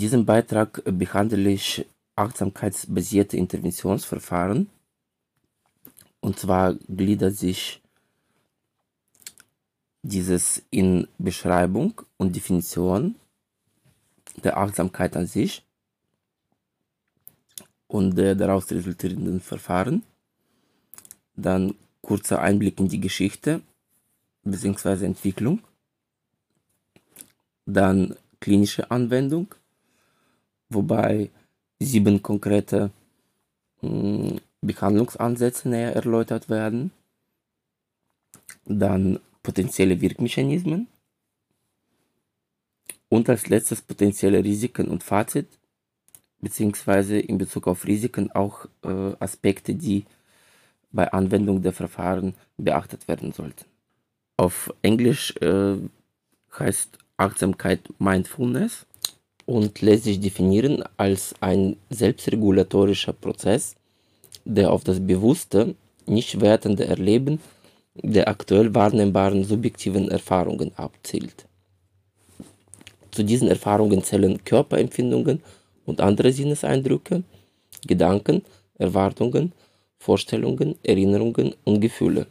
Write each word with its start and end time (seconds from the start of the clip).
diesem 0.00 0.26
Beitrag 0.26 0.82
behandle 0.84 1.50
ich 1.50 1.86
achtsamkeitsbasierte 2.16 3.36
Interventionsverfahren. 3.36 4.68
Und 6.20 6.38
zwar 6.38 6.74
gliedert 6.88 7.36
sich 7.36 7.80
dieses 10.02 10.62
in 10.70 11.06
Beschreibung 11.18 12.00
und 12.16 12.34
Definition 12.34 13.14
der 14.42 14.56
Achtsamkeit 14.56 15.16
an 15.16 15.26
sich 15.26 15.64
und 17.86 18.16
der 18.16 18.34
daraus 18.34 18.70
resultierenden 18.70 19.40
Verfahren. 19.40 20.02
Dann 21.36 21.74
kurzer 22.02 22.40
Einblick 22.40 22.80
in 22.80 22.88
die 22.88 23.00
Geschichte 23.00 23.60
bzw. 24.44 25.04
Entwicklung. 25.04 25.60
Dann 27.66 28.16
klinische 28.40 28.90
Anwendung, 28.90 29.54
wobei 30.70 31.30
sieben 31.78 32.22
konkrete 32.22 32.90
mh, 33.82 34.38
Behandlungsansätze 34.60 35.68
näher 35.68 35.94
erläutert 35.94 36.48
werden. 36.48 36.92
Dann 38.64 39.20
potenzielle 39.42 40.00
Wirkmechanismen. 40.00 40.88
Und 43.08 43.28
als 43.28 43.48
letztes 43.48 43.82
potenzielle 43.82 44.44
Risiken 44.44 44.88
und 44.88 45.02
Fazit, 45.02 45.48
beziehungsweise 46.40 47.18
in 47.18 47.38
Bezug 47.38 47.66
auf 47.66 47.86
Risiken 47.86 48.30
auch 48.30 48.66
äh, 48.84 49.14
Aspekte, 49.18 49.74
die 49.74 50.04
bei 50.92 51.12
Anwendung 51.12 51.62
der 51.62 51.72
Verfahren 51.72 52.34
beachtet 52.56 53.08
werden 53.08 53.32
sollten. 53.32 53.64
Auf 54.36 54.72
Englisch 54.82 55.36
äh, 55.40 55.76
heißt 56.58 56.98
Achtsamkeit 57.16 57.80
Mindfulness 57.98 58.86
und 59.50 59.80
lässt 59.80 60.04
sich 60.04 60.20
definieren 60.20 60.84
als 60.96 61.34
ein 61.40 61.76
selbstregulatorischer 61.90 63.12
Prozess, 63.12 63.74
der 64.44 64.70
auf 64.70 64.84
das 64.84 65.00
bewusste, 65.00 65.74
nicht 66.06 66.40
wertende 66.40 66.86
Erleben 66.86 67.40
der 67.94 68.28
aktuell 68.28 68.72
wahrnehmbaren 68.72 69.42
subjektiven 69.42 70.08
Erfahrungen 70.08 70.70
abzielt. 70.76 71.46
Zu 73.10 73.24
diesen 73.24 73.48
Erfahrungen 73.48 74.04
zählen 74.04 74.42
Körperempfindungen 74.44 75.42
und 75.84 76.00
andere 76.00 76.32
Sinneseindrücke, 76.32 77.24
Gedanken, 77.84 78.42
Erwartungen, 78.78 79.52
Vorstellungen, 79.98 80.76
Erinnerungen 80.84 81.56
und 81.64 81.80
Gefühle. 81.80 82.28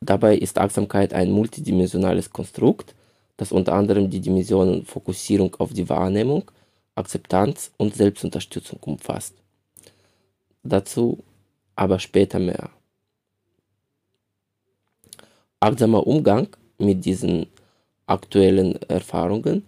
Dabei 0.00 0.34
ist 0.36 0.56
Achtsamkeit 0.56 1.12
ein 1.12 1.30
multidimensionales 1.30 2.30
Konstrukt, 2.30 2.94
das 3.36 3.52
unter 3.52 3.74
anderem 3.74 4.10
die 4.10 4.20
Dimensionen 4.20 4.84
Fokussierung 4.84 5.54
auf 5.56 5.72
die 5.72 5.88
Wahrnehmung, 5.88 6.50
Akzeptanz 6.94 7.72
und 7.76 7.94
Selbstunterstützung 7.94 8.78
umfasst. 8.80 9.34
Dazu 10.62 11.24
aber 11.76 11.98
später 11.98 12.38
mehr. 12.38 12.70
Achtsamer 15.60 16.06
Umgang 16.06 16.48
mit 16.78 17.04
diesen 17.04 17.46
aktuellen 18.06 18.80
Erfahrungen 18.82 19.64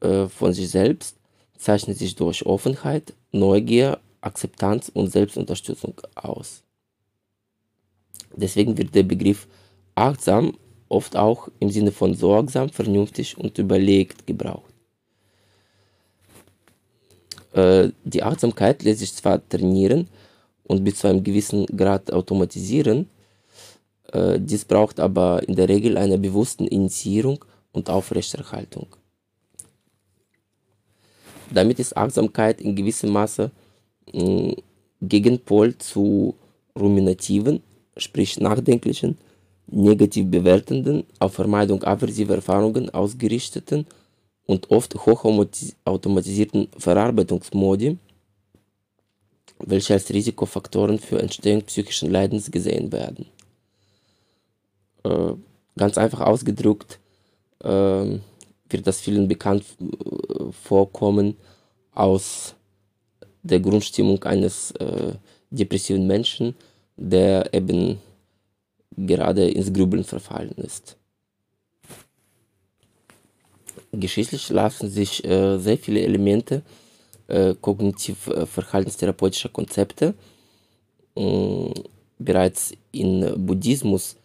äh, 0.00 0.26
von 0.26 0.52
sich 0.52 0.70
selbst 0.70 1.16
zeichnet 1.56 1.98
sich 1.98 2.14
durch 2.14 2.44
Offenheit, 2.46 3.14
Neugier, 3.32 3.98
Akzeptanz 4.20 4.90
und 4.92 5.10
Selbstunterstützung 5.10 5.94
aus. 6.14 6.62
Deswegen 8.34 8.76
wird 8.78 8.94
der 8.94 9.02
Begriff 9.02 9.48
achtsam 9.94 10.56
oft 10.90 11.16
auch 11.16 11.48
im 11.60 11.70
Sinne 11.70 11.92
von 11.92 12.14
sorgsam, 12.14 12.68
vernünftig 12.68 13.38
und 13.38 13.56
überlegt 13.56 14.26
gebraucht. 14.26 14.74
Äh, 17.52 17.90
die 18.04 18.22
Achtsamkeit 18.22 18.82
lässt 18.82 19.00
sich 19.00 19.14
zwar 19.14 19.46
trainieren 19.48 20.08
und 20.64 20.84
bis 20.84 20.96
zu 20.96 21.08
einem 21.08 21.24
gewissen 21.24 21.64
Grad 21.66 22.12
automatisieren, 22.12 23.08
äh, 24.12 24.38
dies 24.40 24.64
braucht 24.64 25.00
aber 25.00 25.42
in 25.48 25.54
der 25.56 25.68
Regel 25.68 25.96
eine 25.96 26.18
bewusste 26.18 26.64
Initiierung 26.64 27.44
und 27.72 27.88
Aufrechterhaltung. 27.88 28.86
Damit 31.52 31.78
ist 31.78 31.96
Achtsamkeit 31.96 32.60
in 32.60 32.76
gewissem 32.76 33.10
Maße 33.10 33.50
mh, 34.12 34.54
Gegenpol 35.02 35.76
zu 35.78 36.34
ruminativen, 36.78 37.62
sprich 37.96 38.38
nachdenklichen, 38.38 39.18
negativ 39.70 40.30
bewertenden, 40.30 41.04
auf 41.18 41.34
Vermeidung 41.34 41.82
aversiver 41.84 42.34
Erfahrungen 42.34 42.90
ausgerichteten 42.90 43.86
und 44.46 44.70
oft 44.70 44.94
hochautomatisierten 44.94 46.68
Verarbeitungsmodi, 46.76 47.98
welche 49.58 49.94
als 49.94 50.10
Risikofaktoren 50.10 50.98
für 50.98 51.20
Entstehung 51.20 51.62
psychischen 51.62 52.10
Leidens 52.10 52.50
gesehen 52.50 52.90
werden. 52.90 53.26
Äh, 55.04 55.34
ganz 55.76 55.98
einfach 55.98 56.20
ausgedrückt 56.20 56.98
äh, 57.62 57.68
wird 57.68 58.86
das 58.86 59.00
vielen 59.00 59.28
bekannt 59.28 59.64
äh, 59.80 60.52
vorkommen 60.52 61.36
aus 61.94 62.54
der 63.42 63.60
Grundstimmung 63.60 64.22
eines 64.24 64.72
äh, 64.72 65.14
depressiven 65.50 66.06
Menschen, 66.06 66.54
der 66.96 67.52
eben 67.54 67.98
gerade 68.96 69.48
ins 69.50 69.72
Grübeln 69.72 70.04
verfallen 70.04 70.52
ist 70.56 70.96
geschichtlich 73.92 74.48
lassen 74.50 74.88
sich 74.88 75.24
äh, 75.24 75.58
sehr 75.58 75.78
viele 75.78 76.00
Elemente 76.00 76.62
äh, 77.28 77.54
kognitiv-verhaltenstherapeutischer 77.54 79.48
äh, 79.48 79.52
Konzepte 79.52 80.14
äh, 81.16 81.72
bereits 82.18 82.72
in 82.92 83.46
Buddhismus 83.46 84.16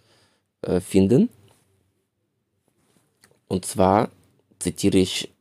äh, 0.62 0.80
finden. 0.80 1.30
Und 3.48 3.66
zwar 3.66 4.10
zitiere 4.60 4.98
ich 4.98 5.32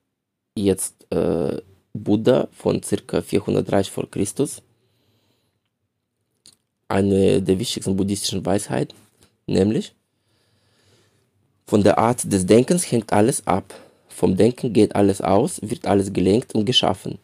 jetzt 0.54 1.06
äh, 1.10 1.60
Buddha 1.92 2.48
von 2.52 2.80
ca. 2.80 3.22
430 3.22 3.92
vor 3.92 4.10
Christus, 4.10 4.62
eine 6.88 7.40
der 7.40 7.58
wichtigsten 7.58 7.96
buddhistischen 7.96 8.44
Weisheiten, 8.44 8.96
nämlich 9.46 9.94
von 11.66 11.82
der 11.82 11.98
Art 11.98 12.30
des 12.30 12.44
Denkens 12.44 12.90
hängt 12.90 13.12
alles 13.12 13.46
ab. 13.46 13.74
Vom 14.08 14.36
Denken 14.36 14.72
geht 14.72 14.94
alles 14.94 15.20
aus, 15.20 15.60
wird 15.62 15.86
alles 15.86 16.12
gelenkt 16.12 16.54
und 16.54 16.66
geschaffen. 16.66 17.18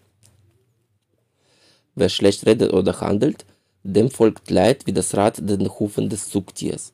Wer 1.95 2.09
schlecht 2.09 2.47
redet 2.47 2.73
oder 2.73 3.01
handelt, 3.01 3.45
dem 3.83 4.11
folgt 4.11 4.51
Leid 4.51 4.87
wie 4.87 4.93
das 4.93 5.15
Rad 5.15 5.37
den 5.39 5.69
Hufen 5.79 6.09
des 6.09 6.29
Zugtiers. 6.29 6.93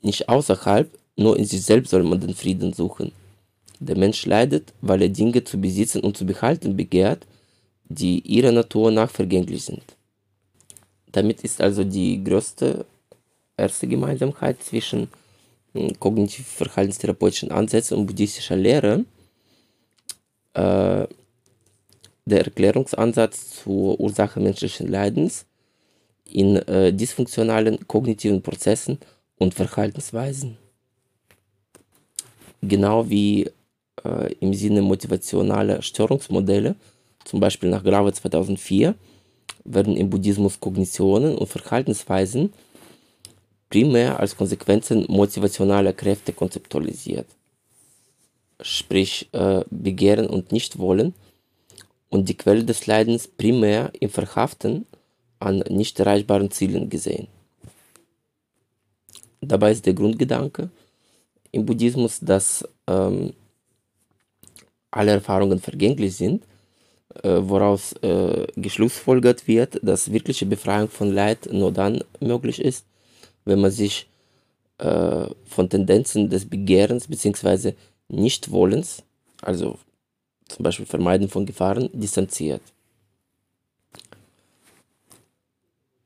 Nicht 0.00 0.28
außerhalb, 0.28 0.90
nur 1.16 1.36
in 1.38 1.44
sich 1.44 1.62
selbst 1.62 1.90
soll 1.90 2.02
man 2.02 2.20
den 2.20 2.34
Frieden 2.34 2.72
suchen. 2.72 3.12
Der 3.78 3.96
Mensch 3.96 4.24
leidet, 4.24 4.72
weil 4.80 5.02
er 5.02 5.08
Dinge 5.10 5.44
zu 5.44 5.60
besitzen 5.60 6.00
und 6.00 6.16
zu 6.16 6.24
behalten 6.24 6.76
begehrt, 6.76 7.26
die 7.84 8.20
ihrer 8.20 8.52
Natur 8.52 8.90
nach 8.90 9.10
vergänglich 9.10 9.64
sind. 9.64 9.84
Damit 11.12 11.42
ist 11.42 11.60
also 11.60 11.84
die 11.84 12.22
größte 12.24 12.86
erste 13.56 13.86
Gemeinsamkeit 13.86 14.62
zwischen 14.62 15.08
kognitiv-verhaltenstherapeutischen 15.98 17.50
Ansätzen 17.50 17.98
und 17.98 18.06
buddhistischer 18.06 18.56
Lehre 18.56 19.04
äh, 20.54 21.06
der 22.26 22.44
Erklärungsansatz 22.44 23.62
zur 23.62 24.00
Ursache 24.00 24.40
menschlichen 24.40 24.88
Leidens 24.88 25.46
in 26.24 26.56
äh, 26.56 26.92
dysfunktionalen 26.92 27.86
kognitiven 27.86 28.40
Prozessen 28.40 28.98
und 29.36 29.54
Verhaltensweisen. 29.54 30.56
Genau 32.62 33.08
wie 33.10 33.50
äh, 34.04 34.32
im 34.40 34.54
Sinne 34.54 34.80
motivationaler 34.80 35.82
Störungsmodelle, 35.82 36.76
zum 37.24 37.40
Beispiel 37.40 37.68
nach 37.68 37.84
Grave 37.84 38.12
2004, 38.12 38.94
werden 39.64 39.96
im 39.96 40.08
Buddhismus 40.08 40.60
Kognitionen 40.60 41.36
und 41.36 41.48
Verhaltensweisen 41.48 42.52
primär 43.74 44.20
als 44.20 44.36
Konsequenzen 44.36 45.04
motivationaler 45.08 45.92
Kräfte 45.92 46.32
konzeptualisiert. 46.32 47.26
Sprich 48.60 49.28
äh, 49.32 49.64
Begehren 49.68 50.28
und 50.28 50.52
Nichtwollen 50.52 51.12
und 52.08 52.28
die 52.28 52.36
Quelle 52.36 52.62
des 52.62 52.86
Leidens 52.86 53.26
primär 53.26 53.90
im 53.98 54.10
Verhaften 54.10 54.86
an 55.40 55.64
nicht 55.70 55.98
erreichbaren 55.98 56.52
Zielen 56.52 56.88
gesehen. 56.88 57.26
Dabei 59.40 59.72
ist 59.72 59.86
der 59.86 59.94
Grundgedanke 59.94 60.70
im 61.50 61.66
Buddhismus, 61.66 62.20
dass 62.20 62.64
ähm, 62.86 63.32
alle 64.92 65.10
Erfahrungen 65.10 65.58
vergänglich 65.58 66.14
sind, 66.14 66.44
äh, 67.24 67.40
woraus 67.42 67.92
äh, 68.02 68.46
geschlussfolgert 68.54 69.48
wird, 69.48 69.80
dass 69.82 70.12
wirkliche 70.12 70.46
Befreiung 70.46 70.88
von 70.88 71.12
Leid 71.12 71.48
nur 71.50 71.72
dann 71.72 72.04
möglich 72.20 72.60
ist, 72.60 72.86
wenn 73.44 73.60
man 73.60 73.70
sich 73.70 74.06
äh, 74.78 75.26
von 75.46 75.68
Tendenzen 75.68 76.28
des 76.30 76.48
Begehrens 76.48 77.08
bzw. 77.08 77.74
Nichtwollens, 78.08 79.02
also 79.42 79.78
zum 80.48 80.62
Beispiel 80.62 80.86
Vermeiden 80.86 81.28
von 81.28 81.46
Gefahren, 81.46 81.88
distanziert. 81.92 82.62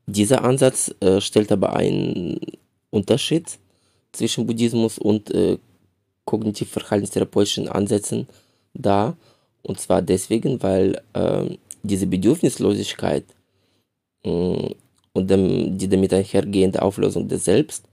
Dieser 0.06 0.43
Ansatz 0.43 0.94
äh, 1.00 1.20
stellt 1.20 1.52
aber 1.52 1.76
einen 1.76 2.40
Unterschied 2.90 3.58
zwischen 4.12 4.46
Buddhismus 4.46 4.99
und 4.99 5.31
äh, 5.31 5.58
kognitiv-verhaltenstherapeutischen 6.25 7.69
Ansätzen 7.69 8.26
dar. 8.75 9.17
Und 9.62 9.81
zwar 9.81 10.00
deswegen, 10.00 10.62
weil 10.62 11.02
äh, 11.12 11.56
diese 11.82 12.06
Bedürfnislosigkeit 12.06 13.25
äh, 14.25 14.75
und 15.19 15.29
dem, 15.31 15.76
die 15.79 15.88
damit 15.88 16.12
einhergehende 16.15 16.81
Auflösung 16.82 17.29
des 17.29 17.44
Selbst 17.44 17.85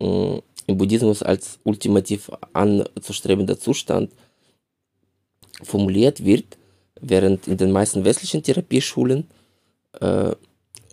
äh, 0.00 0.40
im 0.66 0.76
Buddhismus 0.76 1.22
als 1.22 1.58
ultimativ 1.64 2.30
anzustrebender 2.52 3.58
Zustand 3.58 4.10
formuliert 5.62 6.24
wird, 6.24 6.58
während 7.00 7.46
in 7.46 7.56
den 7.56 7.72
meisten 7.72 8.04
westlichen 8.04 8.42
Therapieschulen 8.42 9.28
äh, 10.00 10.32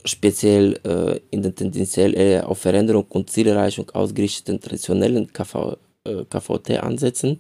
speziell 0.06 0.80
äh, 0.83 1.19
in 1.31 1.42
den 1.42 1.56
tendenziell 1.56 2.13
eher 2.13 2.50
auf 2.50 2.59
Veränderung 2.59 3.06
und 3.09 3.30
Zielerreichung 3.30 3.89
ausgerichteten 3.92 4.59
traditionellen 4.59 5.31
KV, 5.31 5.77
äh, 6.04 6.25
KVT-Ansätzen 6.25 7.39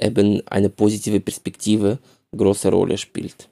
eben 0.00 0.46
eine 0.46 0.70
positive 0.70 1.20
Perspektive 1.20 1.98
große 2.36 2.70
Rolle 2.70 2.96
spielt. 2.96 3.48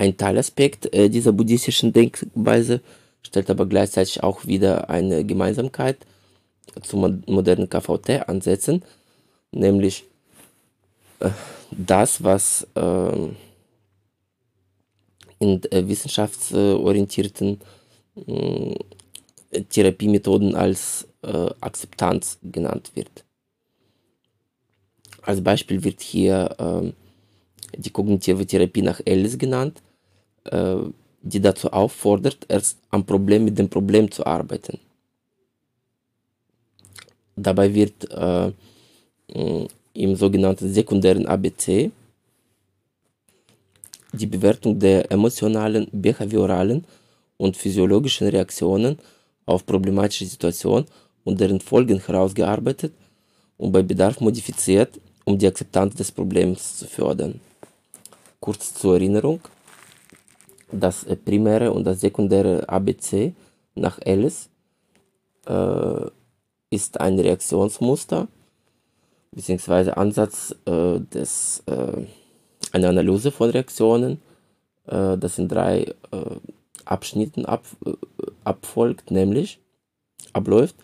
Ein 0.00 0.16
Teilaspekt 0.16 0.94
äh, 0.94 1.10
dieser 1.10 1.30
buddhistischen 1.32 1.92
Denkweise 1.92 2.80
stellt 3.22 3.50
aber 3.50 3.66
gleichzeitig 3.66 4.22
auch 4.22 4.46
wieder 4.46 4.88
eine 4.88 5.26
Gemeinsamkeit 5.26 5.98
zu 6.82 6.96
modernen 6.96 7.68
KVT-Ansätzen, 7.68 8.82
nämlich 9.52 10.04
äh, 11.18 11.28
das, 11.70 12.24
was 12.24 12.66
äh, 12.76 13.28
in 15.38 15.60
wissenschaftsorientierten 15.70 17.60
äh, 18.26 18.74
Therapiemethoden 19.68 20.54
als 20.54 21.08
äh, 21.20 21.50
Akzeptanz 21.60 22.38
genannt 22.42 22.92
wird. 22.94 23.26
Als 25.20 25.44
Beispiel 25.44 25.84
wird 25.84 26.00
hier 26.00 26.56
ähm, 26.58 26.94
die 27.76 27.90
kognitive 27.90 28.46
Therapie 28.46 28.80
nach 28.80 29.02
Ellis 29.04 29.36
genannt, 29.36 29.82
die 31.22 31.40
dazu 31.40 31.70
auffordert, 31.70 32.46
erst 32.48 32.78
am 32.90 33.04
Problem 33.04 33.44
mit 33.44 33.58
dem 33.58 33.68
Problem 33.68 34.10
zu 34.10 34.24
arbeiten. 34.24 34.78
Dabei 37.36 37.72
wird 37.72 38.10
äh, 38.10 38.52
im 39.94 40.16
sogenannten 40.16 40.72
sekundären 40.72 41.26
ABC 41.26 41.90
die 44.12 44.26
Bewertung 44.26 44.78
der 44.78 45.10
emotionalen, 45.10 45.88
behavioralen 45.92 46.84
und 47.36 47.56
physiologischen 47.56 48.28
Reaktionen 48.28 48.98
auf 49.46 49.64
problematische 49.64 50.26
Situationen 50.26 50.86
und 51.24 51.40
deren 51.40 51.60
Folgen 51.60 52.00
herausgearbeitet 52.00 52.92
und 53.56 53.72
bei 53.72 53.82
Bedarf 53.82 54.20
modifiziert, 54.20 54.98
um 55.24 55.38
die 55.38 55.46
Akzeptanz 55.46 55.94
des 55.94 56.10
Problems 56.10 56.78
zu 56.78 56.86
fördern. 56.86 57.40
Kurz 58.40 58.74
zur 58.74 58.94
Erinnerung, 58.94 59.40
das 60.72 61.06
primäre 61.24 61.72
und 61.72 61.84
das 61.84 62.00
sekundäre 62.00 62.68
ABC 62.68 63.34
nach 63.74 63.98
Ellis 64.02 64.48
äh, 65.46 66.06
ist 66.70 67.00
ein 67.00 67.18
Reaktionsmuster 67.18 68.28
bzw. 69.32 69.92
Ansatz 69.92 70.54
äh, 70.66 71.00
des 71.00 71.62
äh, 71.66 72.04
eine 72.72 72.88
Analyse 72.88 73.30
von 73.30 73.50
Reaktionen, 73.50 74.22
äh, 74.86 75.18
das 75.18 75.38
in 75.38 75.48
drei 75.48 75.82
äh, 76.12 76.36
Abschnitten 76.84 77.44
ab, 77.46 77.64
äh, 77.84 77.92
abfolgt, 78.44 79.10
nämlich 79.10 79.58
abläuft 80.32 80.76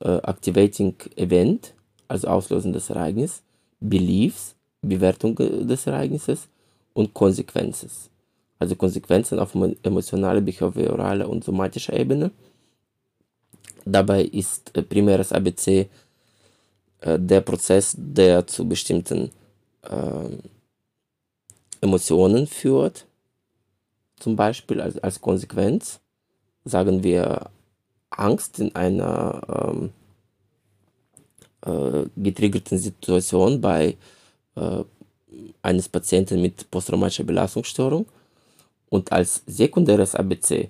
äh, 0.00 0.18
Activating 0.22 0.94
Event, 1.16 1.74
also 2.08 2.28
auslösendes 2.28 2.90
Ereignis, 2.90 3.42
Beliefs, 3.80 4.54
Bewertung 4.82 5.36
des 5.36 5.86
Ereignisses 5.86 6.48
und 6.92 7.14
Konsequenzen. 7.14 7.90
Also 8.62 8.76
Konsequenzen 8.76 9.40
auf 9.40 9.56
emotionaler, 9.82 10.40
behaviorale 10.40 11.26
und 11.26 11.42
somatischer 11.42 11.94
Ebene. 11.94 12.30
Dabei 13.84 14.22
ist 14.22 14.70
äh, 14.76 14.82
primäres 14.82 15.32
ABC 15.32 15.88
äh, 17.00 17.18
der 17.18 17.40
Prozess, 17.40 17.96
der 17.98 18.46
zu 18.46 18.68
bestimmten 18.68 19.32
äh, 19.82 20.28
Emotionen 21.80 22.46
führt, 22.46 23.04
zum 24.20 24.36
Beispiel 24.36 24.80
als, 24.80 24.96
als 24.98 25.20
Konsequenz, 25.20 25.98
sagen 26.64 27.02
wir 27.02 27.50
Angst 28.10 28.60
in 28.60 28.72
einer 28.76 29.40
ähm, 29.50 29.90
äh, 31.66 32.06
getriggerten 32.16 32.78
Situation 32.78 33.60
bei 33.60 33.96
äh, 34.54 34.84
eines 35.62 35.88
Patienten 35.88 36.40
mit 36.40 36.70
posttraumatischer 36.70 37.24
Belastungsstörung 37.24 38.06
und 38.92 39.10
als 39.10 39.42
sekundäres 39.46 40.14
ABC 40.14 40.68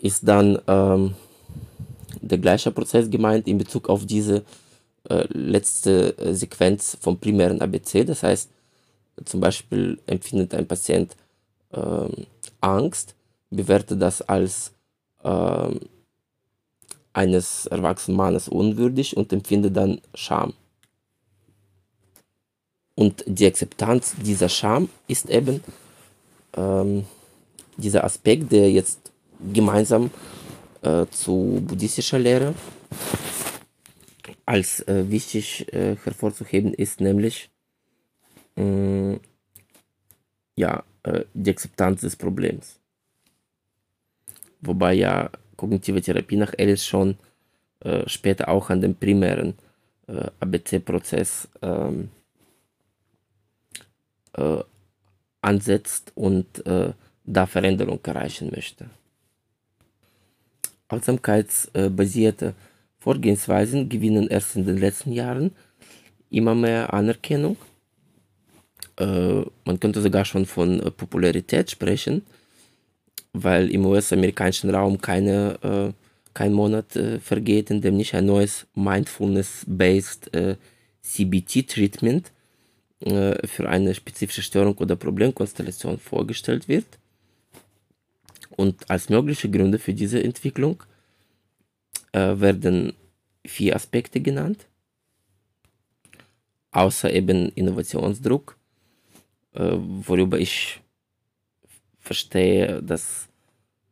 ist 0.00 0.26
dann 0.26 0.56
ähm, 0.68 1.16
der 2.20 2.38
gleiche 2.38 2.70
Prozess 2.70 3.10
gemeint 3.10 3.48
in 3.48 3.58
Bezug 3.58 3.88
auf 3.88 4.06
diese 4.06 4.44
äh, 5.08 5.26
letzte 5.30 6.14
Sequenz 6.32 6.96
vom 7.00 7.18
primären 7.18 7.60
ABC. 7.60 8.04
Das 8.04 8.22
heißt, 8.22 8.48
zum 9.24 9.40
Beispiel 9.40 9.98
empfindet 10.06 10.54
ein 10.54 10.68
Patient 10.68 11.16
ähm, 11.72 12.26
Angst, 12.60 13.16
bewertet 13.50 14.00
das 14.00 14.22
als 14.22 14.70
ähm, 15.24 15.80
eines 17.12 17.66
erwachsenen 17.66 18.16
Mannes 18.16 18.46
unwürdig 18.48 19.16
und 19.16 19.32
empfindet 19.32 19.76
dann 19.76 20.00
Scham. 20.14 20.52
Und 22.94 23.24
die 23.26 23.46
Akzeptanz 23.46 24.14
dieser 24.22 24.48
Scham 24.48 24.88
ist 25.08 25.28
eben 25.28 25.64
ähm, 26.56 27.04
dieser 27.76 28.04
Aspekt, 28.04 28.52
der 28.52 28.70
jetzt 28.70 29.12
gemeinsam 29.52 30.10
äh, 30.82 31.06
zu 31.10 31.62
buddhistischer 31.66 32.18
Lehre 32.18 32.54
als 34.46 34.80
äh, 34.88 35.08
wichtig 35.08 35.72
äh, 35.72 35.96
hervorzuheben 36.02 36.74
ist, 36.74 37.00
nämlich 37.00 37.50
mh, 38.56 39.18
ja, 40.56 40.82
äh, 41.04 41.24
die 41.34 41.50
Akzeptanz 41.50 42.00
des 42.02 42.16
Problems. 42.16 42.78
Wobei 44.60 44.94
ja 44.94 45.30
kognitive 45.56 46.02
Therapie 46.02 46.36
nach 46.36 46.52
Ellis 46.56 46.84
schon 46.84 47.16
äh, 47.80 48.08
später 48.08 48.48
auch 48.48 48.70
an 48.70 48.80
dem 48.80 48.94
primären 48.94 49.54
äh, 50.06 50.26
ABC-Prozess 50.40 51.48
ähm, 51.62 52.10
äh, 54.34 54.58
ansetzt 55.42 56.12
und 56.14 56.66
äh, 56.66 56.92
da 57.24 57.46
Veränderung 57.46 58.00
erreichen 58.02 58.50
möchte. 58.54 58.90
Achtsamkeitsbasierte 60.88 62.54
Vorgehensweisen 62.98 63.88
gewinnen 63.88 64.28
erst 64.28 64.56
in 64.56 64.66
den 64.66 64.78
letzten 64.78 65.12
Jahren 65.12 65.52
immer 66.30 66.54
mehr 66.54 66.92
Anerkennung 66.92 67.56
äh, 69.00 69.42
man 69.64 69.80
könnte 69.80 70.02
sogar 70.02 70.24
schon 70.24 70.46
von 70.46 70.80
äh, 70.80 70.90
Popularität 70.90 71.70
sprechen, 71.70 72.22
weil 73.32 73.70
im 73.70 73.86
US-amerikanischen 73.86 74.70
Raum 74.70 75.00
keine, 75.00 75.58
äh, 75.62 75.92
kein 76.34 76.52
Monat 76.52 76.96
äh, 76.96 77.18
vergeht, 77.18 77.70
in 77.70 77.80
dem 77.80 77.96
nicht 77.96 78.14
ein 78.14 78.26
neues 78.26 78.66
Mindfulness-based 78.74 80.34
äh, 80.34 80.56
CBT-Treatment 81.02 82.30
äh, 83.00 83.46
für 83.46 83.68
eine 83.68 83.94
spezifische 83.94 84.42
Störung 84.42 84.76
oder 84.78 84.96
Problemkonstellation 84.96 85.98
vorgestellt 85.98 86.68
wird. 86.68 86.86
Und 88.56 88.90
als 88.90 89.08
mögliche 89.08 89.50
Gründe 89.50 89.78
für 89.78 89.94
diese 89.94 90.22
Entwicklung 90.22 90.82
werden 92.12 92.92
vier 93.46 93.76
Aspekte 93.76 94.20
genannt, 94.20 94.66
außer 96.72 97.12
eben 97.12 97.50
Innovationsdruck 97.50 98.56
äh, 99.52 99.72
worüber 99.76 100.38
ich 100.38 100.80
verstehe, 101.98 102.82
dass 102.82 103.28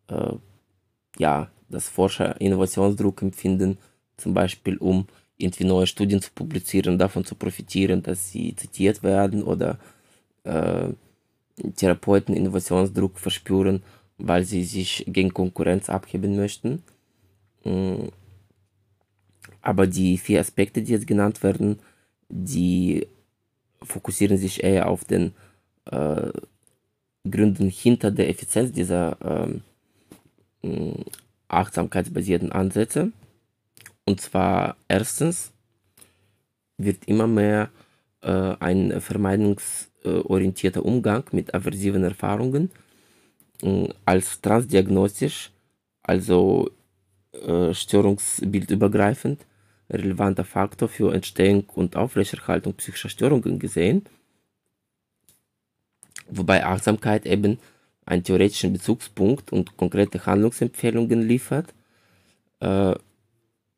äh, 0.08 0.34
ja, 1.18 1.50
dass 1.68 1.88
Forscher 1.88 2.40
Innovationsdruck 2.40 3.22
empfinden, 3.22 3.78
zum 4.16 4.34
Beispiel 4.34 4.76
um 4.78 5.06
irgendwie 5.38 5.64
neue 5.64 5.86
Studien 5.86 6.20
zu 6.20 6.30
publizieren, 6.34 6.98
davon 6.98 7.24
zu 7.24 7.34
profitieren, 7.34 8.02
dass 8.02 8.30
sie 8.30 8.54
zitiert 8.56 9.02
werden 9.02 9.42
oder 9.42 9.78
äh, 10.44 10.88
Therapeuten 11.76 12.34
Innovationsdruck 12.36 13.18
verspüren, 13.18 13.82
weil 14.18 14.44
sie 14.44 14.64
sich 14.64 15.04
gegen 15.08 15.32
Konkurrenz 15.32 15.88
abheben 15.88 16.36
möchten. 16.36 16.82
Aber 19.60 19.86
die 19.86 20.18
vier 20.18 20.40
Aspekte, 20.40 20.82
die 20.82 20.92
jetzt 20.92 21.06
genannt 21.06 21.42
werden, 21.42 21.80
die 22.28 23.06
fokussieren 23.82 24.38
sich 24.38 24.62
eher 24.62 24.88
auf 24.88 25.04
den 25.04 25.32
äh, 25.86 26.30
Gründen 27.28 27.68
hinter 27.68 28.10
der 28.10 28.28
Effizienz 28.28 28.72
dieser 28.72 29.16
mm, 30.62 31.02
achtsamkeitsbasierten 31.48 32.52
Ansätze. 32.52 33.12
Und 34.08 34.22
zwar 34.22 34.78
erstens 34.88 35.52
wird 36.78 37.04
immer 37.04 37.26
mehr 37.26 37.68
äh, 38.22 38.54
ein 38.58 39.02
vermeidungsorientierter 39.02 40.82
Umgang 40.82 41.24
mit 41.32 41.52
aversiven 41.52 42.04
Erfahrungen 42.04 42.70
äh, 43.60 43.86
als 44.06 44.40
transdiagnostisch, 44.40 45.50
also 46.00 46.70
äh, 47.32 47.74
störungsbildübergreifend, 47.74 49.44
relevanter 49.90 50.44
Faktor 50.44 50.88
für 50.88 51.12
Entstehung 51.12 51.64
und 51.74 51.94
Aufrechterhaltung 51.94 52.72
psychischer 52.76 53.10
Störungen 53.10 53.58
gesehen, 53.58 54.06
wobei 56.30 56.64
Achtsamkeit 56.64 57.26
eben 57.26 57.58
einen 58.06 58.24
theoretischen 58.24 58.72
Bezugspunkt 58.72 59.52
und 59.52 59.76
konkrete 59.76 60.24
Handlungsempfehlungen 60.24 61.20
liefert, 61.28 61.74
äh, 62.60 62.94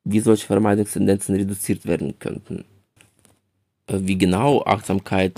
wie 0.03 0.19
solche 0.19 0.47
Vermeidungstendenzen 0.47 1.35
reduziert 1.35 1.85
werden 1.85 2.17
könnten. 2.19 2.65
Äh, 3.87 3.99
wie 4.01 4.17
genau 4.17 4.63
Achtsamkeit 4.63 5.33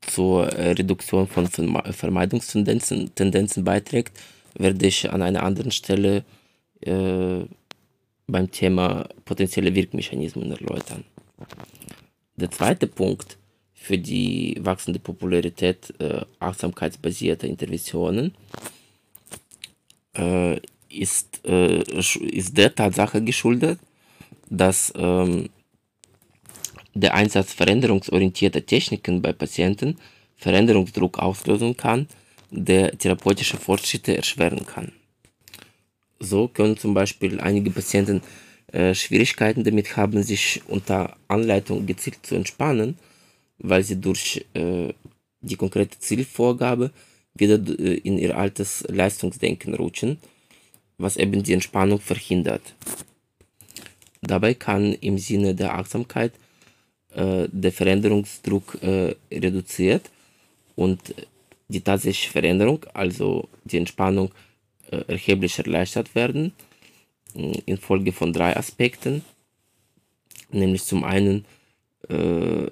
zur 0.00 0.46
Reduktion 0.52 1.26
von 1.26 1.48
Vermeidungstendenzen 1.48 3.14
Tendenzen 3.14 3.64
beiträgt, 3.64 4.18
werde 4.54 4.86
ich 4.86 5.10
an 5.10 5.22
einer 5.22 5.42
anderen 5.42 5.70
Stelle 5.70 6.24
äh, 6.80 7.44
beim 8.26 8.50
Thema 8.50 9.08
potenzielle 9.24 9.74
Wirkmechanismen 9.74 10.50
erläutern. 10.50 11.04
Der 12.36 12.50
zweite 12.50 12.86
Punkt 12.86 13.36
für 13.74 13.98
die 13.98 14.56
wachsende 14.60 14.98
Popularität 14.98 15.94
äh, 15.98 16.22
achtsamkeitsbasierter 16.38 17.46
Interventionen 17.46 18.34
äh, 20.16 20.60
ist, 20.90 21.44
äh, 21.46 21.82
ist 21.82 22.56
der 22.56 22.74
Tatsache 22.74 23.22
geschuldet, 23.22 23.78
dass 24.50 24.92
ähm, 24.96 25.48
der 26.94 27.14
Einsatz 27.14 27.52
veränderungsorientierter 27.52 28.64
Techniken 28.64 29.22
bei 29.22 29.32
Patienten 29.32 29.96
Veränderungsdruck 30.36 31.18
auslösen 31.18 31.76
kann, 31.76 32.06
der 32.50 32.96
therapeutische 32.96 33.56
Fortschritte 33.56 34.16
erschweren 34.16 34.64
kann. 34.64 34.92
So 36.20 36.48
können 36.48 36.76
zum 36.76 36.94
Beispiel 36.94 37.40
einige 37.40 37.70
Patienten 37.70 38.22
äh, 38.72 38.94
Schwierigkeiten 38.94 39.64
damit 39.64 39.96
haben, 39.96 40.22
sich 40.22 40.62
unter 40.66 41.16
Anleitung 41.28 41.86
gezielt 41.86 42.18
zu 42.22 42.34
entspannen, 42.34 42.98
weil 43.58 43.82
sie 43.82 44.00
durch 44.00 44.44
äh, 44.54 44.92
die 45.40 45.56
konkrete 45.56 45.98
Zielvorgabe 45.98 46.90
wieder 47.34 47.54
äh, 47.78 47.94
in 47.94 48.18
ihr 48.18 48.36
altes 48.36 48.84
Leistungsdenken 48.88 49.74
rutschen, 49.74 50.18
was 50.96 51.16
eben 51.16 51.42
die 51.42 51.52
Entspannung 51.52 52.00
verhindert. 52.00 52.74
Dabei 54.22 54.54
kann 54.54 54.94
im 54.94 55.18
Sinne 55.18 55.54
der 55.54 55.74
Achtsamkeit 55.74 56.32
äh, 57.14 57.48
der 57.50 57.72
Veränderungsdruck 57.72 58.78
äh, 58.82 59.14
reduziert 59.32 60.10
und 60.76 61.14
die 61.68 61.80
tatsächliche 61.80 62.32
Veränderung, 62.32 62.84
also 62.94 63.48
die 63.64 63.78
Entspannung, 63.78 64.30
äh, 64.90 65.04
erheblich 65.06 65.58
erleichtert 65.58 66.14
werden, 66.14 66.52
äh, 67.34 67.60
infolge 67.66 68.12
von 68.12 68.32
drei 68.32 68.56
Aspekten, 68.56 69.24
nämlich 70.50 70.84
zum 70.84 71.04
einen 71.04 71.44
äh, 72.08 72.70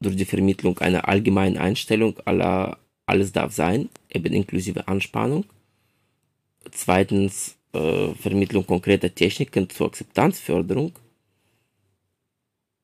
durch 0.00 0.16
die 0.16 0.24
Vermittlung 0.24 0.78
einer 0.78 1.08
allgemeinen 1.08 1.58
Einstellung 1.58 2.18
aller 2.24 2.78
alles 3.06 3.32
darf 3.32 3.52
sein, 3.52 3.88
eben 4.08 4.32
inklusive 4.32 4.86
Anspannung. 4.88 5.44
Zweitens 6.70 7.56
äh, 7.72 8.14
Vermittlung 8.14 8.66
konkreter 8.66 9.14
Techniken 9.14 9.68
zur 9.70 9.88
Akzeptanzförderung. 9.88 10.92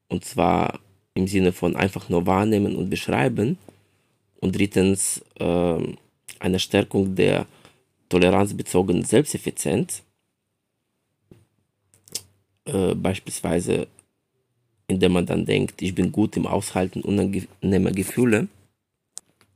Und 0.09 0.25
zwar 0.25 0.81
im 1.14 1.26
Sinne 1.26 1.52
von 1.52 1.76
einfach 1.76 2.09
nur 2.09 2.26
wahrnehmen 2.26 2.76
und 2.76 2.90
beschreiben. 2.90 3.59
Und 4.40 4.57
drittens 4.57 5.25
äh, 5.38 5.78
eine 6.38 6.59
Stärkung 6.59 7.14
der 7.14 7.47
toleranzbezogenen 8.09 9.05
Selbsteffizienz, 9.05 10.02
äh, 12.66 12.95
beispielsweise 12.95 13.88
indem 14.88 15.12
man 15.12 15.26
dann 15.26 15.45
denkt, 15.45 15.83
ich 15.83 15.95
bin 15.95 16.12
gut 16.12 16.37
im 16.37 16.47
Aushalten 16.47 17.02
unangenehmer 17.02 17.90
Gefühle, 17.90 18.49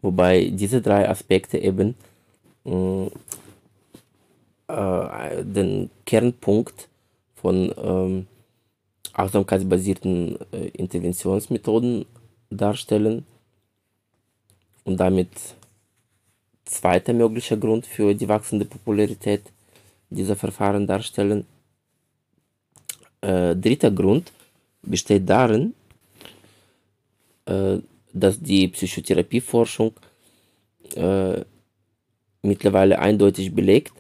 wobei 0.03 0.51
diese 0.51 0.83
drei 0.83 1.09
Aspekte 1.09 1.59
eben 1.59 1.95
äh, 4.71 5.45
den 5.45 5.91
Kernpunkt 6.05 6.89
von 7.35 7.73
ähm, 7.77 8.27
achtsamkeitsbasierten 9.13 10.39
äh, 10.53 10.69
Interventionsmethoden 10.69 12.07
darstellen 12.51 13.25
und 14.85 14.99
damit 14.99 15.31
zweiter 16.65 17.13
möglicher 17.13 17.57
Grund 17.57 17.87
für 17.87 18.15
die 18.15 18.29
wachsende 18.29 18.65
Popularität 18.65 19.43
dieser 20.11 20.37
Verfahren 20.37 20.87
darstellen. 20.87 21.47
Äh, 23.21 23.57
dritter 23.57 23.91
Grund 23.91 24.33
besteht 24.83 25.29
darin, 25.29 25.75
äh, 27.47 27.79
dass 28.13 28.41
die 28.41 28.69
Psychotherapieforschung 28.69 29.93
äh, 30.95 31.45
mittlerweile 32.43 32.99
eindeutig 32.99 33.55
belegt, 33.55 33.93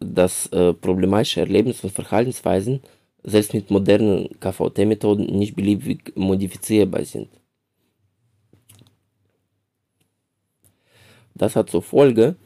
dass 0.00 0.46
äh, 0.48 0.72
problematische 0.72 1.40
Erlebnisse 1.40 1.86
und 1.86 1.92
Verhaltensweisen 1.92 2.80
selbst 3.22 3.54
mit 3.54 3.70
modernen 3.70 4.28
KVT-Methoden 4.40 5.26
nicht 5.26 5.56
beliebig 5.56 6.12
modifizierbar 6.16 7.04
sind. 7.04 7.28
Das 11.34 11.56
hat 11.56 11.70
zur 11.70 11.82
Folge, 11.82 12.36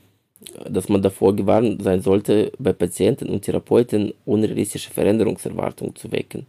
dass 0.68 0.88
man 0.88 1.02
davor 1.02 1.36
gewarnt 1.36 1.82
sein 1.82 2.00
sollte, 2.00 2.50
bei 2.58 2.72
Patienten 2.72 3.28
und 3.28 3.42
Therapeuten 3.42 4.14
unrealistische 4.24 4.90
Veränderungserwartungen 4.90 5.94
zu 5.94 6.10
wecken, 6.10 6.46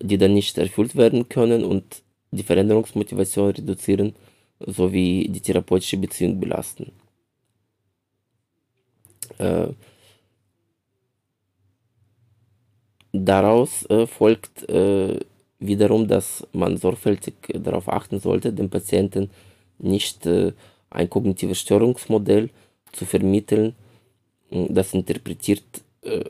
die 0.00 0.18
dann 0.18 0.34
nicht 0.34 0.56
erfüllt 0.56 0.94
werden 0.96 1.28
können 1.28 1.64
und 1.64 2.02
die 2.30 2.44
Veränderungsmotivation 2.44 3.50
reduzieren 3.50 4.14
sowie 4.60 5.28
die 5.28 5.40
therapeutische 5.40 5.96
Beziehung 5.98 6.40
belasten. 6.40 6.92
Äh, 9.38 9.68
daraus 13.12 13.86
äh, 13.86 14.06
folgt 14.06 14.68
äh, 14.68 15.18
wiederum, 15.58 16.06
dass 16.06 16.46
man 16.52 16.76
sorgfältig 16.76 17.34
darauf 17.54 17.88
achten 17.88 18.20
sollte, 18.20 18.52
den 18.52 18.70
Patienten 18.70 19.30
nicht 19.78 20.26
äh, 20.26 20.52
ein 20.90 21.10
kognitives 21.10 21.60
Störungsmodell 21.60 22.50
zu 22.92 23.04
vermitteln, 23.04 23.74
hm, 24.50 24.72
das 24.74 24.94
interpretiert 24.94 25.64
äh, 26.02 26.24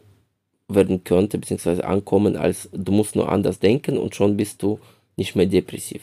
werden 0.68 1.04
könnte, 1.04 1.38
beziehungsweise 1.38 1.84
ankommen 1.84 2.36
als 2.36 2.68
du 2.72 2.92
musst 2.92 3.14
nur 3.14 3.30
anders 3.30 3.60
denken 3.60 3.98
und 3.98 4.14
schon 4.14 4.36
bist 4.36 4.62
du 4.62 4.80
nicht 5.16 5.36
mehr 5.36 5.46
depressiv. 5.46 6.02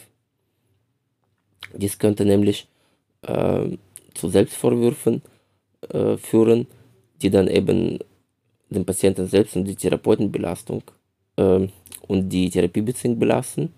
Dies 1.73 1.97
könnte 1.97 2.25
nämlich 2.25 2.67
äh, 3.23 3.65
zu 4.13 4.29
Selbstvorwürfen 4.29 5.21
äh, 5.89 6.17
führen, 6.17 6.67
die 7.21 7.29
dann 7.29 7.47
eben 7.47 7.99
den 8.73 8.85
Patienten 8.85 9.27
selbst 9.27 9.55
und 9.55 9.65
die 9.65 9.75
Therapeutenbelastung 9.75 10.83
äh, 11.37 11.67
und 12.07 12.29
die 12.29 12.49
Therapiebeziehung 12.49 13.19
belasten, 13.19 13.73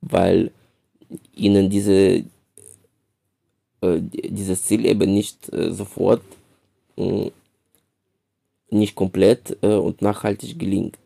weil 0.00 0.50
ihnen 1.34 1.70
diese, 1.70 2.24
äh, 3.80 4.00
dieses 4.00 4.64
Ziel 4.64 4.86
eben 4.86 5.12
nicht 5.12 5.52
äh, 5.52 5.72
sofort, 5.72 6.22
äh, 6.96 7.30
nicht 8.70 8.94
komplett 8.94 9.56
äh, 9.62 9.74
und 9.74 10.02
nachhaltig 10.02 10.58
gelingt. 10.58 10.98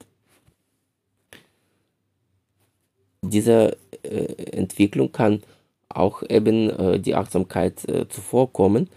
Diese 3.23 3.77
äh, 4.03 4.33
Entwicklung 4.53 5.13
kann 5.13 5.43
auch 5.89 6.23
eben 6.23 6.71
äh, 6.71 7.01
die 7.01 7.15
Achtsamkeit 7.15 7.81
zuvorkommen, 8.09 8.89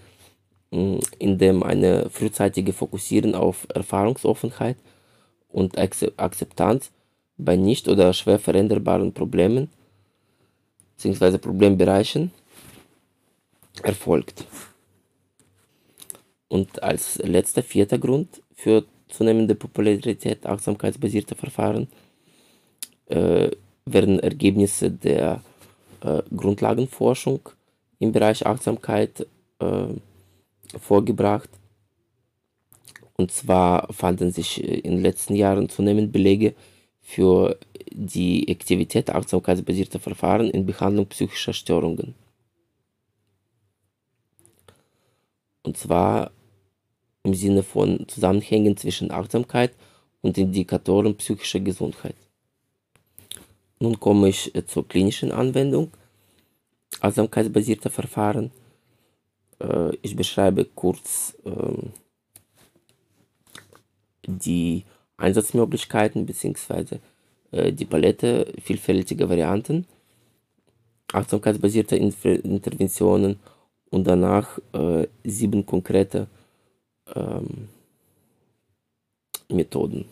indem 0.74 1.62
eine 1.62 2.10
frühzeitige 2.10 2.74
Fokussieren 2.74 3.36
auf 3.36 3.68
Erfahrungsoffenheit 3.74 4.77
und 5.50 5.77
Akzeptanz 5.77 6.92
bei 7.38 7.56
nicht 7.56 7.88
oder 7.88 8.12
schwer 8.13 8.39
veränderbaren 8.39 9.13
Problemen 9.13 9.70
bzw. 10.98 11.38
Problembereichen 11.38 12.32
erfolgt. 13.84 14.46
Und 16.48 16.82
als 16.82 17.18
letzter 17.20 17.62
vierter 17.63 18.00
Grund 18.00 18.42
für 18.56 18.86
zunehmende 19.10 19.56
Popularität 19.56 20.46
achtsamkeitsbasierter 20.46 21.36
Verfahren 21.36 21.88
äh, 23.08 23.51
werden 23.86 24.20
Ergebnisse 24.20 24.89
der 24.89 25.44
äh, 26.01 26.22
Grundlagenforschung 26.36 27.50
im 28.00 28.12
Bereich 28.12 28.46
Achtsamkeit 28.46 29.27
äh, 29.60 29.86
vorgebracht. 30.80 31.50
Und 33.15 33.32
zwar 33.32 33.92
fanden 33.94 34.32
sich 34.32 34.63
in 34.63 34.96
den 34.96 35.01
letzten 35.01 35.36
Jahren 35.36 35.70
zunehmend 35.70 36.12
Belege 36.12 36.56
für 37.01 37.60
die 37.92 38.48
Aktivität 38.50 39.10
achtsamkeitsbasierter 39.10 40.00
Verfahren 40.00 40.50
in 40.50 40.65
Behandlung 40.65 41.06
psychischer 41.08 41.53
Störungen. 41.53 42.15
Und 45.63 45.77
zwar 45.77 46.32
im 47.24 47.34
Sinne 47.34 47.63
von 47.63 48.08
Zusammenhängen 48.08 48.75
zwischen 48.77 49.12
Achtsamkeit 49.12 49.74
und 50.22 50.38
Indikatoren 50.38 51.15
psychischer 51.15 51.60
Gesundheit. 51.60 52.15
Nun 53.80 54.00
komme 54.00 54.30
ich 54.30 54.51
zur 54.68 54.88
klinischen 54.88 55.32
Anwendung 55.32 55.92
achtsamkeitsbasierter 57.01 57.89
Verfahren. 57.89 58.51
Äh, 59.63 59.96
ich 60.01 60.15
beschreibe 60.15 60.65
kurz 60.65 61.36
ähm, 61.46 61.93
die 64.25 64.84
Einsatzmöglichkeiten 65.17 66.25
bzw. 66.25 66.98
Äh, 67.51 67.72
die 67.74 67.86
Palette 67.86 68.53
vielfältiger 68.62 69.29
Varianten 69.29 69.88
achtsamkeitsbasierter 71.12 71.96
Interventionen 71.96 73.39
und 73.91 74.05
danach 74.08 74.58
äh, 74.74 75.08
sieben 75.24 75.65
konkrete 75.65 76.27
Methoden. 79.50 80.05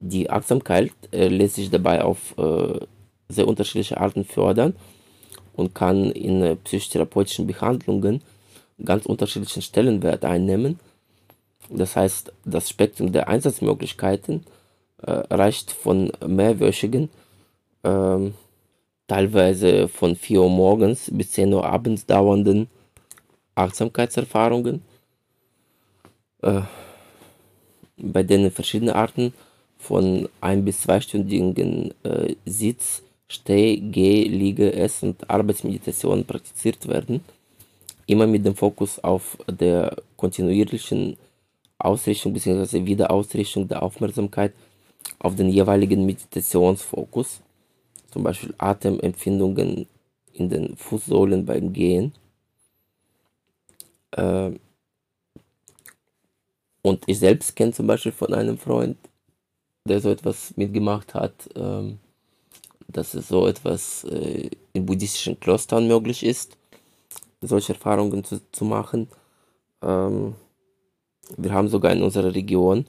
Die 0.00 0.28
Achtsamkeit 0.28 0.92
äh, 1.12 1.28
lässt 1.28 1.54
sich 1.54 1.70
dabei 1.70 2.02
auf 2.02 2.36
äh, 2.36 2.80
sehr 3.28 3.46
unterschiedliche 3.46 3.98
Arten 3.98 4.24
fördern 4.24 4.74
und 5.54 5.74
kann 5.74 6.10
in 6.10 6.42
äh, 6.42 6.56
psychotherapeutischen 6.56 7.46
Behandlungen 7.46 8.22
ganz 8.84 9.06
unterschiedlichen 9.06 9.62
Stellenwert 9.62 10.24
einnehmen. 10.24 10.78
Das 11.70 11.96
heißt, 11.96 12.32
das 12.44 12.68
Spektrum 12.68 13.12
der 13.12 13.28
Einsatzmöglichkeiten 13.28 14.44
äh, 15.02 15.10
reicht 15.10 15.70
von 15.70 16.12
mehrwöchigen, 16.26 17.08
ähm, 17.84 18.34
teilweise 19.06 19.88
von 19.88 20.16
4 20.16 20.42
Uhr 20.42 20.50
morgens 20.50 21.10
bis 21.12 21.32
10 21.32 21.52
Uhr 21.52 21.64
abends 21.64 22.06
dauernden 22.06 22.68
Achtsamkeitserfahrungen, 23.54 24.82
äh, 26.42 26.62
bei 27.96 28.22
denen 28.22 28.50
verschiedene 28.50 28.94
Arten 28.94 29.32
von 29.78 30.28
ein- 30.40 30.64
bis 30.64 30.82
zweistündigen 30.82 31.92
äh, 32.04 32.34
Sitz-, 32.46 33.02
Steh-, 33.32 33.80
Geh-, 33.80 34.28
Liege-, 34.28 34.74
Ess- 34.74 35.02
und 35.02 35.28
Arbeitsmeditationen 35.28 36.24
praktiziert 36.24 36.86
werden, 36.86 37.24
immer 38.06 38.26
mit 38.26 38.44
dem 38.44 38.54
Fokus 38.54 38.98
auf 38.98 39.38
der 39.48 39.96
kontinuierlichen 40.16 41.16
Ausrichtung 41.78 42.32
bzw. 42.34 42.84
Wiederausrichtung 42.84 43.66
der 43.66 43.82
Aufmerksamkeit 43.82 44.52
auf 45.18 45.34
den 45.34 45.48
jeweiligen 45.48 46.04
Meditationsfokus, 46.04 47.40
zum 48.10 48.22
Beispiel 48.22 48.54
Atemempfindungen 48.58 49.86
in 50.34 50.48
den 50.48 50.76
Fußsohlen 50.76 51.44
beim 51.46 51.72
Gehen. 51.72 52.12
Äh, 54.12 54.50
und 56.82 57.04
ich 57.06 57.18
selbst 57.18 57.56
kenne 57.56 57.72
zum 57.72 57.86
Beispiel 57.86 58.12
von 58.12 58.34
einem 58.34 58.58
Freund, 58.58 58.98
der 59.88 60.00
so 60.00 60.10
etwas 60.10 60.56
mitgemacht 60.56 61.14
hat, 61.14 61.48
ähm, 61.54 61.98
dass 62.92 63.12
so 63.12 63.46
etwas 63.46 64.04
äh, 64.04 64.50
in 64.72 64.86
buddhistischen 64.86 65.38
Klostern 65.40 65.86
möglich 65.88 66.24
ist, 66.24 66.56
solche 67.40 67.74
Erfahrungen 67.74 68.24
zu, 68.24 68.40
zu 68.52 68.64
machen. 68.64 69.08
Ähm, 69.82 70.34
wir 71.36 71.52
haben 71.52 71.68
sogar 71.68 71.92
in 71.92 72.02
unserer 72.02 72.34
Region, 72.34 72.86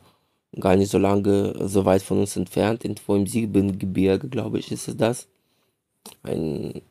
gar 0.60 0.76
nicht 0.76 0.92
so 0.92 0.98
lange, 0.98 1.68
so 1.68 1.86
weit 1.86 2.02
von 2.02 2.20
uns 2.20 2.36
entfernt, 2.36 2.84
irgendwo 2.84 3.16
im 3.16 3.28
Siebengebirge, 3.28 4.30
glaube 4.30 4.60
ich, 4.60 4.72
ist 4.72 4.88
es 4.88 4.98
das, 4.98 5.28
ein 6.24 6.82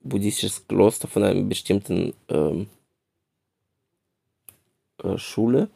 buddhistisches 0.00 0.66
Kloster 0.68 1.08
von 1.08 1.24
einer 1.24 1.40
bestimmten 1.42 2.12
ähm, 2.28 2.68
äh, 5.02 5.18
Schule, 5.18 5.68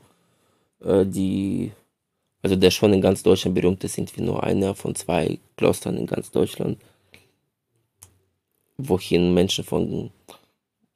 äh, 0.81 1.05
die 1.07 1.73
also 2.43 2.57
der 2.57 2.71
schon 2.71 2.93
in 2.93 3.01
ganz 3.01 3.23
Deutschland 3.23 3.55
berühmt 3.55 3.83
ist, 3.85 3.95
sind 3.95 4.17
wir 4.17 4.25
nur 4.25 4.43
einer 4.43 4.75
von 4.75 4.95
zwei 4.95 5.39
Klostern 5.57 5.97
in 5.97 6.07
ganz 6.07 6.31
Deutschland, 6.31 6.79
wohin 8.77 9.35
Menschen 9.35 9.65
von, 9.65 10.11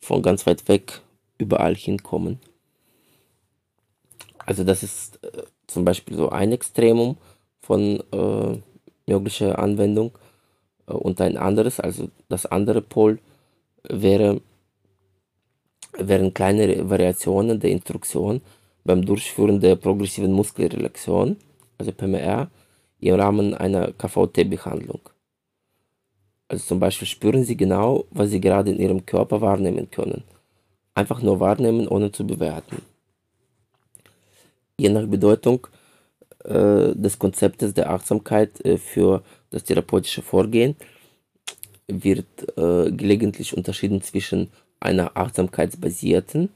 von 0.01 0.23
ganz 0.23 0.47
weit 0.47 0.69
weg 0.69 1.01
überall 1.39 1.75
hinkommen. 1.75 2.39
Also 4.47 4.65
das 4.65 4.83
ist 4.83 5.23
äh, 5.25 5.43
zum 5.67 5.85
Beispiel 5.85 6.17
so 6.17 6.29
ein 6.31 6.53
Extremum 6.53 7.17
von 7.61 8.03
äh, 8.13 8.59
möglicher 9.07 9.59
Anwendung 9.59 10.13
äh, 10.87 10.93
und 10.93 11.21
ein 11.21 11.37
anderes, 11.37 11.81
also 11.81 12.09
das 12.29 12.47
andere 12.47 12.83
Pol 12.83 13.19
wäre, 13.89 14.41
wären 15.93 16.35
kleine 16.35 16.89
Variationen 16.89 17.61
der 17.61 17.71
Instruktion, 17.71 18.41
beim 18.85 19.05
Durchführen 19.05 19.61
der 19.61 19.77
progressiven 19.77 20.33
Muskelrelaxation, 20.33 21.37
also 21.79 21.93
PMR, 21.93 22.51
im 23.01 23.15
Rahmen 23.15 23.55
einer 23.55 23.93
KVT-Behandlung. 23.93 25.01
Also 26.49 26.67
zum 26.67 26.81
Beispiel 26.81 27.09
spüren 27.09 27.45
Sie 27.45 27.57
genau, 27.57 28.05
was 28.11 28.31
Sie 28.31 28.41
gerade 28.41 28.71
in 28.71 28.79
Ihrem 28.79 29.07
Körper 29.07 29.41
wahrnehmen 29.41 29.91
können. 29.91 30.23
Einfach 30.95 31.23
nur 31.23 31.41
wahrnehmen, 31.41 31.89
ohne 31.89 32.13
zu 32.13 32.27
bewerten. 32.27 32.83
Je 34.79 34.91
nach 34.91 35.07
Bedeutung 35.07 35.67
äh, 36.45 36.95
des 36.95 37.19
Konzeptes 37.19 37.75
der 37.75 37.91
Achtsamkeit 37.91 38.65
äh, 38.65 38.77
für 38.77 39.23
das 39.51 39.65
therapeutische 39.65 40.23
Vorgehen 40.23 40.77
wird 41.87 42.57
äh, 42.57 42.91
gelegentlich 42.91 43.57
unterschieden 43.57 44.03
zwischen 44.03 44.51
einer 44.81 45.17
achtsamkeitsbasierten 45.17 46.51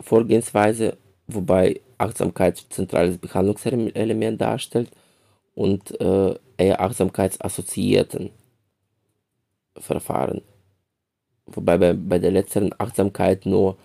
Vorgehensweise, 0.00 0.96
wobei 1.26 1.80
Achtsamkeit 1.98 2.64
zentrales 2.70 3.18
Behandlungselement 3.18 4.40
darstellt 4.40 4.90
und 5.54 5.98
äh, 6.00 6.34
eher 6.58 6.80
achtsamkeitsassoziierten 6.80 8.30
Verfahren. 9.78 10.42
Wobei 11.46 11.78
bei, 11.78 11.92
bei 11.94 12.18
der 12.18 12.32
letzteren 12.32 12.74
Achtsamkeit 12.78 13.46
nur 13.46 13.76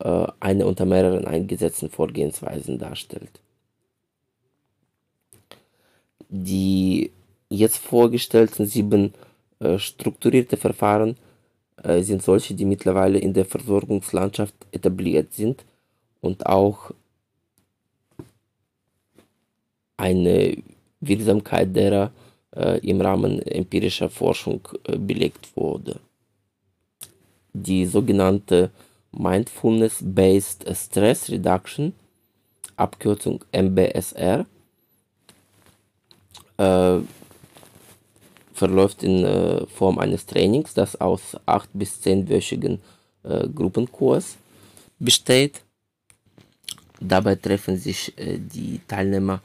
äh, 0.00 0.26
eine 0.40 0.66
unter 0.66 0.84
mehreren 0.84 1.26
eingesetzten 1.26 1.90
Vorgehensweisen 1.90 2.78
darstellt. 2.78 3.40
Die 6.28 7.12
jetzt 7.48 7.78
vorgestellten 7.78 8.66
sieben 8.66 9.14
äh, 9.60 9.78
strukturierte 9.78 10.56
Verfahren 10.56 11.16
sind 11.82 12.22
solche, 12.22 12.54
die 12.54 12.64
mittlerweile 12.64 13.18
in 13.18 13.32
der 13.32 13.44
Versorgungslandschaft 13.44 14.54
etabliert 14.72 15.32
sind 15.32 15.64
und 16.20 16.44
auch 16.46 16.90
eine 19.96 20.56
Wirksamkeit 21.00 21.74
derer 21.74 22.10
äh, 22.56 22.78
im 22.86 23.00
Rahmen 23.00 23.40
empirischer 23.42 24.08
Forschung 24.08 24.60
äh, 24.84 24.96
belegt 24.96 25.56
wurde. 25.56 26.00
Die 27.52 27.86
sogenannte 27.86 28.70
Mindfulness-Based 29.12 30.64
Stress 30.74 31.30
Reduction, 31.30 31.92
Abkürzung 32.76 33.44
MBSR, 33.52 34.46
äh, 36.58 36.98
verläuft 38.60 39.02
in 39.02 39.24
äh, 39.24 39.66
Form 39.66 39.98
eines 39.98 40.26
Trainings, 40.26 40.74
das 40.74 41.00
aus 41.00 41.22
acht 41.46 41.70
bis 41.72 42.00
zehnwöchigen 42.02 42.78
äh, 43.22 43.48
Gruppenkurs 43.48 44.36
besteht. 44.98 45.62
Dabei 47.00 47.36
treffen 47.36 47.78
sich 47.78 48.00
äh, 48.18 48.38
die 48.38 48.80
Teilnehmer 48.86 49.40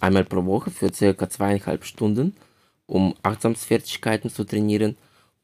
einmal 0.00 0.24
pro 0.24 0.42
Woche 0.46 0.70
für 0.70 0.90
circa 0.92 1.28
zweieinhalb 1.28 1.84
Stunden, 1.84 2.34
um 2.86 3.14
Achtsamsfertigkeiten 3.22 4.30
zu 4.30 4.44
trainieren 4.44 4.96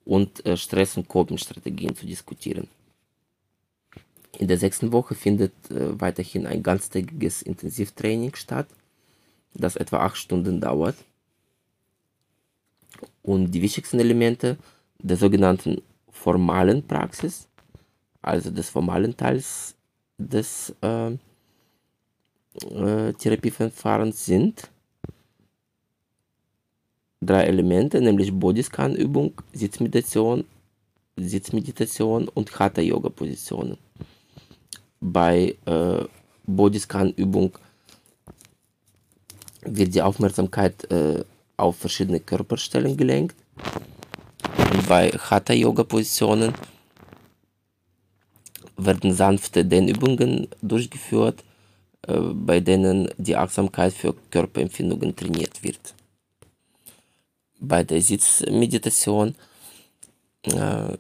und 0.07 0.31
äh, 0.47 0.57
Stress- 0.57 0.97
und 0.97 1.09
Coping-Strategien 1.09 1.95
zu 1.95 2.07
diskutieren. 2.07 2.69
In 4.39 4.49
der 4.49 4.57
sechsten 4.57 4.93
Woche 4.93 5.15
findet 5.15 5.53
äh, 5.71 6.01
weiterhin 6.01 6.47
ein 6.47 6.63
ganztägiges 6.63 7.43
Intensivtraining 7.43 8.35
statt, 8.35 8.69
das 9.53 9.77
etwa 9.77 9.99
acht 9.99 10.17
Stunden 10.17 10.59
dauert 10.61 10.97
und 13.27 13.51
die 13.51 13.61
wichtigsten 13.61 14.01
Elemente 14.01 14.57
der 14.99 15.19
sogenannten 15.19 15.83
formalen 16.11 16.87
Praxis 16.87 17.49
also 18.27 18.51
des 18.51 18.69
formalen 18.71 19.17
Teils 19.17 19.77
des 20.19 20.75
äh, 20.83 21.13
äh, 22.71 23.13
Therapieverfahrens 23.13 24.25
sind 24.27 24.69
drei 27.21 27.45
Elemente, 27.45 28.01
nämlich 28.01 28.33
Bodyscan-Übung, 28.33 29.33
Sitzmeditation, 29.53 30.45
Sitzmeditation 31.17 32.29
und 32.29 32.59
Hatha-Yoga-Positionen. 32.59 33.79
Bei 35.01 35.57
äh, 35.67 36.05
Bodyscan-Übung 36.47 37.53
wird 39.63 39.95
die 39.95 40.03
Aufmerksamkeit 40.03 40.91
äh, 40.91 41.25
auf 41.57 41.77
verschiedene 41.77 42.21
Körperstellen 42.21 42.97
gelenkt. 42.97 43.37
Und 44.73 44.89
bei 44.89 45.11
Hatha-Yoga-Positionen 45.11 46.55
werden 48.77 49.13
sanfte 49.13 49.65
Dehnübungen 49.65 50.49
durchgeführt, 50.61 51.43
äh, 52.07 52.19
bei 52.19 52.61
denen 52.61 53.09
die 53.17 53.37
Achtsamkeit 53.37 53.93
für 53.93 54.15
Körperempfindungen 54.31 55.17
trainiert 55.17 55.63
wird. 55.63 55.95
Bei 57.59 57.83
der 57.83 58.03
Sitzmeditation 58.03 59.35
äh, 60.43 60.97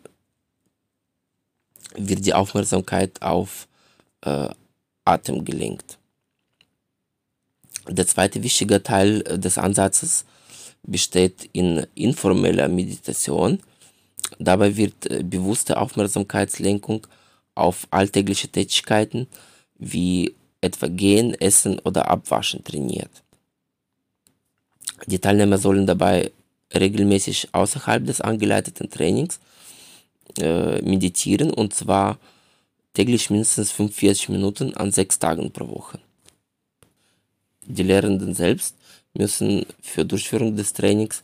wird 1.94 2.26
die 2.26 2.34
Aufmerksamkeit 2.34 3.20
auf 3.20 3.68
äh, 4.22 4.48
Atem 5.04 5.44
gelenkt. 5.44 5.98
Der 7.88 8.06
zweite 8.06 8.42
wichtige 8.42 8.82
Teil 8.82 9.20
des 9.22 9.58
Ansatzes 9.58 10.24
besteht 10.86 11.48
in 11.52 11.86
informeller 11.94 12.68
Meditation. 12.68 13.60
Dabei 14.38 14.76
wird 14.76 15.06
äh, 15.10 15.22
bewusste 15.22 15.78
Aufmerksamkeitslenkung 15.78 17.06
auf 17.54 17.86
alltägliche 17.90 18.48
Tätigkeiten 18.48 19.26
wie 19.78 20.34
etwa 20.60 20.86
Gehen, 20.88 21.34
Essen 21.34 21.78
oder 21.80 22.08
Abwaschen 22.08 22.64
trainiert. 22.64 23.10
Die 25.06 25.18
Teilnehmer 25.18 25.58
sollen 25.58 25.86
dabei 25.86 26.32
regelmäßig 26.74 27.48
außerhalb 27.52 28.06
des 28.06 28.20
angeleiteten 28.20 28.90
Trainings 28.90 29.38
äh, 30.38 30.80
meditieren 30.82 31.50
und 31.50 31.74
zwar 31.74 32.18
täglich 32.94 33.30
mindestens 33.30 33.72
45 33.72 34.30
Minuten 34.30 34.74
an 34.74 34.90
sechs 34.90 35.18
Tagen 35.18 35.52
pro 35.52 35.68
Woche. 35.68 36.00
Die 37.66 37.82
Lehrenden 37.82 38.34
selbst 38.34 38.74
müssen 39.18 39.66
für 39.80 40.04
Durchführung 40.04 40.56
des 40.56 40.72
Trainings 40.72 41.22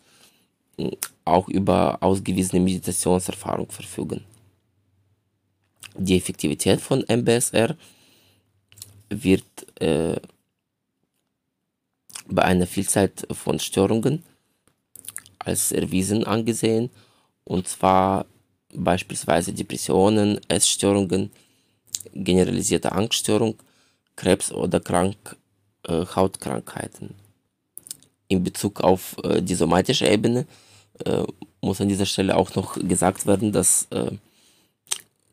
hm, 0.78 0.90
auch 1.24 1.48
über 1.48 1.98
ausgewiesene 2.00 2.62
Meditationserfahrung 2.62 3.70
verfügen. 3.70 4.24
Die 5.96 6.16
Effektivität 6.16 6.80
von 6.80 7.04
MBSR 7.06 7.76
wird 9.10 9.44
äh, 9.80 10.16
bei 12.26 12.42
einer 12.42 12.66
Vielzahl 12.66 13.10
von 13.30 13.58
Störungen 13.58 14.22
als 15.38 15.72
erwiesen 15.72 16.24
angesehen, 16.24 16.90
und 17.44 17.68
zwar 17.68 18.26
beispielsweise 18.72 19.52
Depressionen, 19.52 20.40
Essstörungen, 20.48 21.30
generalisierte 22.14 22.92
Angststörung, 22.92 23.56
Krebs 24.16 24.52
oder 24.52 24.80
Krank, 24.80 25.36
äh, 25.86 26.06
Hautkrankheiten. 26.06 27.21
In 28.32 28.42
Bezug 28.42 28.80
auf 28.80 29.16
äh, 29.24 29.42
die 29.42 29.54
somatische 29.54 30.06
Ebene 30.08 30.46
äh, 31.04 31.22
muss 31.60 31.82
an 31.82 31.88
dieser 31.88 32.06
Stelle 32.06 32.34
auch 32.34 32.54
noch 32.54 32.76
gesagt 32.76 33.26
werden, 33.26 33.52
dass 33.52 33.86
äh, 33.90 34.10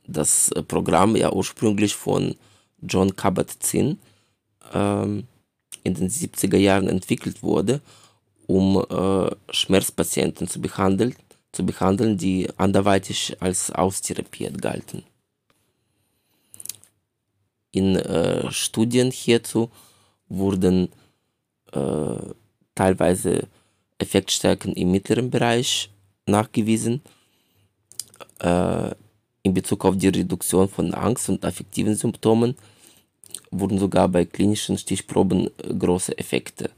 das 0.05 0.49
Programm 0.67 1.15
ja 1.15 1.31
ursprünglich 1.31 1.95
von 1.95 2.35
John 2.81 3.15
Kabat-Zinn 3.15 3.99
ähm, 4.73 5.27
in 5.83 5.93
den 5.93 6.09
70er 6.09 6.57
Jahren 6.57 6.89
entwickelt 6.89 7.41
wurde, 7.41 7.79
um 8.47 8.83
äh, 8.89 9.53
Schmerzpatienten 9.53 10.49
zu 10.49 10.59
behandeln, 10.59 11.15
zu 11.53 11.65
behandeln, 11.65 12.17
die 12.17 12.49
anderweitig 12.57 13.37
als 13.39 13.71
austherapiert 13.71 14.61
galten. 14.61 15.03
In 17.71 17.95
äh, 17.95 18.51
Studien 18.51 19.09
hierzu 19.11 19.69
wurden 20.27 20.89
äh, 21.71 22.17
teilweise 22.79 23.47
Effektstärken 23.97 24.73
im 24.73 24.91
mittleren 24.91 25.29
Bereich 25.29 25.89
nachgewiesen. 26.25 27.01
Äh, 28.39 28.91
in 29.43 29.53
Bezug 29.53 29.83
auf 29.83 29.97
die 29.97 30.07
Reduktion 30.07 30.69
von 30.69 30.93
Angst 30.93 31.27
und 31.27 31.43
affektiven 31.43 31.95
Symptomen 31.95 32.55
wurden 33.51 33.79
sogar 33.79 34.07
bei 34.07 34.23
klinischen 34.23 34.77
Stichproben 34.77 35.47
äh, 35.47 35.73
große 35.73 36.17
Effekte 36.17 36.69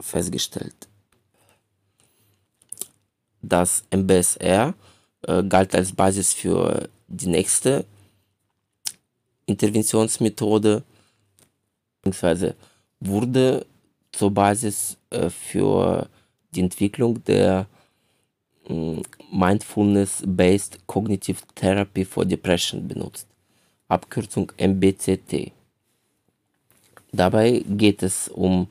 festgestellt. 0.00 0.80
Das 3.40 3.84
MBSR 3.90 4.74
äh, 5.22 5.42
galt 5.44 5.74
als 5.74 5.92
Basis 5.92 6.34
für 6.34 6.90
die 7.08 7.28
nächste 7.28 7.86
Interventionsmethode, 9.46 10.82
beziehungsweise 12.02 12.54
wurde 13.00 13.64
zur 14.16 14.30
Basis 14.30 14.96
äh, 15.10 15.28
für 15.28 16.08
die 16.54 16.60
Entwicklung 16.60 17.22
der 17.24 17.66
äh, 18.68 19.02
Mindfulness-Based 19.30 20.86
Cognitive 20.86 21.40
Therapy 21.54 22.04
for 22.04 22.24
Depression 22.24 22.88
benutzt. 22.88 23.28
Abkürzung 23.88 24.50
MBCT. 24.58 25.52
Dabei 27.12 27.62
geht 27.68 28.02
es 28.02 28.28
um 28.28 28.68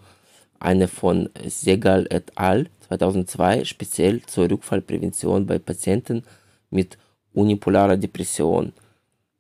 eine 0.60 0.88
von 0.88 1.30
Segal 1.48 2.08
et 2.10 2.32
al. 2.36 2.68
2002 2.88 3.66
speziell 3.66 4.22
zur 4.24 4.50
Rückfallprävention 4.50 5.46
bei 5.46 5.58
Patienten 5.58 6.24
mit 6.70 6.98
unipolarer 7.34 7.98
Depression 7.98 8.74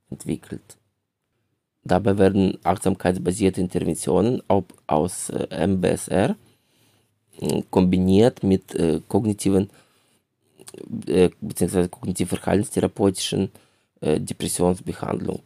entwickelt. 0.09 0.77
Dabei 1.87 2.17
werden 2.17 2.57
achtsamkeitsbasierte 2.63 3.61
Interventionen 3.61 4.41
aus 4.87 5.29
äh, 5.29 5.67
MBSR 5.67 6.35
äh, 7.39 7.61
kombiniert 7.69 8.41
mit 8.43 8.73
äh, 8.73 9.01
kognitiven 9.07 9.69
bzw. 10.99 11.87
kognitiv-verhaltenstherapeutischen 11.87 13.49
Depressionsbehandlung. 14.01 15.41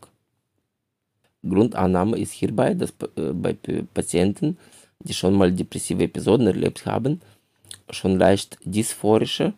Grundannahme 1.47 2.17
ist 2.17 2.32
hierbei, 2.32 2.73
dass 2.73 2.91
bei 2.93 3.56
Patienten, 3.93 4.58
die 4.99 5.13
schon 5.13 5.36
mal 5.36 5.52
depressive 5.52 6.04
Episoden 6.04 6.47
erlebt 6.47 6.88
haben, 6.88 7.21
schon 7.91 8.17
leicht 8.17 8.58
dysphorische, 8.65 9.54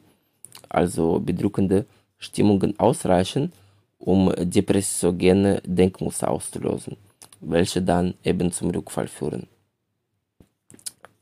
also 0.68 1.20
bedrückende 1.20 1.86
Stimmungen 2.18 2.78
ausreichen, 2.78 3.54
um 4.02 4.34
depressogene 4.38 5.62
Denkmuster 5.66 6.30
auszulösen, 6.30 6.98
welche 7.40 7.82
dann 7.82 8.16
eben 8.24 8.52
zum 8.52 8.72
Rückfall 8.72 9.08
führen. 9.08 9.48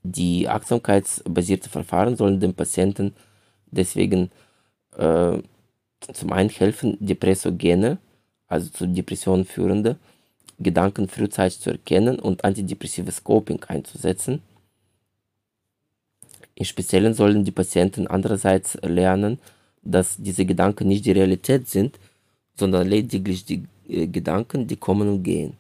Die 0.04 0.48
achtsamkeitsbasierten 0.48 1.70
Verfahren 1.70 2.16
sollen 2.16 2.40
dem 2.40 2.54
Patienten 2.54 3.14
deswegen 3.70 4.32
äh, 4.98 5.38
zum 6.14 6.32
einen 6.32 6.50
helfen, 6.50 6.98
depressogene, 7.00 7.98
also 8.48 8.70
zu 8.70 8.88
Depressionen 8.88 9.46
führende 9.46 9.98
Gedanken 10.60 11.08
frühzeitig 11.08 11.60
zu 11.60 11.72
erkennen 11.72 12.20
und 12.20 12.44
antidepressives 12.44 13.24
Coping 13.24 13.64
einzusetzen. 13.66 14.42
Im 16.56 16.66
Speziellen 16.66 17.14
sollen 17.14 17.46
die 17.46 17.52
Patienten 17.52 18.08
andererseits 18.08 18.78
lernen, 18.82 19.40
dass 19.82 20.18
diese 20.18 20.46
Gedanken 20.46 20.90
nicht 20.90 21.06
die 21.06 21.14
Realität 21.14 21.70
sind, 21.70 21.98
sondern 22.60 22.88
lediglich 22.88 23.46
die 23.46 23.64
äh, 23.88 24.08
Gedanken, 24.08 24.68
die 24.68 24.76
kommen 24.76 25.08
und 25.08 25.24
gehen. 25.24 25.54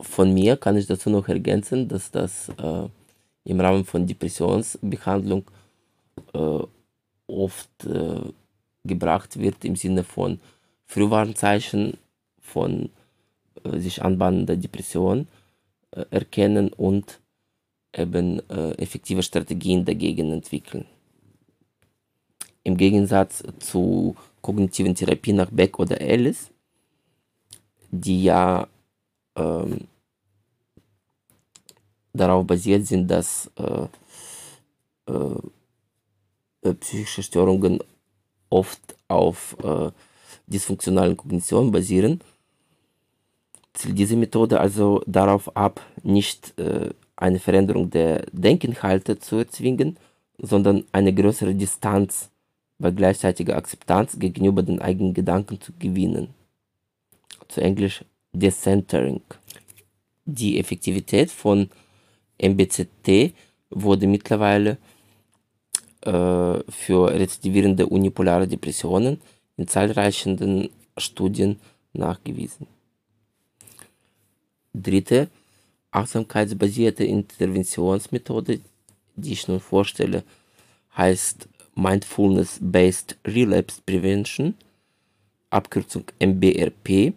Von 0.00 0.32
mir 0.34 0.56
kann 0.56 0.76
ich 0.76 0.86
dazu 0.86 1.10
noch 1.10 1.28
ergänzen, 1.28 1.88
dass 1.88 2.10
das 2.10 2.48
äh, 2.58 2.88
im 3.44 3.60
Rahmen 3.60 3.84
von 3.84 4.06
Depressionsbehandlung 4.06 5.44
äh, 6.32 6.58
oft 7.26 7.84
äh, 7.84 8.20
gebracht 8.84 9.38
wird 9.38 9.64
im 9.64 9.76
Sinne 9.76 10.04
von 10.04 10.40
Frühwarnzeichen 10.86 11.96
von 12.40 12.90
äh, 13.62 13.78
sich 13.78 14.02
anbahnender 14.02 14.56
Depression 14.56 15.28
äh, 15.92 16.04
erkennen 16.10 16.72
und 16.72 17.20
eben 17.92 18.38
effektive 18.48 19.20
Strategien 19.20 19.84
dagegen 19.84 20.30
entwickeln. 20.30 20.86
Im 22.62 22.76
Gegensatz 22.76 23.42
zu 23.58 24.14
kognitiven 24.42 24.94
Therapie 24.94 25.32
nach 25.32 25.50
Beck 25.50 25.78
oder 25.78 26.00
Ellis, 26.00 26.50
die 27.90 28.24
ja 28.24 28.68
ähm, 29.36 29.86
darauf 32.12 32.46
basiert 32.46 32.86
sind, 32.86 33.08
dass 33.08 33.50
äh, 33.56 33.86
äh, 35.06 36.74
psychische 36.74 37.22
Störungen 37.22 37.80
oft 38.50 38.80
auf 39.08 39.56
äh, 39.62 39.90
dysfunktionalen 40.46 41.16
Kognition 41.16 41.70
basieren, 41.70 42.20
zielt 43.72 43.98
diese 43.98 44.16
Methode 44.16 44.60
also 44.60 45.02
darauf 45.06 45.56
ab, 45.56 45.80
nicht 46.02 46.58
äh, 46.58 46.90
eine 47.16 47.38
Veränderung 47.38 47.90
der 47.90 48.26
Denkinhalte 48.32 49.18
zu 49.18 49.36
erzwingen, 49.36 49.96
sondern 50.38 50.84
eine 50.92 51.14
größere 51.14 51.54
Distanz 51.54 52.30
bei 52.80 52.90
gleichzeitiger 52.90 53.56
Akzeptanz 53.56 54.18
gegenüber 54.18 54.62
den 54.62 54.80
eigenen 54.80 55.14
Gedanken 55.14 55.60
zu 55.60 55.72
gewinnen. 55.78 56.28
Zu 57.48 57.60
Englisch 57.60 58.04
Decentering. 58.32 59.20
Die 60.24 60.58
Effektivität 60.58 61.30
von 61.30 61.68
MBCT 62.40 63.34
wurde 63.70 64.06
mittlerweile 64.06 64.78
äh, 66.02 66.58
für 66.68 67.12
rezidivierende 67.12 67.86
unipolare 67.86 68.48
Depressionen 68.48 69.20
in 69.56 69.68
zahlreichen 69.68 70.70
Studien 70.96 71.58
nachgewiesen. 71.92 72.66
Dritte 74.72 75.28
achtsamkeitsbasierte 75.90 77.04
Interventionsmethode, 77.04 78.60
die 79.16 79.32
ich 79.32 79.48
nun 79.48 79.60
vorstelle, 79.60 80.22
heißt 80.96 81.48
Mindfulness-Based 81.80 83.16
Relapse 83.26 83.80
Prevention, 83.86 84.54
Abkürzung 85.48 86.04
MBRP, 86.18 87.14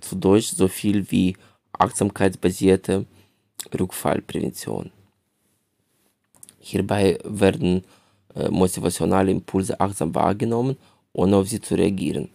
zu 0.00 0.16
Deutsch 0.16 0.48
so 0.48 0.66
viel 0.66 1.08
wie 1.10 1.36
achtsamkeitsbasierte 1.72 3.06
Rückfallprävention. 3.78 4.90
Hierbei 6.58 7.18
werden 7.24 7.84
äh, 8.34 8.48
motivationale 8.48 9.30
Impulse 9.30 9.78
achtsam 9.78 10.14
wahrgenommen, 10.14 10.76
ohne 11.12 11.36
auf 11.36 11.48
sie 11.48 11.60
zu 11.60 11.76
reagieren. 11.76 12.28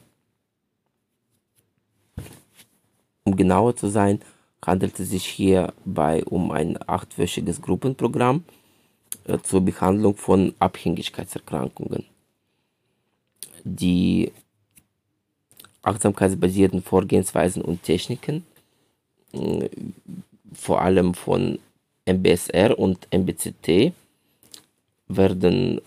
Um 3.25 3.35
genauer 3.35 3.75
zu 3.75 3.89
sein, 3.89 4.21
handelt 4.65 4.97
es 5.01 5.09
sich 5.09 5.25
hierbei 5.25 6.23
um 6.23 6.51
ein 6.51 6.77
achtwöchiges 6.87 7.61
Gruppenprogramm 7.61 8.45
zur 9.43 9.61
Behandlung 9.61 10.15
von 10.15 10.53
Abhängigkeitserkrankungen. 10.59 12.05
Die 13.63 14.31
achtsamkeitsbasierten 15.81 16.81
Vorgehensweisen 16.81 17.61
und 17.61 17.83
Techniken, 17.83 18.45
äh, 19.33 19.69
vor 20.53 20.81
allem 20.81 21.13
von 21.13 21.59
MBSR 22.05 22.77
und 22.77 23.07
MBCT, 23.11 23.93
werden 25.07 25.81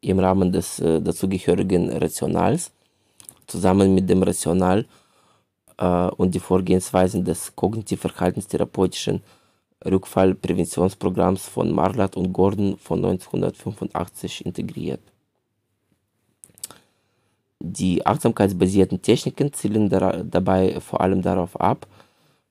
im 0.00 0.18
Rahmen 0.18 0.52
des 0.52 0.78
äh, 0.80 1.00
dazugehörigen 1.00 1.90
Rationals 1.90 2.70
zusammen 3.46 3.94
mit 3.94 4.08
dem 4.08 4.22
Rational 4.22 4.86
äh, 5.78 6.08
und 6.08 6.34
die 6.34 6.40
Vorgehensweisen 6.40 7.24
des 7.24 7.54
kognitiv-verhaltenstherapeutischen 7.56 9.22
Rückfallpräventionsprogramms 9.84 11.46
von 11.46 11.72
Marlatt 11.72 12.16
und 12.16 12.32
Gordon 12.32 12.76
von 12.78 13.04
1985 13.04 14.46
integriert. 14.46 15.00
Die 17.60 18.04
achtsamkeitsbasierten 18.04 19.02
Techniken 19.02 19.52
zielen 19.52 19.88
dabei 19.88 20.80
vor 20.80 21.00
allem 21.00 21.22
darauf 21.22 21.58
ab, 21.60 21.86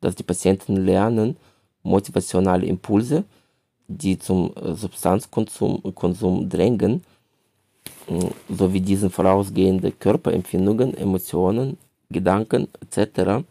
dass 0.01 0.15
die 0.15 0.23
Patienten 0.23 0.77
lernen, 0.77 1.37
motivationale 1.83 2.65
Impulse, 2.65 3.23
die 3.87 4.17
zum 4.17 4.53
Substanzkonsum 4.73 5.93
Konsum 5.93 6.49
drängen, 6.49 7.03
sowie 8.49 8.81
diesen 8.81 9.09
vorausgehende 9.09 9.91
Körperempfindungen, 9.91 10.95
Emotionen, 10.95 11.77
Gedanken 12.09 12.67
etc. 12.81 13.45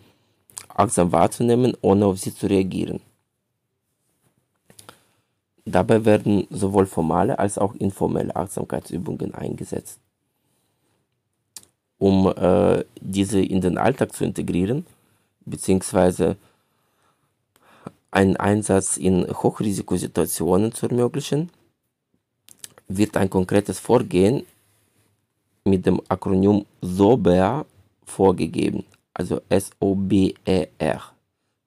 achtsam 0.69 1.13
wahrzunehmen, 1.13 1.77
ohne 1.81 2.07
auf 2.07 2.19
sie 2.19 2.35
zu 2.35 2.47
reagieren. 2.47 3.01
Dabei 5.67 6.05
werden 6.05 6.47
sowohl 6.51 6.87
formale 6.87 7.39
als 7.39 7.57
auch 7.57 7.75
informelle 7.75 8.37
Achtsamkeitsübungen 8.37 9.35
eingesetzt. 9.35 9.99
Um 11.99 12.33
äh, 12.37 12.85
diese 13.01 13.41
in 13.41 13.61
den 13.61 13.79
Alltag 13.79 14.13
zu 14.13 14.25
integrieren, 14.25 14.85
beziehungsweise 15.47 16.37
einen 18.11 18.37
Einsatz 18.37 18.97
in 18.97 19.27
Hochrisikosituationen 19.27 20.73
zu 20.73 20.89
ermöglichen, 20.89 21.51
wird 22.89 23.17
ein 23.17 23.31
konkretes 23.31 23.81
Vorgehen 23.81 24.45
mit 25.65 25.87
dem 25.87 26.01
Akronym 26.09 26.67
SOBER 26.83 27.65
vorgegeben. 28.05 28.85
Also 29.15 29.41
S-O-B-E-R. 29.49 31.03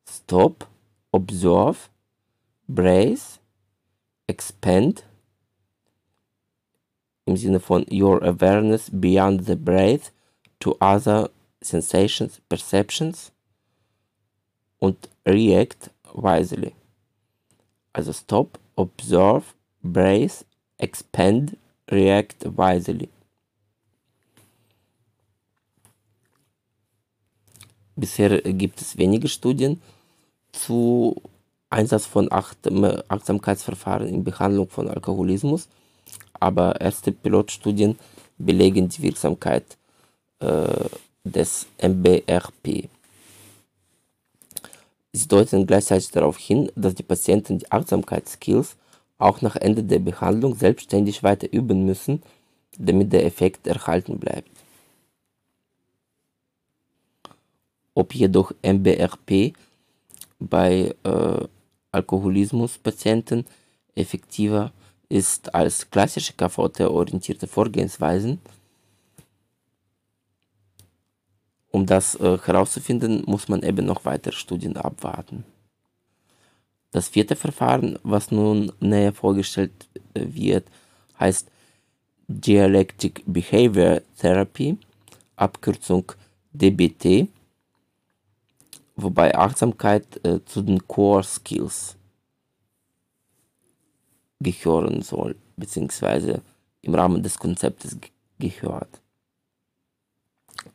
Stop, 0.10 0.68
Observe, 1.12 1.78
Brace, 2.68 3.40
Expand. 4.28 5.04
Im 7.26 7.36
Sinne 7.36 7.60
von 7.60 7.86
Your 7.92 8.22
Awareness 8.24 8.90
Beyond 8.92 9.46
the 9.46 9.56
Breath 9.56 10.12
to 10.60 10.76
Other 10.80 11.30
Sensations, 11.62 12.40
Perceptions. 12.48 13.32
Und 14.80 15.10
React 15.26 15.90
wisely. 16.14 16.74
Also 17.94 18.14
Stop, 18.14 18.60
Observe, 18.76 19.44
Brace, 19.82 20.46
expand, 20.78 21.58
react 21.90 22.46
wisely. 22.46 23.10
Bisher 27.96 28.42
gibt 28.42 28.80
es 28.82 28.98
wenige 28.98 29.28
Studien 29.28 29.82
zu 30.52 31.20
Einsatz 31.70 32.06
von 32.06 32.32
Achtsamkeitsverfahren 32.32 34.08
in 34.08 34.24
Behandlung 34.24 34.70
von 34.70 34.88
Alkoholismus, 34.88 35.68
aber 36.34 36.80
erste 36.80 37.12
Pilotstudien 37.12 37.98
belegen 38.38 38.90
die 38.90 39.02
Wirksamkeit 39.02 39.78
äh, 40.40 40.86
des 41.24 41.68
MBRP. 41.82 42.90
Sie 45.14 45.28
deuten 45.28 45.66
gleichzeitig 45.66 46.12
darauf 46.12 46.38
hin, 46.38 46.72
dass 46.76 46.96
die 46.96 47.04
Patienten 47.04 47.60
die 47.60 47.72
Achtsamkeitsskills 47.72 48.78
auch 49.18 49.42
nach 49.42 49.56
Ende 49.56 49.84
der 49.84 50.00
Behandlung 50.00 50.56
selbstständig 50.56 51.24
weiter 51.24 51.52
üben 51.52 51.86
müssen, 51.86 52.22
damit 52.78 53.12
der 53.12 53.26
Effekt 53.26 53.66
erhalten 53.66 54.20
bleibt. 54.20 54.50
Ob 57.96 58.14
jedoch 58.14 58.52
MBRP 58.62 59.54
bei 60.40 60.94
äh, 61.04 61.48
Alkoholismuspatienten 61.92 63.46
effektiver 63.96 64.72
ist 65.10 65.54
als 65.56 65.90
klassische 65.90 66.34
KVT-orientierte 66.34 67.48
Vorgehensweisen. 67.48 68.40
Um 71.72 71.86
das 71.86 72.16
äh, 72.16 72.38
herauszufinden, 72.38 73.24
muss 73.26 73.48
man 73.48 73.64
eben 73.64 73.86
noch 73.86 74.06
weitere 74.06 74.34
Studien 74.36 74.78
abwarten. 74.78 75.44
Das 76.92 77.10
vierte 77.10 77.36
Verfahren, 77.36 78.00
was 78.04 78.32
nun 78.32 78.72
näher 78.80 79.14
vorgestellt 79.14 79.88
äh, 80.14 80.26
wird, 80.28 80.68
heißt 81.20 81.50
Dialectic 82.28 83.24
Behavior 83.26 84.02
Therapy, 84.18 84.78
Abkürzung 85.36 86.12
DBT, 86.52 87.30
wobei 88.98 89.34
Achtsamkeit 89.36 90.20
äh, 90.26 90.44
zu 90.44 90.62
den 90.62 90.86
Core 90.88 91.24
Skills 91.24 91.96
gehören 94.40 95.02
soll, 95.02 95.36
beziehungsweise 95.56 96.42
im 96.82 96.96
Rahmen 96.96 97.24
des 97.24 97.38
Konzeptes 97.38 97.98
gehört. 98.40 98.90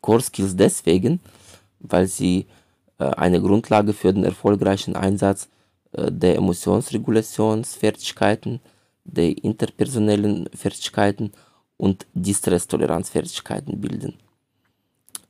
Core 0.00 0.22
Skills 0.22 0.56
deswegen, 0.56 1.20
weil 1.80 2.06
sie 2.06 2.46
äh, 2.98 3.04
eine 3.04 3.40
Grundlage 3.40 3.92
für 3.92 4.12
den 4.12 4.24
erfolgreichen 4.24 4.96
Einsatz 4.96 5.48
äh, 5.92 6.11
der 6.11 6.37
Emotionsregulationsfertigkeiten, 6.37 8.61
der 9.04 9.37
interpersonellen 9.42 10.48
Fertigkeiten 10.54 11.32
und 11.76 12.06
Distress-Toleranzfertigkeiten 12.14 13.80
bilden. 13.80 14.14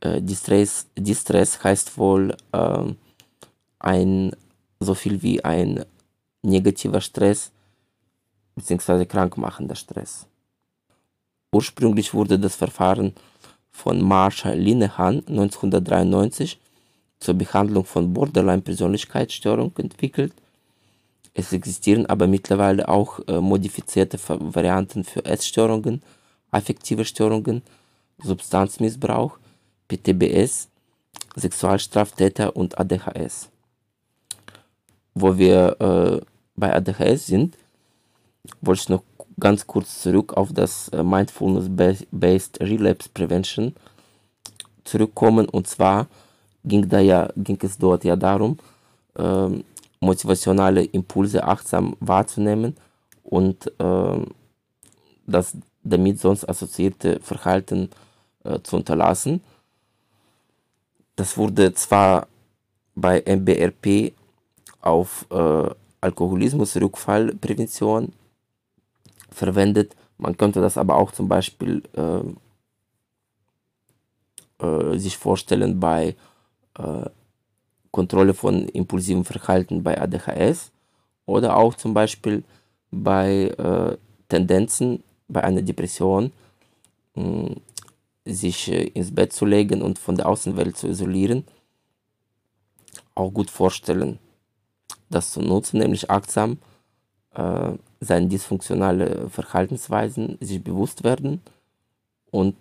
Äh, 0.03 0.21
Distress, 0.21 0.87
Distress 0.97 1.63
heißt 1.63 1.97
wohl 1.97 2.37
äh, 2.53 2.85
ein 3.79 4.33
so 4.81 4.95
viel 4.95 5.23
wie 5.23 5.45
ein 5.45 5.85
negativer 6.43 7.01
Stress 7.01 7.53
bzw. 8.57 9.07
krankmachender 9.07 9.77
Stress. 9.77 10.27
Ursprünglich 11.53 12.15
wurde 12.15 12.39
das 12.39 12.57
Verfahren 12.57 13.13
von 13.71 14.03
Marsha 14.03 14.51
Linehan 14.51 15.23
1993 15.29 16.59
zur 17.21 17.35
Behandlung 17.35 17.85
von 17.85 18.13
Borderline-Persönlichkeitsstörung 18.13 19.73
entwickelt 19.79 20.33
Es 21.33 21.53
existieren 21.53 22.07
aber 22.07 22.27
mittlerweile 22.27 22.89
auch 22.89 23.21
äh, 23.29 23.41
modifizierte 23.41 24.19
Varianten 24.29 25.05
für 25.05 25.25
Essstörungen, 25.25 26.03
affektive 26.51 27.05
Störungen, 27.05 27.63
Substanzmissbrauch, 28.19 29.39
PTBS, 29.89 30.69
Sexualstraftäter 31.37 32.57
und 32.57 32.79
ADHS. 32.79 33.49
Wo 35.15 35.37
wir 35.37 35.77
äh, 35.81 36.25
bei 36.57 36.75
ADHS 36.75 37.27
sind, 37.27 37.57
wollte 38.61 38.83
ich 38.83 38.89
noch 38.89 39.03
ganz 39.39 39.67
kurz 39.67 40.03
zurück 40.03 40.35
auf 40.35 40.53
das 40.53 40.89
äh, 40.89 41.03
Mindfulness-Based 41.03 42.61
Relapse 42.61 43.09
Prevention 43.13 43.75
zurückkommen. 44.85 45.49
Und 45.49 45.67
zwar 45.67 46.07
ging, 46.65 46.89
da 46.89 47.01
ja, 47.01 47.29
ging 47.37 47.59
es 47.63 47.79
dort 47.79 48.05
ja 48.05 48.17
darum, 48.17 48.59
äh, 49.17 49.49
motivationale 50.01 50.85
Impulse 50.85 51.45
achtsam 51.45 51.97
wahrzunehmen 52.01 52.77
und 53.23 53.71
äh, 53.79 54.27
das 55.27 55.57
damit 55.85 56.21
sonst 56.21 56.49
assoziierte 56.49 57.21
Verhalten 57.21 57.91
äh, 58.45 58.61
zu 58.63 58.77
unterlassen. 58.77 59.41
Das 61.17 61.37
wurde 61.37 61.75
zwar 61.75 62.29
bei 62.95 63.23
MBRP 63.27 64.13
auf 64.81 65.27
äh, 65.31 65.71
Alkoholismus-Rückfallprävention 66.01 68.13
verwendet. 69.31 69.97
Man 70.19 70.37
könnte 70.37 70.61
das 70.61 70.77
aber 70.79 70.97
auch 70.97 71.13
zum 71.13 71.29
Beispiel 71.29 71.83
äh, 71.95 72.21
äh, 74.65 74.99
sich 74.99 75.17
vorstellen 75.17 75.79
bei 75.81 76.15
äh, 76.79 77.09
Kontrolle 77.91 78.35
von 78.35 78.69
impulsivem 78.69 79.25
Verhalten 79.25 79.83
bei 79.83 80.01
ADHS 80.01 80.71
oder 81.27 81.57
auch 81.57 81.75
zum 81.75 81.95
Beispiel 81.95 82.45
bei 82.91 83.49
äh, 83.59 83.97
Tendenzen 84.29 85.03
bei 85.29 85.45
einer 85.45 85.63
Depression, 85.63 86.33
mh, 87.15 87.57
sich 88.25 88.71
äh, 88.71 88.85
ins 88.85 89.15
Bett 89.15 89.33
zu 89.33 89.45
legen 89.45 89.83
und 89.83 89.99
von 89.99 90.17
der 90.17 90.29
Außenwelt 90.29 90.77
zu 90.77 90.89
isolieren, 90.89 91.45
auch 93.15 93.31
gut 93.31 93.51
vorstellen, 93.51 94.19
das 95.11 95.33
zu 95.33 95.41
nutzen, 95.41 95.79
nämlich 95.79 96.11
achtsam 96.11 96.59
äh, 97.35 97.73
seine 98.01 98.29
dysfunktionale 98.29 99.29
Verhaltensweisen 99.29 100.39
sich 100.41 100.63
bewusst 100.63 101.05
werden 101.05 101.41
und 102.31 102.57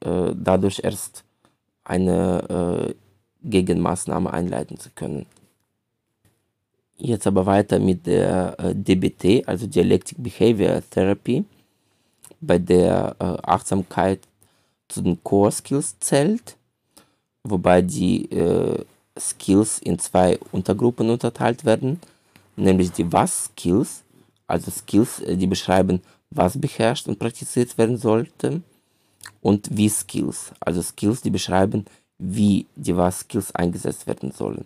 äh, 0.00 0.32
dadurch 0.34 0.80
erst 0.82 1.24
eine 1.84 2.92
äh, 2.92 2.94
Gegenmaßnahme 3.44 4.32
einleiten 4.32 4.78
zu 4.78 4.90
können. 4.94 5.26
Jetzt 6.96 7.26
aber 7.26 7.46
weiter 7.46 7.80
mit 7.80 8.06
der 8.06 8.58
äh, 8.60 8.74
DBT, 8.74 9.48
also 9.48 9.66
Dialectic 9.66 10.22
Behavior 10.22 10.80
Therapy, 10.88 11.44
bei 12.40 12.58
der 12.58 13.16
äh, 13.18 13.24
Achtsamkeit 13.42 14.20
zu 14.92 15.02
den 15.02 15.22
Core 15.22 15.52
Skills 15.52 15.98
zählt, 16.00 16.56
wobei 17.44 17.82
die 17.82 18.30
äh, 18.30 18.84
Skills 19.18 19.78
in 19.78 19.98
zwei 19.98 20.38
Untergruppen 20.52 21.10
unterteilt 21.10 21.64
werden, 21.64 22.00
nämlich 22.56 22.92
die 22.92 23.10
Was-Skills, 23.12 24.02
also 24.46 24.70
Skills, 24.70 25.20
äh, 25.20 25.36
die 25.36 25.46
beschreiben, 25.46 26.02
was 26.30 26.60
beherrscht 26.60 27.08
und 27.08 27.18
praktiziert 27.18 27.76
werden 27.78 27.96
sollte, 27.96 28.62
und 29.40 29.76
Wie-Skills, 29.76 30.52
also 30.60 30.82
Skills, 30.82 31.22
die 31.22 31.30
beschreiben, 31.30 31.84
wie 32.18 32.66
die 32.76 32.96
Was-Skills 32.96 33.54
eingesetzt 33.54 34.06
werden 34.06 34.30
sollen. 34.32 34.64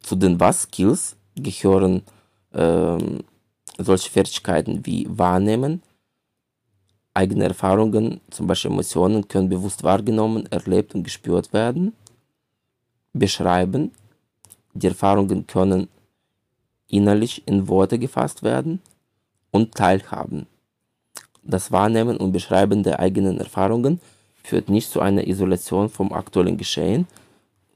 Zu 0.00 0.16
den 0.16 0.40
Was-Skills 0.40 1.16
gehören 1.34 2.02
ähm, 2.54 3.24
solche 3.78 4.10
Fertigkeiten 4.10 4.86
wie 4.86 5.06
Wahrnehmen, 5.10 5.82
eigene 7.16 7.44
Erfahrungen, 7.44 8.20
zum 8.30 8.46
Beispiel 8.46 8.70
Emotionen, 8.70 9.26
können 9.26 9.48
bewusst 9.48 9.82
wahrgenommen, 9.82 10.46
erlebt 10.50 10.94
und 10.94 11.02
gespürt 11.02 11.52
werden. 11.52 11.94
Beschreiben, 13.12 13.92
die 14.74 14.88
Erfahrungen 14.88 15.46
können 15.46 15.88
innerlich 16.88 17.42
in 17.46 17.68
Worte 17.68 17.98
gefasst 17.98 18.42
werden 18.42 18.80
und 19.50 19.74
teilhaben. 19.74 20.46
Das 21.42 21.72
Wahrnehmen 21.72 22.16
und 22.16 22.32
Beschreiben 22.32 22.82
der 22.82 23.00
eigenen 23.00 23.38
Erfahrungen 23.38 24.00
führt 24.42 24.68
nicht 24.68 24.90
zu 24.90 25.00
einer 25.00 25.26
Isolation 25.26 25.88
vom 25.88 26.12
aktuellen 26.12 26.56
Geschehen, 26.56 27.06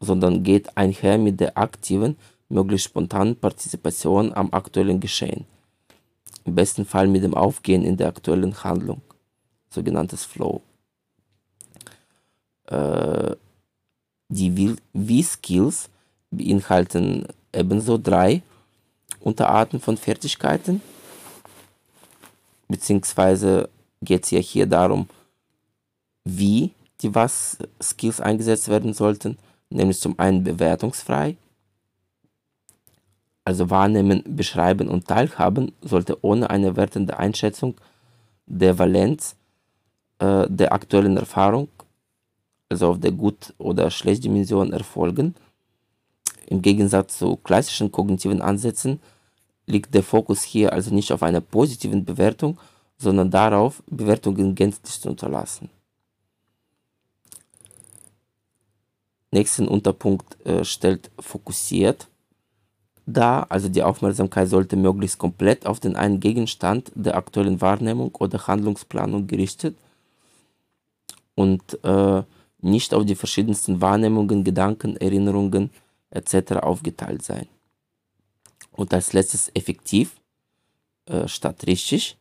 sondern 0.01 0.43
geht 0.43 0.77
einher 0.77 1.19
mit 1.19 1.41
der 1.41 1.57
aktiven, 1.57 2.17
möglichst 2.49 2.87
spontanen 2.87 3.37
Partizipation 3.37 4.33
am 4.33 4.49
aktuellen 4.53 5.01
Geschehen. 5.01 5.45
Im 6.45 6.55
besten 6.55 6.85
Fall 6.85 7.07
mit 7.07 7.23
dem 7.23 7.35
Aufgehen 7.35 7.85
in 7.85 7.97
der 7.97 8.09
aktuellen 8.09 8.65
Handlung, 8.65 9.03
sogenanntes 9.71 10.25
Flow. 10.25 10.61
Äh, 12.67 13.37
die 14.29 14.77
V-Skills 14.95 15.89
beinhalten 16.31 17.27
ebenso 17.53 17.99
drei 17.99 18.43
Unterarten 19.21 19.81
von 19.81 19.97
Fertigkeiten, 19.97 20.81
beziehungsweise 22.69 23.69
geht 24.01 24.25
es 24.25 24.31
ja 24.31 24.39
hier 24.39 24.67
darum, 24.67 25.09
wie 26.25 26.73
die 27.01 27.15
Was-Skills 27.15 28.21
eingesetzt 28.21 28.69
werden 28.69 28.95
sollten, 28.95 29.37
nämlich 29.69 30.01
zum 30.01 30.19
einen 30.19 30.45
bewertungsfrei, 30.45 31.37
also 33.45 33.69
wahrnehmen, 33.69 34.23
beschreiben 34.25 34.89
und 34.89 35.09
teilhaben 35.09 35.73
sollte 35.81 36.25
ohne 36.25 36.51
eine 36.51 36.77
wertende 36.77 37.19
Einschätzung 37.19 37.75
der 38.47 38.79
Valenz 38.79 39.35
äh, 40.21 40.47
der 40.49 40.73
aktuellen 40.73 41.17
Erfahrung, 41.17 41.69
also 42.69 42.89
auf 42.91 43.01
der 43.01 43.13
Gut- 43.13 43.55
oder 43.59 43.91
Schlechtdimension 43.91 44.73
erfolgen. 44.73 45.35
Im 46.47 46.63
Gegensatz 46.63 47.19
zu 47.19 47.37
klassischen 47.37 47.91
kognitiven 47.91 48.43
Ansätzen 48.43 49.01
liegt 49.67 49.95
der 49.95 50.03
Fokus 50.03 50.43
hier 50.43 50.73
also 50.73 50.95
nicht 50.95 51.13
auf 51.13 51.23
einer 51.23 51.41
positiven 51.41 52.05
Bewertung, 52.05 52.59
sondern 52.99 53.31
darauf, 53.31 53.83
Bewertungen 53.87 54.55
gänzlich 54.55 55.01
zu 55.01 55.09
unterlassen. 55.09 55.71
Nächsten 59.33 59.69
Unterpunkt 59.69 60.45
äh, 60.45 60.65
stellt 60.65 61.11
fokussiert 61.19 62.09
dar, 63.07 63.51
also 63.51 63.69
die 63.69 63.83
Aufmerksamkeit 63.83 64.49
sollte 64.49 64.77
möglichst 64.77 65.19
komplett 65.19 65.67
auf 65.67 65.81
den 65.81 65.97
einen 65.97 66.21
Gegenstand 66.21 66.93
der 66.95 67.17
aktuellen 67.17 67.61
Wahrnehmung 67.61 68.15
oder 68.17 68.47
Handlungsplanung 68.47 69.27
gerichtet 69.27 69.77
und 71.41 71.63
äh, 71.85 72.23
nicht 72.61 72.93
auf 72.93 73.05
die 73.07 73.15
verschiedensten 73.23 73.81
Wahrnehmungen, 73.81 74.45
Gedanken, 74.45 74.97
Erinnerungen 74.97 75.71
etc. 76.11 76.53
aufgeteilt 76.71 77.23
sein. 77.23 77.47
Und 78.73 78.93
als 78.93 79.15
letztes 79.15 79.51
effektiv 79.55 80.21
äh, 81.07 81.27
statt 81.27 81.67
richtig. 81.67 82.19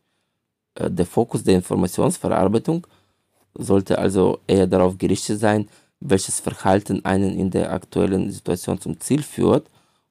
Äh, 0.74 0.90
der 0.90 1.06
Fokus 1.06 1.44
der 1.44 1.56
Informationsverarbeitung 1.56 2.86
sollte 3.54 3.98
also 3.98 4.40
eher 4.46 4.66
darauf 4.66 4.96
gerichtet 4.96 5.38
sein, 5.38 5.68
welches 6.00 6.40
Verhalten 6.40 7.04
einen 7.04 7.38
in 7.38 7.50
der 7.50 7.72
aktuellen 7.72 8.30
Situation 8.30 8.80
zum 8.80 8.98
Ziel 9.00 9.22
führt 9.22 9.66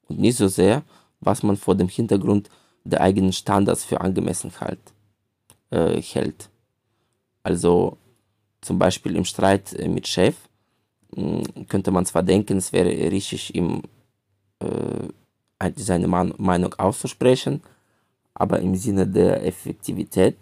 und 0.07 0.19
nicht 0.19 0.37
so 0.37 0.47
sehr, 0.47 0.83
was 1.19 1.41
man 1.41 1.57
vor 1.57 1.75
dem 1.75 1.87
Hintergrund 1.87 2.49
der 2.83 3.01
eigenen 3.01 3.33
Standards 3.33 3.83
für 3.85 3.99
angemessen 4.01 4.51
halt, 4.61 4.79
äh, 5.71 5.99
hält. 6.01 6.49
Also 7.43 7.97
zum 8.61 8.79
Beispiel 8.79 9.15
im 9.15 9.25
Streit 9.25 9.73
äh, 9.73 9.87
mit 9.87 10.07
Chef 10.07 10.35
hm, 11.15 11.43
könnte 11.67 11.91
man 11.91 12.05
zwar 12.05 12.23
denken, 12.23 12.57
es 12.57 12.73
wäre 12.73 12.89
richtig, 12.89 13.55
ihm 13.55 13.81
äh, 14.59 15.71
seine 15.75 16.07
Meinung 16.07 16.73
auszusprechen, 16.75 17.61
aber 18.33 18.59
im 18.59 18.75
Sinne 18.75 19.05
der 19.05 19.45
Effektivität 19.45 20.37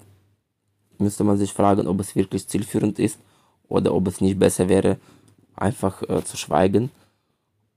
müsste 0.99 1.23
man 1.23 1.37
sich 1.37 1.51
fragen, 1.53 1.87
ob 1.87 1.99
es 1.99 2.15
wirklich 2.15 2.47
zielführend 2.47 2.99
ist 2.99 3.19
oder 3.67 3.93
ob 3.93 4.07
es 4.07 4.21
nicht 4.21 4.37
besser 4.37 4.69
wäre, 4.69 4.97
einfach 5.55 6.01
äh, 6.03 6.23
zu 6.23 6.37
schweigen, 6.37 6.91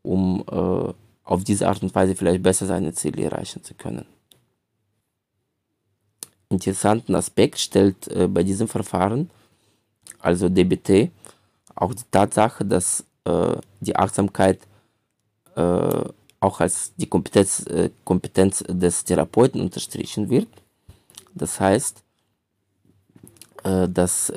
um 0.02 0.44
äh, 0.50 0.92
auf 1.24 1.44
diese 1.44 1.68
Art 1.68 1.82
und 1.82 1.94
Weise 1.94 2.14
vielleicht 2.14 2.42
besser 2.42 2.66
seine 2.66 2.92
Ziele 2.92 3.24
erreichen 3.24 3.62
zu 3.62 3.74
können. 3.74 4.06
Interessanten 6.48 7.14
Aspekt 7.14 7.58
stellt 7.58 8.08
äh, 8.08 8.26
bei 8.26 8.42
diesem 8.42 8.68
Verfahren, 8.68 9.30
also 10.18 10.48
DBT, 10.48 11.10
auch 11.74 11.94
die 11.94 12.04
Tatsache, 12.10 12.64
dass 12.64 13.04
äh, 13.24 13.56
die 13.80 13.96
Achtsamkeit 13.96 14.60
äh, 15.56 16.04
auch 16.40 16.60
als 16.60 16.92
die 16.96 17.06
Kompetenz, 17.06 17.66
äh, 17.66 17.90
Kompetenz 18.04 18.64
des 18.66 19.04
Therapeuten 19.04 19.60
unterstrichen 19.60 20.28
wird. 20.30 20.48
Das 21.34 21.60
heißt, 21.60 22.02
äh, 23.64 23.88
dass 23.88 24.32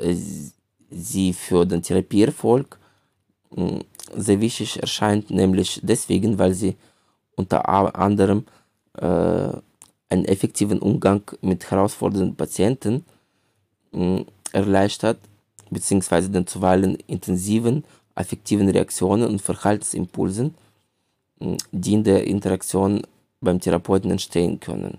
sie 0.90 1.32
für 1.32 1.66
den 1.66 1.82
Therapieerfolg 1.82 2.78
sehr 4.16 4.40
wichtig 4.40 4.80
erscheint, 4.80 5.30
nämlich 5.30 5.80
deswegen, 5.82 6.38
weil 6.38 6.54
sie 6.54 6.76
unter 7.36 7.68
anderem 7.68 8.44
äh, 8.98 9.52
einen 10.08 10.24
effektiven 10.24 10.78
Umgang 10.78 11.22
mit 11.40 11.70
herausfordernden 11.70 12.36
Patienten 12.36 13.04
hm, 13.92 14.26
erleichtert, 14.52 15.18
beziehungsweise 15.74 16.30
den 16.30 16.46
zuweilen 16.46 16.96
intensiven 17.06 17.84
affektiven 18.14 18.68
Reaktionen 18.68 19.28
und 19.28 19.42
Verhaltensimpulsen, 19.42 20.54
hm, 21.40 21.56
die 21.72 21.94
in 21.94 22.04
der 22.04 22.26
Interaktion 22.26 23.02
beim 23.40 23.60
Therapeuten 23.60 24.10
entstehen 24.10 24.60
können. 24.60 24.98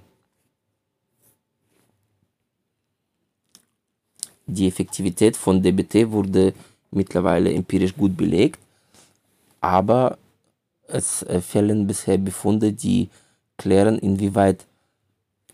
Die 4.47 4.67
Effektivität 4.67 5.35
von 5.35 5.63
DBT 5.63 6.11
wurde 6.11 6.53
mittlerweile 6.91 7.51
empirisch 7.51 7.95
gut 7.95 8.15
belegt, 8.15 8.59
aber 9.59 10.17
es 10.87 11.23
äh, 11.23 11.41
fehlen 11.41 11.87
bisher 11.87 12.19
Befunde, 12.19 12.71
die 12.71 13.09
klären, 13.57 13.97
inwieweit 13.97 14.65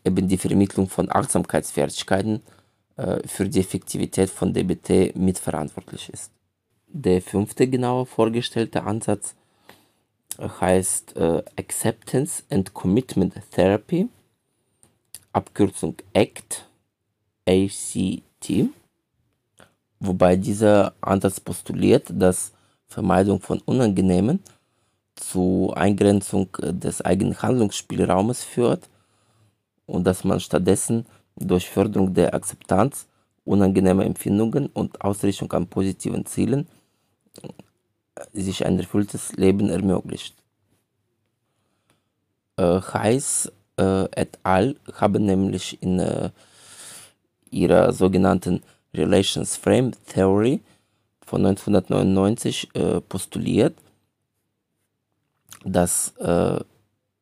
eben 0.04 0.28
die 0.28 0.38
Vermittlung 0.38 0.90
von 0.90 1.10
Achtsamkeitsfertigkeiten 1.10 2.42
für 3.26 3.48
die 3.48 3.60
Effektivität 3.60 4.30
von 4.30 4.54
DBT 4.54 5.16
mitverantwortlich 5.16 6.10
ist. 6.10 6.32
Der 6.94 7.22
fünfte 7.22 7.68
genauer 7.68 8.06
vorgestellte 8.06 8.84
Ansatz 8.84 9.34
äh, 10.38 10.48
heißt 10.48 11.16
äh, 11.16 11.42
Acceptance 11.58 12.44
and 12.50 12.74
Commitment 12.74 13.34
Therapy, 13.52 14.10
Abkürzung 15.32 15.96
ACT, 16.14 16.66
ACT, 17.48 18.70
wobei 20.02 20.36
dieser 20.36 20.94
Ansatz 21.00 21.40
postuliert, 21.40 22.08
dass 22.10 22.52
Vermeidung 22.88 23.40
von 23.40 23.60
Unangenehmen 23.60 24.44
zu 25.16 25.72
Eingrenzung 25.74 26.50
des 26.60 27.02
eigenen 27.02 27.42
Handlungsspielraumes 27.42 28.44
führt 28.44 28.90
und 29.86 30.04
dass 30.04 30.26
man 30.26 30.42
stattdessen 30.42 31.06
durch 31.36 31.70
Förderung 31.70 32.14
der 32.14 32.34
Akzeptanz 32.34 33.08
unangenehmer 33.44 34.06
Empfindungen 34.06 34.68
und 34.68 35.02
Ausrichtung 35.02 35.52
an 35.54 35.68
positiven 35.68 36.26
Zielen 36.26 36.68
sich 38.34 38.66
ein 38.66 38.78
erfülltes 38.80 39.34
Leben 39.34 39.70
ermöglicht. 39.70 40.36
Äh, 42.58 42.82
Heiss 42.94 43.52
äh, 43.78 44.06
et 44.16 44.38
al. 44.44 44.76
haben 44.94 45.26
nämlich 45.26 45.82
in 45.82 46.00
äh, 46.00 46.30
ihrer 47.50 47.94
sogenannten 47.94 48.62
Relations 48.94 49.56
Frame 49.56 49.92
Theory 50.08 50.62
von 51.26 51.46
1999 51.46 52.70
äh, 52.76 53.02
postuliert, 53.02 53.76
dass 55.64 56.14
äh, 56.18 56.60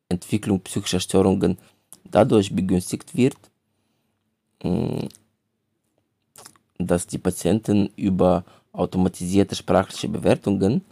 Entwicklung 0.10 0.60
psychischer 0.62 1.00
Störungen 1.00 1.58
dadurch 2.06 2.56
begünstigt 2.56 3.16
wird, 3.16 3.38
dass 6.78 7.08
die 7.08 7.18
Patienten 7.18 7.90
über 7.96 8.44
automatisierte 8.72 9.56
sprachliche 9.56 10.10
Bewertungen 10.10 10.86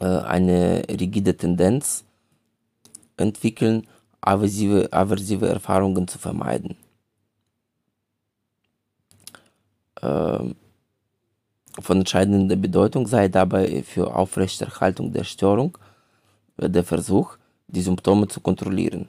äh, 0.00 0.04
eine 0.04 0.84
rigide 0.88 1.36
Tendenz 1.36 2.04
entwickeln, 3.16 3.86
aversive, 4.20 4.88
aversive 4.92 5.48
Erfahrungen 5.48 6.08
zu 6.08 6.18
vermeiden. 6.18 6.76
Ähm, 10.00 10.56
von 11.80 11.98
entscheidender 11.98 12.56
Bedeutung 12.56 13.06
sei 13.06 13.28
dabei 13.28 13.82
für 13.82 14.14
Aufrechterhaltung 14.14 15.12
der 15.12 15.24
Störung 15.24 15.78
der 16.58 16.84
Versuch, 16.84 17.36
die 17.66 17.80
Symptome 17.80 18.28
zu 18.28 18.40
kontrollieren. 18.40 19.08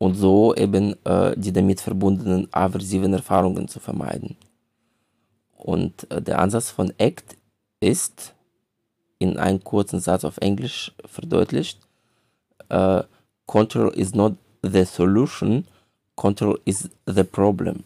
Und 0.00 0.14
so 0.14 0.54
eben 0.54 0.96
äh, 1.04 1.36
die 1.36 1.52
damit 1.52 1.82
verbundenen 1.82 2.48
aversiven 2.52 3.12
Erfahrungen 3.12 3.68
zu 3.68 3.80
vermeiden. 3.80 4.36
Und 5.56 6.10
äh, 6.10 6.22
der 6.22 6.38
Ansatz 6.38 6.70
von 6.70 6.92
ACT 6.98 7.36
ist, 7.80 8.34
in 9.18 9.36
einem 9.36 9.62
kurzen 9.62 10.00
Satz 10.00 10.24
auf 10.24 10.38
Englisch 10.38 10.92
verdeutlicht, 11.04 11.78
äh, 12.70 13.02
Control 13.44 13.92
is 13.92 14.14
not 14.14 14.36
the 14.62 14.84
solution, 14.84 15.66
control 16.14 16.58
is 16.64 16.88
the 17.06 17.24
problem. 17.24 17.84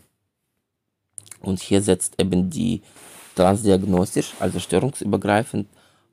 Und 1.41 1.61
hier 1.61 1.83
setzt 1.83 2.21
eben 2.21 2.51
die 2.51 2.83
transdiagnostisch, 3.35 4.35
also 4.41 4.61
störungsübergreifend 4.61 5.67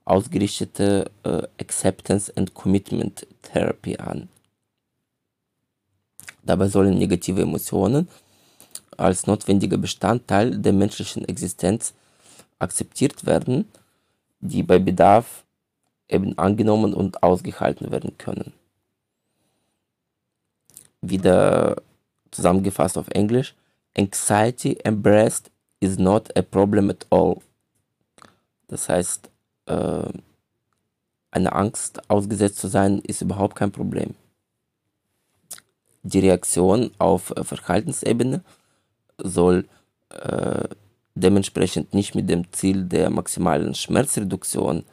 ausgerichtete 0.06 1.12
äh, 1.24 1.44
Acceptance 1.60 2.34
and 2.36 2.54
Commitment 2.54 3.28
Therapy 3.44 3.98
an. 3.98 4.30
Dabei 6.44 6.68
sollen 6.68 6.98
negative 6.98 7.42
Emotionen 7.42 8.08
als 8.98 9.28
notwendiger 9.28 9.78
Bestandteil 9.78 10.58
der 10.58 10.74
menschlichen 10.74 11.28
Existenz 11.28 11.94
akzeptiert 12.60 13.26
werden, 13.26 13.66
die 14.40 14.64
bei 14.64 14.80
Bedarf 14.80 15.44
eben 16.08 16.38
angenommen 16.38 16.94
und 16.94 17.24
ausgehalten 17.24 17.92
werden 17.92 18.18
können. 18.18 18.54
Wieder 21.02 21.82
zusammengefasst 22.32 22.98
auf 22.98 23.08
Englisch, 23.10 23.56
Anxiety 23.98 24.78
embraced 24.84 25.50
is 25.80 25.98
not 25.98 26.36
a 26.38 26.42
problem 26.42 26.90
at 26.90 27.06
all. 27.10 27.38
Das 28.68 28.88
heißt, 28.88 29.30
äh, 29.66 30.10
einer 31.32 31.56
Angst 31.56 32.10
ausgesetzt 32.10 32.58
zu 32.58 32.68
sein, 32.68 33.00
ist 33.00 33.22
überhaupt 33.22 33.56
kein 33.56 33.72
Problem. 33.72 34.16
Die 36.04 36.20
Reaktion 36.20 36.92
auf 36.98 37.32
äh, 37.32 37.44
Verhaltensebene 37.44 38.44
soll 39.18 39.68
äh, 40.10 40.68
dementsprechend 41.16 41.94
nicht 41.94 42.16
mit 42.16 42.30
dem 42.30 42.52
Ziel 42.52 42.86
der 42.86 43.10
maximalen 43.10 43.76
Schmerzreduktion 43.76 44.84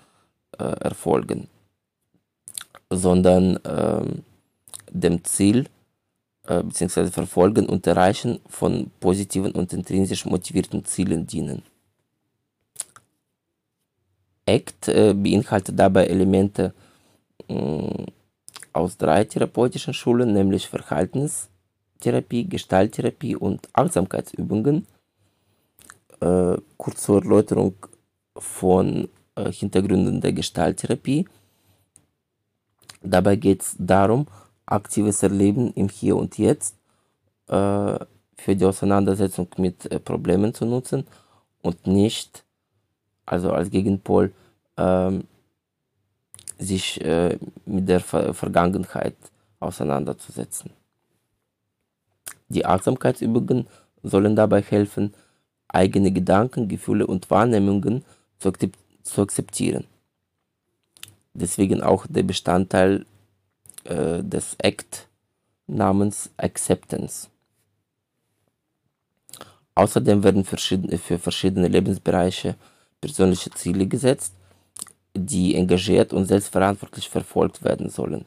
äh, 0.58 0.64
erfolgen, 0.64 1.48
sondern 2.90 3.56
äh, 3.64 4.04
dem 4.90 5.24
Ziel 5.24 5.66
äh, 6.46 6.62
bzw. 6.62 7.10
Verfolgen 7.10 7.66
und 7.66 7.86
Erreichen 7.86 8.40
von 8.46 8.90
positiven 9.00 9.52
und 9.52 9.72
intrinsisch 9.72 10.26
motivierten 10.26 10.84
Zielen 10.84 11.26
dienen. 11.26 11.62
ACT 14.46 14.88
äh, 14.88 15.14
beinhaltet 15.14 15.78
dabei 15.78 16.06
Elemente 16.06 16.72
äh, 17.48 18.06
aus 18.78 18.96
drei 18.96 19.24
therapeutischen 19.24 19.94
Schulen, 19.94 20.32
nämlich 20.32 20.68
Verhaltenstherapie, 20.68 22.48
Gestalttherapie 22.48 23.36
und 23.36 23.68
Achtsamkeitsübungen. 23.72 24.86
Äh, 26.20 26.56
kurz 26.76 27.02
zur 27.02 27.22
Erläuterung 27.22 27.74
von 28.36 29.08
äh, 29.34 29.52
Hintergründen 29.52 30.20
der 30.20 30.32
Gestalttherapie. 30.32 31.26
Dabei 33.02 33.36
geht 33.36 33.62
es 33.62 33.76
darum, 33.78 34.26
aktives 34.66 35.22
Erleben 35.22 35.72
im 35.74 35.88
Hier 35.88 36.16
und 36.16 36.38
Jetzt 36.38 36.74
äh, 37.46 37.98
für 38.36 38.56
die 38.56 38.64
Auseinandersetzung 38.64 39.48
mit 39.56 39.86
äh, 39.90 40.00
Problemen 40.00 40.54
zu 40.54 40.64
nutzen 40.64 41.06
und 41.62 41.86
nicht 41.86 42.44
also 43.26 43.52
als 43.52 43.70
Gegenpol, 43.70 44.32
ähm, 44.76 45.24
sich 46.58 47.00
äh, 47.00 47.38
mit 47.66 47.88
der 47.88 48.00
Ver 48.00 48.34
Vergangenheit 48.34 49.16
auseinanderzusetzen. 49.60 50.70
Die 52.48 52.64
Achtsamkeitsübungen 52.64 53.66
sollen 54.02 54.36
dabei 54.36 54.62
helfen, 54.62 55.14
eigene 55.68 56.12
Gedanken, 56.12 56.68
Gefühle 56.68 57.06
und 57.06 57.30
Wahrnehmungen 57.30 58.04
zu, 58.38 58.52
zu 59.02 59.22
akzeptieren. 59.22 59.84
Deswegen 61.34 61.82
auch 61.82 62.06
der 62.08 62.22
Bestandteil 62.22 63.04
äh, 63.84 64.22
des 64.22 64.56
ACT 64.62 65.06
namens 65.66 66.30
Acceptance. 66.36 67.28
Außerdem 69.74 70.24
werden 70.24 70.44
verschiedene, 70.44 70.98
für 70.98 71.18
verschiedene 71.18 71.68
Lebensbereiche 71.68 72.56
persönliche 73.00 73.50
Ziele 73.50 73.86
gesetzt, 73.86 74.32
die 75.18 75.54
engagiert 75.54 76.12
und 76.12 76.26
selbstverantwortlich 76.26 77.08
verfolgt 77.08 77.64
werden 77.64 77.90
sollen. 77.90 78.24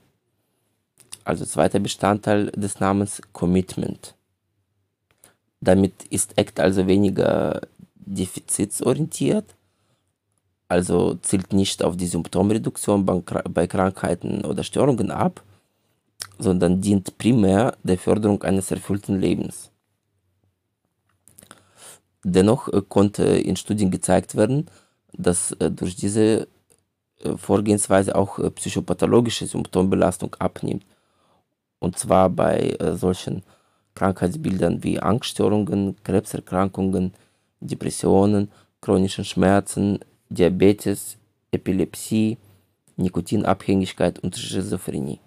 Also 1.24 1.46
zweiter 1.46 1.80
Bestandteil 1.80 2.48
des 2.52 2.80
Namens 2.80 3.22
Commitment. 3.32 4.16
Damit 5.60 6.04
ist 6.10 6.38
ACT 6.40 6.60
also 6.60 6.88
weniger 6.88 7.62
defizitsorientiert, 7.96 9.56
also 10.68 11.16
zielt 11.16 11.54
nicht 11.54 11.84
auf 11.84 11.96
die 11.98 12.08
Symptomreduktion 12.08 13.06
bei 13.06 13.68
Krankheiten 13.68 14.44
oder 14.46 14.64
Störungen 14.64 15.12
ab, 15.12 15.44
sondern 16.40 16.82
dient 16.82 17.18
primär 17.18 17.78
der 17.84 17.98
Förderung 17.98 18.42
eines 18.44 18.72
erfüllten 18.72 19.20
Lebens. 19.20 19.70
Dennoch 22.24 22.68
äh, 22.70 22.82
konnte 22.88 23.24
in 23.24 23.56
Studien 23.56 23.92
gezeigt 23.92 24.36
werden, 24.36 24.68
dass 25.14 25.52
äh, 25.54 25.72
durch 25.72 25.96
diese 25.96 26.48
Vorgehensweise 27.38 28.16
auch 28.16 28.40
äh, 28.40 28.50
psychopathologische 28.52 29.46
Symptombelastung 29.46 30.36
abnimmt. 30.40 30.86
Und 31.80 31.98
zwar 31.98 32.30
bei 32.30 32.76
äh, 32.80 32.96
solchen 32.96 33.44
Krankheitsbildern 33.96 34.84
wie 34.84 35.00
Angststörungen, 35.00 35.96
Krebserkrankungen, 36.04 37.14
Depressionen, 37.60 38.52
chronischen 38.80 39.26
Schmerzen, 39.26 40.00
Diabetes, 40.30 41.18
Epilepsie, 41.52 42.38
Nikotinabhängigkeit 42.98 44.20
und 44.20 44.36
Schizophrenie. 44.38 45.20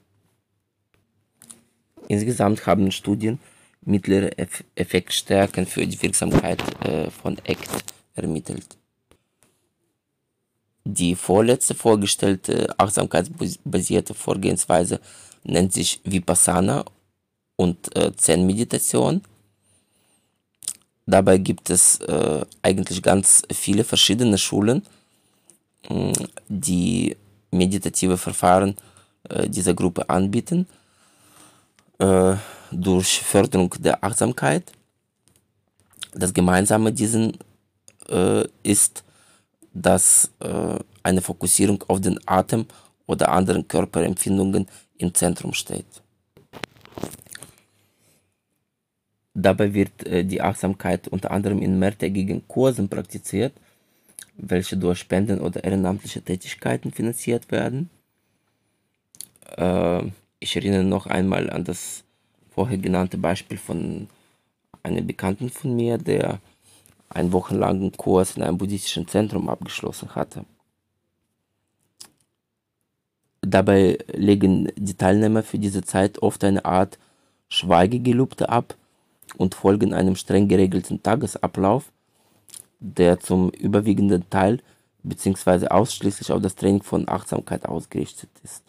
Insgesamt 2.08 2.66
haben 2.66 2.90
Studien 2.90 3.38
mittlere 3.82 4.30
Effektstärken 4.74 5.66
für 5.66 5.86
die 5.86 6.00
Wirksamkeit 6.02 6.62
äh, 6.84 7.10
von 7.10 7.36
ACT 7.46 7.84
ermittelt. 8.14 8.76
Die 10.84 11.14
vorletzte 11.14 11.74
vorgestellte 11.74 12.78
achtsamkeitsbasierte 12.78 14.12
Vorgehensweise 14.14 15.00
nennt 15.42 15.72
sich 15.72 16.00
Vipassana 16.04 16.84
und 17.56 17.96
äh, 17.96 18.14
Zen-Meditation. 18.14 19.22
Dabei 21.06 21.38
gibt 21.38 21.70
es 21.70 22.00
äh, 22.00 22.44
eigentlich 22.62 23.02
ganz 23.02 23.42
viele 23.52 23.84
verschiedene 23.84 24.38
Schulen, 24.38 24.84
mh, 25.88 26.12
die 26.48 27.16
meditative 27.50 28.18
Verfahren 28.18 28.76
äh, 29.28 29.48
dieser 29.48 29.74
Gruppe 29.74 30.08
anbieten 30.10 30.66
äh, 31.98 32.34
durch 32.70 33.20
Förderung 33.20 33.74
der 33.78 34.02
Achtsamkeit. 34.04 34.72
Das 36.12 36.34
Gemeinsame 36.34 36.92
diesen 36.92 37.38
äh, 38.08 38.44
ist, 38.62 39.04
dass 39.74 40.30
äh, 40.40 40.78
eine 41.02 41.20
Fokussierung 41.20 41.84
auf 41.88 42.00
den 42.00 42.18
Atem 42.26 42.66
oder 43.06 43.30
anderen 43.30 43.68
Körperempfindungen 43.68 44.66
im 44.96 45.12
Zentrum 45.12 45.52
steht. 45.52 46.02
Dabei 49.34 49.74
wird 49.74 50.06
äh, 50.06 50.24
die 50.24 50.40
Achtsamkeit 50.40 51.08
unter 51.08 51.32
anderem 51.32 51.60
in 51.60 51.78
mehrtägigen 51.78 52.46
Kursen 52.46 52.88
praktiziert, 52.88 53.52
welche 54.36 54.76
durch 54.76 55.00
Spenden 55.00 55.40
oder 55.40 55.64
ehrenamtliche 55.64 56.22
Tätigkeiten 56.22 56.92
finanziert 56.92 57.50
werden. 57.50 57.90
Äh, 59.56 60.04
ich 60.38 60.54
erinnere 60.54 60.84
noch 60.84 61.06
einmal 61.06 61.50
an 61.50 61.64
das 61.64 62.04
vorher 62.54 62.78
genannte 62.78 63.18
Beispiel 63.18 63.58
von 63.58 64.08
einem 64.84 65.06
Bekannten 65.06 65.50
von 65.50 65.74
mir, 65.74 65.98
der 65.98 66.40
einen 67.14 67.32
wochenlangen 67.32 67.92
Kurs 67.92 68.36
in 68.36 68.42
einem 68.42 68.58
buddhistischen 68.58 69.08
Zentrum 69.08 69.48
abgeschlossen 69.48 70.14
hatte. 70.14 70.44
Dabei 73.40 73.98
legen 74.12 74.72
die 74.76 74.94
Teilnehmer 74.94 75.42
für 75.42 75.58
diese 75.58 75.82
Zeit 75.82 76.20
oft 76.20 76.42
eine 76.44 76.64
Art 76.64 76.98
Schweigegelübde 77.48 78.48
ab 78.48 78.74
und 79.36 79.54
folgen 79.54 79.92
einem 79.92 80.16
streng 80.16 80.48
geregelten 80.48 81.02
Tagesablauf, 81.02 81.92
der 82.80 83.20
zum 83.20 83.50
überwiegenden 83.50 84.28
Teil 84.30 84.60
bzw. 85.02 85.68
ausschließlich 85.68 86.32
auf 86.32 86.40
das 86.42 86.54
Training 86.54 86.82
von 86.82 87.08
Achtsamkeit 87.08 87.66
ausgerichtet 87.66 88.30
ist. 88.42 88.62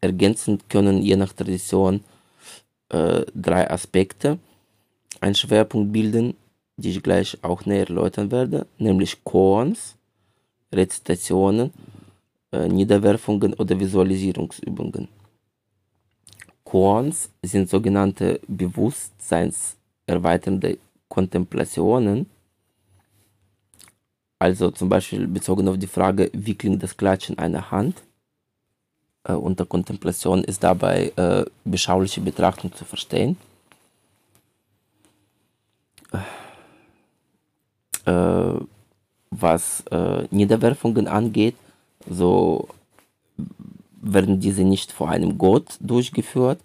Ergänzend 0.00 0.68
können 0.68 1.00
je 1.00 1.16
nach 1.16 1.32
Tradition 1.32 2.04
äh, 2.90 3.24
drei 3.34 3.70
Aspekte 3.70 4.38
einen 5.24 5.34
Schwerpunkt 5.34 5.92
bilden, 5.92 6.36
die 6.76 6.90
ich 6.90 7.02
gleich 7.02 7.36
auch 7.42 7.64
näher 7.64 7.88
erläutern 7.88 8.30
werde, 8.30 8.66
nämlich 8.78 9.24
Koans, 9.24 9.96
Rezitationen, 10.72 11.72
äh, 12.52 12.68
Niederwerfungen 12.68 13.54
oder 13.54 13.80
Visualisierungsübungen. 13.80 15.08
Koans 16.62 17.30
sind 17.42 17.68
sogenannte 17.70 18.38
bewusstseinserweiternde 18.46 20.76
Kontemplationen, 21.08 22.26
also 24.38 24.70
zum 24.72 24.90
Beispiel 24.90 25.26
bezogen 25.26 25.68
auf 25.68 25.78
die 25.78 25.86
Frage, 25.86 26.30
wie 26.34 26.54
klingt 26.54 26.82
das 26.82 26.98
Klatschen 26.98 27.38
einer 27.38 27.70
Hand. 27.70 28.02
Äh, 29.22 29.32
unter 29.32 29.64
Kontemplation 29.64 30.44
ist 30.44 30.62
dabei 30.62 31.14
äh, 31.16 31.46
beschauliche 31.64 32.20
Betrachtung 32.20 32.74
zu 32.74 32.84
verstehen. 32.84 33.38
Äh, 38.06 38.60
was 39.30 39.82
äh, 39.90 40.28
Niederwerfungen 40.30 41.08
angeht, 41.08 41.56
so 42.08 42.68
werden 44.00 44.38
diese 44.38 44.62
nicht 44.62 44.92
vor 44.92 45.08
einem 45.08 45.38
Gott 45.38 45.76
durchgeführt, 45.80 46.60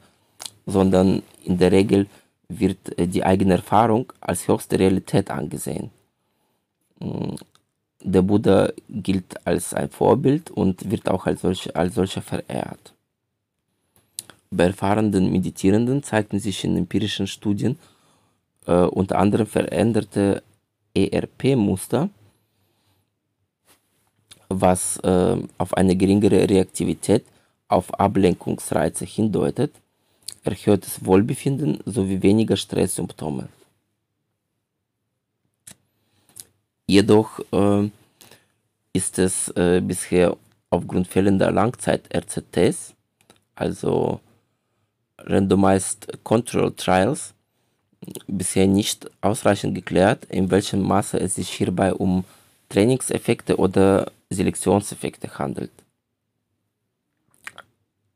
sondern 0.66 1.24
in 1.44 1.58
der 1.58 1.72
Regel 1.72 2.08
wird 2.48 2.98
äh, 3.00 3.08
die 3.08 3.24
eigene 3.24 3.56
Erfahrung 3.56 4.12
als 4.22 4.48
höchste 4.48 4.78
Realität 4.78 5.32
angesehen. 5.32 5.90
Mm, 7.00 7.36
der 8.02 8.22
Buddha 8.22 8.72
gilt 8.88 9.48
als 9.48 9.74
ein 9.74 9.90
Vorbild 9.90 10.52
und 10.52 10.92
wird 10.92 11.10
auch 11.10 11.26
als, 11.26 11.42
solch, 11.42 11.76
als 11.76 11.96
solcher 11.96 12.22
verehrt. 12.22 12.94
Bei 14.52 14.66
erfahrenen 14.66 15.32
Meditierenden 15.32 16.02
zeigten 16.04 16.40
sich 16.40 16.64
in 16.64 16.78
empirischen 16.78 17.28
Studien 17.28 17.78
äh, 18.70 18.86
unter 18.86 19.18
anderem 19.18 19.48
veränderte 19.48 20.44
ERP-Muster, 20.94 22.10
was 24.48 24.98
äh, 24.98 25.38
auf 25.58 25.74
eine 25.74 25.96
geringere 25.96 26.48
Reaktivität 26.48 27.26
auf 27.68 28.00
Ablenkungsreize 28.00 29.06
hindeutet, 29.06 29.72
erhöhtes 30.44 31.04
Wohlbefinden 31.04 31.80
sowie 31.86 32.22
weniger 32.22 32.58
Stresssymptome. 32.58 33.50
Jedoch 36.86 37.40
äh, 37.52 37.90
ist 38.94 39.20
es 39.20 39.50
äh, 39.50 39.82
bisher 39.82 40.38
aufgrund 40.70 41.08
fehlender 41.08 41.52
Langzeit-RZTs, 41.52 42.94
also 43.56 44.20
Randomized 45.20 46.24
Control 46.24 46.72
Trials, 46.74 47.34
bisher 48.28 48.68
nicht 48.68 49.10
ausreichend 49.22 49.76
geklärt, 49.76 50.26
in 50.26 50.50
welchem 50.52 50.82
Maße 50.82 51.20
es 51.20 51.36
sich 51.36 51.50
hierbei 51.50 51.94
um 51.94 52.24
Trainingseffekte 52.70 53.58
oder 53.58 54.12
Selektionseffekte 54.30 55.40
handelt. 55.40 55.72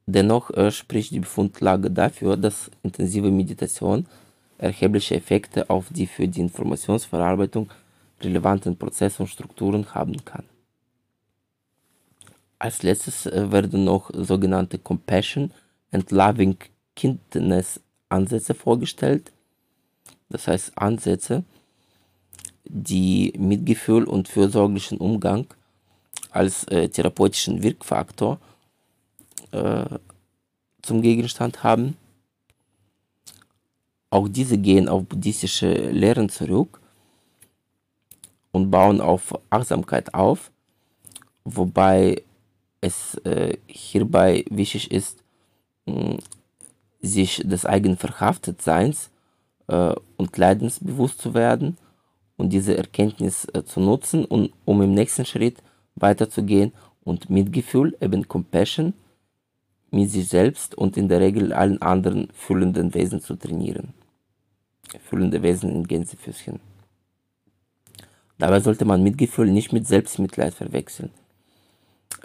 Dennoch 0.06 0.52
äh, 0.52 0.72
spricht 0.72 1.12
die 1.12 1.22
Befundlage 1.22 1.90
dafür, 1.90 2.38
dass 2.38 2.70
intensive 2.84 3.32
Meditation 3.32 4.06
erhebliche 4.58 5.16
Effekte 5.16 5.70
auf 5.70 5.88
die 5.90 6.08
für 6.08 6.28
die 6.28 6.42
Informationsverarbeitung 6.42 7.70
relevanten 8.22 8.78
Prozesse 8.78 9.24
und 9.24 9.30
Strukturen 9.30 9.94
haben 9.94 10.24
kann. 10.24 10.44
Als 12.60 12.84
letztes 12.84 13.26
äh, 13.26 13.52
werden 13.52 13.86
noch 13.86 14.12
sogenannte 14.14 14.78
Compassion 14.78 15.52
and 15.92 16.12
Loving 16.12 16.58
Kindness 16.96 17.80
Ansätze 18.10 18.54
vorgestellt, 18.54 19.32
das 20.34 20.48
heißt 20.48 20.72
Ansätze, 20.76 21.44
die 22.66 23.34
Mitgefühl 23.38 24.06
und 24.06 24.28
fürsorglichen 24.28 24.98
Umgang 24.98 25.46
als 26.32 26.64
äh, 26.66 26.90
therapeutischen 26.90 27.62
Wirkfaktor 27.62 28.40
äh, 29.52 29.86
zum 30.82 31.04
Gegenstand 31.04 31.64
haben. 31.64 31.96
Auch 34.10 34.28
diese 34.28 34.58
gehen 34.58 34.90
auf 34.90 35.04
buddhistische 35.06 35.72
Lehren 35.92 36.30
zurück 36.30 36.80
und 38.52 38.72
bauen 38.72 39.02
auf 39.02 39.40
Achtsamkeit 39.52 40.16
auf, 40.16 40.50
wobei 41.44 42.24
es 42.82 43.16
äh, 43.24 43.58
hierbei 43.68 44.46
wichtig 44.50 44.90
ist, 44.90 45.20
mh, 45.86 46.18
sich 47.02 47.44
des 47.46 47.68
eigenen 47.68 47.98
Verhaftetseins 47.98 49.12
äh, 49.68 49.94
und 50.18 50.38
Leidens 50.38 50.80
bewusst 50.80 51.20
zu 51.20 51.34
werden 51.34 51.78
und 52.38 52.50
diese 52.50 52.78
Erkenntnis 52.78 53.48
äh, 53.54 53.64
zu 53.64 53.80
nutzen, 53.80 54.26
und, 54.26 54.52
um 54.66 54.82
im 54.82 54.94
nächsten 54.94 55.26
Schritt 55.26 55.62
weiterzugehen 55.96 56.74
und 57.04 57.30
Mitgefühl, 57.30 57.96
eben 58.02 58.28
Compassion, 58.28 58.94
mit 59.92 60.10
sich 60.10 60.28
selbst 60.28 60.76
und 60.76 60.98
in 60.98 61.08
der 61.08 61.20
Regel 61.20 61.54
allen 61.54 61.82
anderen 61.82 62.30
fühlenden 62.34 62.94
Wesen 62.96 63.22
zu 63.22 63.36
trainieren. 63.36 63.94
Fühlende 65.08 65.42
Wesen 65.44 65.70
in 65.70 65.86
Gänsefüßchen. 65.86 66.60
Dabei 68.40 68.60
sollte 68.60 68.86
man 68.86 69.04
Mitgefühl 69.04 69.52
nicht 69.52 69.72
mit 69.72 69.88
Selbstmitleid 69.88 70.54
verwechseln. 70.54 71.12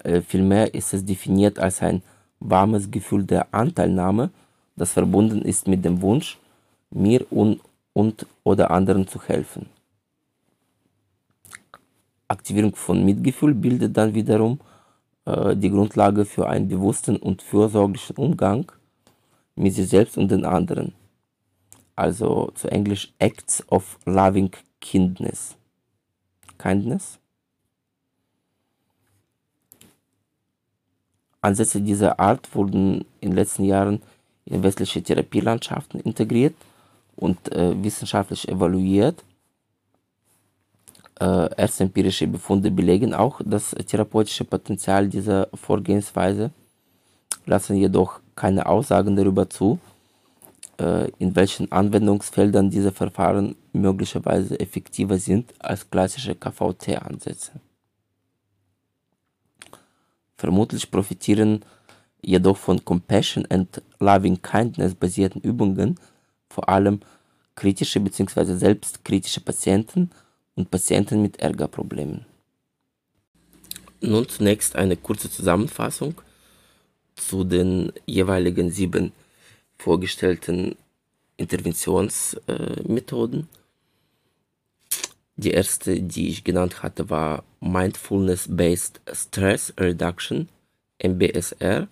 Äh, 0.03 0.22
vielmehr 0.22 0.74
ist 0.74 0.95
es 0.95 1.05
definiert 1.05 1.59
als 1.59 1.82
ein 1.82 2.03
warmes 2.41 2.91
Gefühl 2.91 3.24
der 3.24 3.53
Anteilnahme, 3.53 4.30
das 4.76 4.93
verbunden 4.93 5.43
ist 5.43 5.68
mit 5.68 5.84
dem 5.84 6.01
Wunsch, 6.01 6.39
mir 6.91 7.26
und, 7.30 7.61
und 7.93 8.26
oder 8.45 8.70
anderen 8.70 9.07
zu 9.07 9.22
helfen. 9.22 9.66
Aktivierung 12.28 12.76
von 12.76 13.05
Mitgefühl 13.05 13.55
bildet 13.55 13.97
dann 13.97 14.14
wiederum 14.14 14.61
äh, 15.24 15.57
die 15.57 15.70
Grundlage 15.70 16.24
für 16.24 16.49
einen 16.49 16.68
bewussten 16.68 17.16
und 17.16 17.43
fürsorglichen 17.43 18.16
Umgang 18.16 18.70
mit 19.57 19.74
sich 19.74 19.89
selbst 19.89 20.18
und 20.18 20.30
den 20.30 20.45
anderen. 20.45 20.93
Also 21.97 22.53
zu 22.55 22.70
Englisch 22.70 23.12
Acts 23.18 23.64
of 23.70 23.99
Loving 24.05 24.51
Kindness. 24.80 25.57
Kindness. 26.59 27.18
Ansätze 31.41 31.80
dieser 31.80 32.20
Art 32.20 32.55
wurden 32.55 33.05
in 33.20 33.30
den 33.30 33.32
letzten 33.32 33.64
Jahren 33.64 34.03
in 34.45 34.62
westliche 34.62 35.03
Therapielandschaften 35.03 36.01
integriert 36.01 36.55
und 37.19 37.53
äh, 37.53 37.83
wissenschaftlich 37.83 38.49
evaluiert. 38.49 39.25
Äh, 41.21 41.49
erste 41.57 41.85
empirische 41.85 42.27
Befunde 42.27 42.71
belegen 42.71 43.12
auch 43.12 43.41
das 43.45 43.71
therapeutische 43.71 44.45
Potenzial 44.45 45.09
dieser 45.09 45.49
Vorgehensweise, 45.53 46.51
lassen 47.45 47.77
jedoch 47.77 48.21
keine 48.37 48.66
Aussagen 48.66 49.16
darüber 49.16 49.51
zu, 49.51 49.81
äh, 50.81 51.11
in 51.19 51.35
welchen 51.35 51.73
Anwendungsfeldern 51.73 52.71
diese 52.71 52.93
Verfahren 52.93 53.57
möglicherweise 53.73 54.59
effektiver 54.61 55.19
sind 55.19 55.53
als 55.59 55.91
klassische 55.91 56.37
KVT-Ansätze. 56.37 57.53
Vermutlich 60.37 60.89
profitieren 60.89 61.64
jedoch 62.23 62.57
von 62.57 62.85
Compassion 62.85 63.45
and 63.51 63.83
Loving 63.99 64.41
Kindness 64.41 64.95
basierten 64.95 65.41
Übungen 65.41 65.99
vor 66.49 66.68
allem 66.68 67.01
kritische 67.55 68.01
bzw. 68.01 68.57
selbstkritische 68.57 69.40
Patienten 69.40 70.11
und 70.55 70.70
Patienten 70.70 71.22
mit 71.22 71.40
Ärgerproblemen. 71.40 72.26
Nun 74.01 74.28
zunächst 74.28 74.76
eine 74.76 74.96
kurze 74.96 75.28
Zusammenfassung 75.30 76.20
zu 77.16 77.42
den 77.44 77.92
jeweiligen 78.07 78.70
sieben 78.70 79.12
vorgestellten 79.76 80.76
Interventionsmethoden. 81.36 83.49
Die 85.36 85.51
erste, 85.53 86.01
die 86.01 86.28
ich 86.28 86.44
genannt 86.44 86.82
hatte, 86.82 87.11
war 87.11 87.44
Mindfulness-Based 87.61 89.03
Stress 89.12 89.74
Reduction, 89.78 90.49
MBSR, 91.03 91.88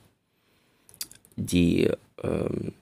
die 1.36 1.90
ähm, 2.22 2.72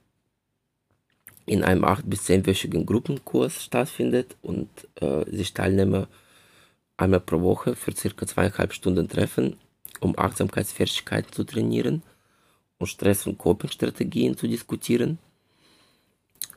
in 1.47 1.62
einem 1.62 1.84
8- 1.84 2.03
bis 2.05 2.28
10-wöchigen 2.28 2.86
Gruppenkurs 2.86 3.64
stattfindet 3.64 4.36
und 4.42 4.68
äh, 5.01 5.24
sich 5.30 5.53
Teilnehmer 5.53 6.09
einmal 6.97 7.20
pro 7.20 7.40
Woche 7.42 7.74
für 7.76 7.95
circa 7.95 8.26
zweieinhalb 8.26 8.72
Stunden 8.72 9.09
treffen, 9.09 9.57
um 10.01 10.18
Achtsamkeitsfähigkeiten 10.18 11.32
zu 11.32 11.45
trainieren 11.45 12.03
und 12.78 12.86
Stress- 12.86 13.26
und 13.26 13.38
Coping-Strategien 13.38 14.36
zu 14.36 14.47
diskutieren, 14.47 15.18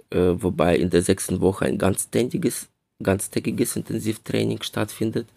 äh, 0.10 0.34
wobei 0.36 0.78
in 0.78 0.90
der 0.90 1.02
sechsten 1.02 1.42
Woche 1.42 1.66
ein 1.66 1.78
ganztägiges, 1.78 2.70
ganztägiges 3.02 3.76
Intensivtraining 3.76 4.62
stattfindet 4.62 5.28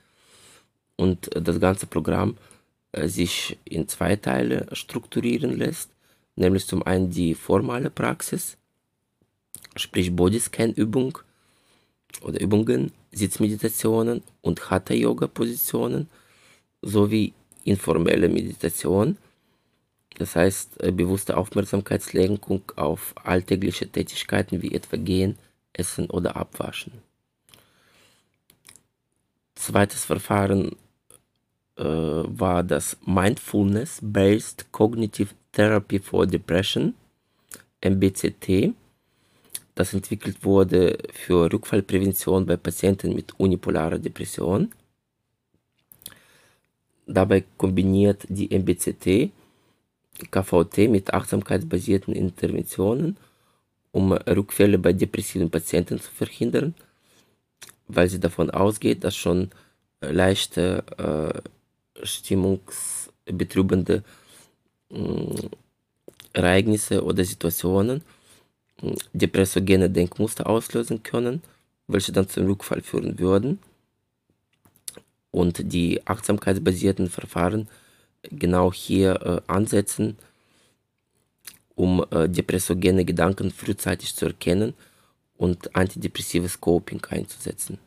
und 0.97 1.35
äh, 1.35 1.43
das 1.43 1.59
ganze 1.61 1.87
Programm 1.87 2.37
äh, 2.93 3.09
sich 3.09 3.59
in 3.65 3.89
zwei 3.89 4.17
Teile 4.17 4.67
strukturieren 4.73 5.57
lässt, 5.57 5.91
nämlich 6.37 6.67
zum 6.67 6.83
einen 6.83 7.11
die 7.11 7.35
formale 7.35 7.91
Praxis, 7.91 8.57
sprich 9.77 10.15
Bodyscan-Übung 10.15 11.19
oder 12.23 12.41
Übungen, 12.41 12.93
Sitzmeditationen 13.13 14.23
und 14.41 14.71
Hatha-Yoga-Positionen 14.71 16.09
sowie 16.83 17.33
informelle 17.65 18.29
Meditation, 18.29 19.17
das 20.19 20.37
heißt 20.37 20.83
äh, 20.83 20.93
bewusste 20.93 21.37
Aufmerksamkeitslenkung 21.37 22.63
auf 22.77 23.15
alltägliche 23.23 23.89
Tätigkeiten 23.89 24.63
wie 24.63 24.75
etwa 24.75 24.97
Gehen, 24.97 25.39
Essen 25.73 26.11
oder 26.11 26.37
Abwaschen. 26.37 26.93
Zweites 29.55 30.05
Verfahren 30.05 30.77
äh, 31.77 31.85
war 31.85 32.63
das 32.63 32.97
Mindfulness-Based 33.05 34.73
Cognitive 34.73 35.35
Therapy 35.53 35.99
for 35.99 36.27
Depression, 36.27 36.95
MBCT 37.83 38.75
das 39.75 39.95
entwickelt 39.95 40.45
wurde 40.45 40.99
für 41.13 41.53
Rückfallprävention 41.53 42.47
bei 42.47 42.57
Patienten 42.57 43.15
mit 43.15 43.39
unipolarer 43.39 43.99
Depression. 43.99 44.73
Dabei 47.07 47.45
kombiniert 47.57 48.25
die 48.29 48.51
MBCT 48.57 49.33
KVT 50.31 50.89
mit 50.89 51.13
achtsamkeitsbasierten 51.15 52.15
Interventionen, 52.15 53.17
um 53.93 54.13
Rückfälle 54.13 54.79
bei 54.79 54.93
depressiven 54.93 55.51
Patienten 55.51 55.99
zu 56.01 56.11
verhindern, 56.11 56.75
weil 57.89 58.09
sie 58.09 58.21
davon 58.21 58.51
ausgeht, 58.51 59.03
dass 59.05 59.17
schon 59.17 59.51
leichte 60.01 60.85
äh, 60.99 62.07
stimmungsbetrübende 62.07 64.05
äh, 64.91 65.49
Ereignisse 66.33 67.03
oder 67.05 67.25
Situationen 67.25 68.03
depressogene 69.13 69.91
Denkmuster 69.91 70.49
auslösen 70.49 71.03
können, 71.03 71.43
welche 71.87 72.13
dann 72.13 72.29
zum 72.29 72.47
Rückfall 72.47 72.83
führen 72.83 73.19
würden. 73.19 73.59
Und 75.31 75.73
die 75.73 76.07
achtsamkeitsbasierten 76.07 77.09
Verfahren 77.09 77.69
genau 78.31 78.73
hier 78.73 79.21
äh, 79.23 79.53
ansetzen, 79.53 80.17
um 81.75 82.05
äh, 82.11 82.29
depressogene 82.29 83.05
Gedanken 83.05 83.51
frühzeitig 83.51 84.15
zu 84.15 84.27
erkennen 84.27 84.75
und 85.37 85.75
antidepressives 85.75 86.61
Coping 86.61 87.01
einzusetzen. 87.09 87.79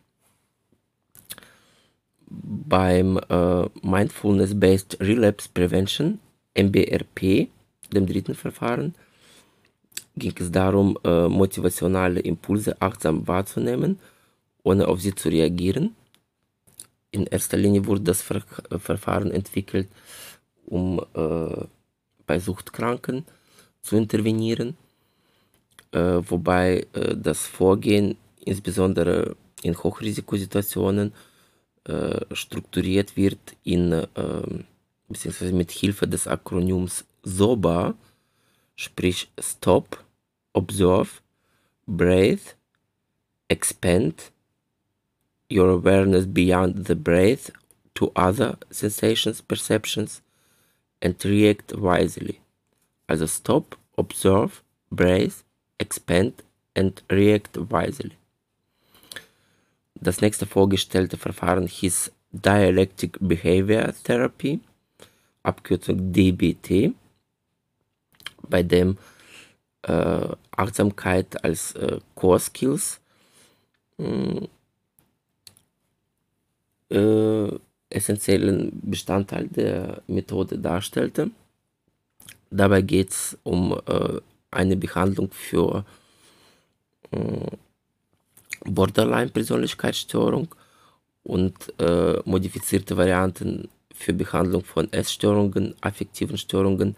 Beim 2.25 3.19
äh, 3.29 3.69
Mindfulness-Based 3.83 4.99
Relapse 4.99 5.49
Prevention, 5.53 6.19
MBRP, 6.57 7.49
dem 7.93 8.07
dritten 8.07 8.33
Verfahren, 8.33 8.95
ging 10.15 10.33
es 10.39 10.51
darum, 10.51 10.97
äh, 11.03 11.27
motivationale 11.27 12.19
Impulse 12.19 12.81
achtsam 12.81 13.27
wahrzunehmen, 13.27 13.99
ohne 14.63 14.87
auf 14.87 15.01
sie 15.01 15.15
zu 15.15 15.29
reagieren. 15.29 15.95
In 17.11 17.25
erster 17.27 17.57
Linie 17.57 17.85
wurde 17.85 18.01
das 18.01 18.21
Ver 18.21 18.41
Verfahren 18.79 19.31
entwickelt, 19.31 19.87
um 20.65 20.99
äh, 21.13 21.65
bei 22.25 22.39
Suchtkranken 22.39 23.25
zu 23.81 23.95
intervenieren, 23.97 24.77
äh, 25.91 26.21
wobei 26.27 26.87
äh, 26.93 27.15
das 27.15 27.45
Vorgehen 27.45 28.17
insbesondere 28.45 29.35
in 29.61 29.77
Hochrisikosituationen 29.77 31.13
äh, 31.85 32.19
strukturiert 32.33 33.15
wird 33.17 33.39
in 33.63 34.05
ähm, 34.15 34.65
beziehungsweise 35.07 35.53
mit 35.53 35.71
Hilfe 35.71 36.07
des 36.07 36.27
Akronyms 36.27 37.05
SOBA, 37.23 37.93
sprich 38.75 39.29
Stop, 39.39 40.03
Observe, 40.53 41.21
Breathe, 41.87 42.53
Expand 43.49 44.31
your 45.49 45.69
awareness 45.69 46.25
beyond 46.25 46.85
the 46.85 46.95
breath 46.95 47.51
to 47.95 48.11
other 48.15 48.57
sensations, 48.71 49.41
perceptions 49.41 50.21
and 51.01 51.23
react 51.25 51.73
wisely. 51.75 52.39
Also 53.07 53.27
Stop, 53.27 53.75
Observe, 53.97 54.63
Breathe, 54.91 55.35
Expand 55.79 56.43
and 56.75 57.03
React 57.11 57.69
wisely. 57.69 58.13
Das 59.95 60.21
nächste 60.21 60.45
vorgestellte 60.45 61.17
Verfahren 61.17 61.67
hieß 61.67 62.11
Dialectic 62.31 63.17
Behavior 63.21 63.93
Therapy, 64.03 64.59
Abkürzung 65.43 66.11
DBT 66.11 66.93
bei 68.47 68.63
dem 68.63 68.97
äh, 69.83 70.27
Achtsamkeit 70.51 71.43
als 71.43 71.73
äh, 71.73 71.99
Core 72.15 72.39
Skills 72.39 72.99
hm, 73.97 74.47
äh, 76.89 77.49
essentiellen 77.89 78.79
Bestandteil 78.83 79.47
der 79.47 80.01
Methode 80.07 80.57
darstellte. 80.57 81.31
Dabei 82.49 82.81
geht 82.81 83.11
es 83.11 83.37
um 83.43 83.79
äh, 83.85 84.19
eine 84.51 84.75
Behandlung 84.75 85.31
für 85.31 85.85
hm, 87.11 87.47
Borderline-Persönlichkeitsstörung 88.65 90.47
und 91.23 91.73
äh, 91.79 92.19
modifizierte 92.25 92.95
Varianten 92.97 93.69
für 93.93 94.13
Behandlung 94.13 94.63
von 94.63 94.91
Essstörungen, 94.91 95.75
affektiven 95.81 96.37
Störungen, 96.37 96.95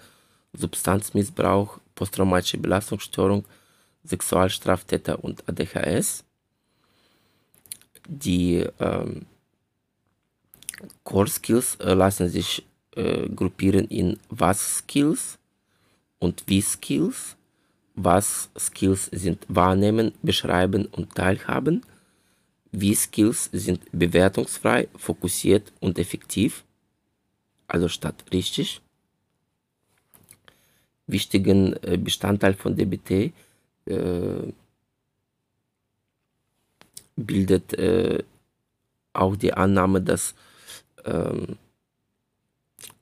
Substanzmissbrauch, 0.58 1.80
posttraumatische 1.94 2.58
Belastungsstörung, 2.58 3.46
Sexualstraftäter 4.04 5.24
und 5.24 5.44
ADHS. 5.48 6.24
Die 8.08 8.66
ähm, 8.80 9.26
Core 11.04 11.28
Skills 11.28 11.76
äh, 11.76 11.94
lassen 11.94 12.30
sich 12.30 12.64
äh, 12.96 13.28
gruppieren 13.30 13.88
in 13.88 14.20
Was 14.30 14.78
Skills 14.78 15.38
und 16.20 16.44
Wie 16.48 16.62
Skills. 16.62 17.36
Was 17.96 18.50
Skills 18.60 19.06
sind 19.06 19.46
Wahrnehmen, 19.48 20.12
Beschreiben 20.22 20.86
und 20.88 21.16
Teilhaben. 21.16 21.82
Wie 22.72 22.94
Skills 22.94 23.50
sind 23.54 23.80
bewertungsfrei, 23.94 24.90
fokussiert 24.98 25.72
und 25.80 25.98
effektiv. 25.98 26.66
Also 27.68 27.88
statt 27.88 28.24
richtig. 28.34 28.82
Wichtigen 31.08 31.74
äh, 31.84 31.98
Bestandteil 31.98 32.54
von 32.54 32.76
DBT 32.76 33.32
äh, 33.86 34.54
bildet 37.16 37.74
äh, 37.74 38.24
auch 39.14 39.36
die 39.36 39.54
Annahme, 39.54 40.02
dass 40.02 40.34
ähm, 41.06 41.58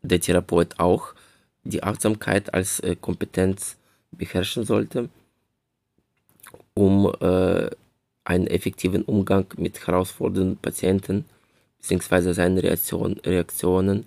der 0.02 0.20
Therapeut 0.20 0.80
auch 0.80 1.14
die 1.64 1.82
Achtsamkeit 1.82 2.54
als 2.54 2.82
Kompetenz 3.00 3.78
beherrschen 4.12 4.66
sollte, 4.66 5.10
um 6.74 7.10
einen 8.26 8.48
effektiven 8.48 9.04
Umgang 9.04 9.46
mit 9.56 9.88
herausfordernden 9.88 10.58
Patienten 10.58 11.24
bzw. 11.80 12.34
seine 12.34 12.62
Reaktion, 12.62 13.14
Reaktionen 13.20 14.06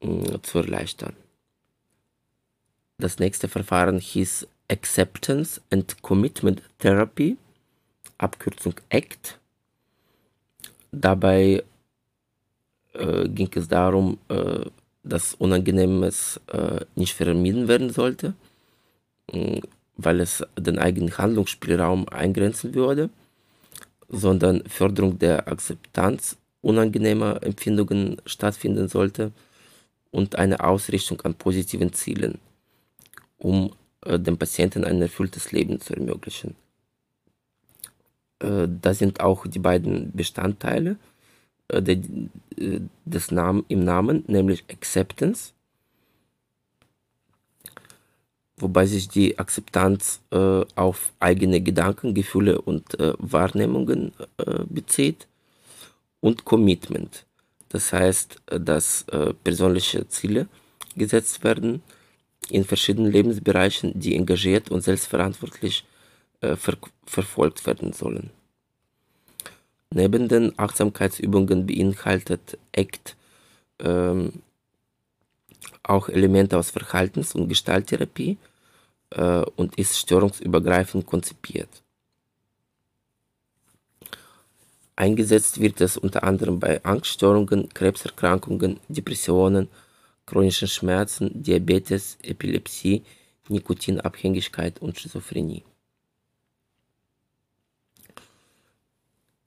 mh, 0.00 0.42
zu 0.42 0.58
erleichtern. 0.58 1.14
Das 2.98 3.18
nächste 3.18 3.48
Verfahren 3.48 3.98
hieß 3.98 4.46
Acceptance 4.70 5.60
and 5.70 6.00
Commitment 6.02 6.62
Therapy, 6.78 7.36
Abkürzung 8.18 8.74
ACT. 8.90 9.38
Dabei 10.92 11.64
äh, 12.92 13.28
ging 13.28 13.50
es 13.54 13.68
darum, 13.68 14.18
äh, 14.28 14.64
dass 15.02 15.34
Unangenehmes 15.34 16.40
äh, 16.52 16.84
nicht 16.94 17.14
vermieden 17.14 17.68
werden 17.68 17.90
sollte, 17.90 18.34
äh, 19.32 19.60
weil 19.96 20.20
es 20.20 20.44
den 20.56 20.78
eigenen 20.78 21.18
Handlungsspielraum 21.18 22.08
eingrenzen 22.08 22.74
würde, 22.74 23.10
sondern 24.08 24.62
Förderung 24.66 25.18
der 25.18 25.48
Akzeptanz 25.48 26.36
unangenehmer 26.62 27.42
Empfindungen 27.42 28.16
stattfinden 28.24 28.88
sollte 28.88 29.32
und 30.10 30.36
eine 30.36 30.60
Ausrichtung 30.60 31.20
an 31.22 31.34
positiven 31.34 31.92
Zielen, 31.92 32.38
um 33.38 33.72
äh, 34.04 34.18
dem 34.18 34.38
Patienten 34.38 34.84
ein 34.84 35.00
erfülltes 35.00 35.52
Leben 35.52 35.80
zu 35.80 35.94
ermöglichen. 35.94 36.54
Äh, 38.40 38.68
da 38.68 38.94
sind 38.94 39.20
auch 39.20 39.46
die 39.46 39.58
beiden 39.58 40.12
Bestandteile 40.12 40.96
äh, 41.68 41.82
de, 41.82 42.00
äh, 42.56 42.80
des 43.04 43.30
Namen, 43.30 43.64
im 43.68 43.84
Namen, 43.84 44.24
nämlich 44.26 44.64
Acceptance, 44.70 45.52
wobei 48.56 48.86
sich 48.86 49.08
die 49.08 49.38
Akzeptanz 49.38 50.20
äh, 50.30 50.64
auf 50.74 51.12
eigene 51.20 51.60
Gedanken, 51.60 52.14
Gefühle 52.14 52.60
und 52.60 52.98
äh, 53.00 53.14
Wahrnehmungen 53.18 54.12
bezieht 54.68 55.26
und 56.20 56.44
Commitment. 56.44 57.26
Das 57.68 57.92
heißt, 57.92 58.40
dass 58.46 59.04
persönliche 59.42 60.06
Ziele 60.08 60.46
gesetzt 60.96 61.42
werden 61.42 61.82
in 62.50 62.64
verschiedenen 62.64 63.10
Lebensbereichen, 63.10 63.98
die 63.98 64.14
engagiert 64.14 64.70
und 64.70 64.82
selbstverantwortlich 64.82 65.84
ver 66.40 66.76
verfolgt 67.06 67.64
werden 67.66 67.92
sollen. 67.94 68.30
Neben 69.90 70.28
den 70.28 70.58
Achtsamkeitsübungen 70.58 71.66
beinhaltet 71.66 72.58
ACT 72.76 73.16
ähm, 73.78 74.42
auch 75.82 76.08
Elemente 76.08 76.58
aus 76.58 76.70
Verhaltens- 76.70 77.34
und 77.34 77.48
Gestalttherapie 77.48 78.36
äh, 79.10 79.44
und 79.56 79.78
ist 79.78 79.98
störungsübergreifend 79.98 81.06
konzipiert. 81.06 81.68
Eingesetzt 84.96 85.60
wird 85.60 85.80
es 85.80 85.96
unter 85.96 86.22
anderem 86.24 86.60
bei 86.60 86.82
Angststörungen, 86.84 87.68
Krebserkrankungen, 87.68 88.80
Depressionen, 88.88 89.68
chronischen 90.26 90.68
Schmerzen, 90.68 91.42
Diabetes, 91.42 92.18
Epilepsie, 92.22 93.02
Nikotinabhängigkeit 93.48 94.80
und 94.80 94.98
Schizophrenie. 94.98 95.62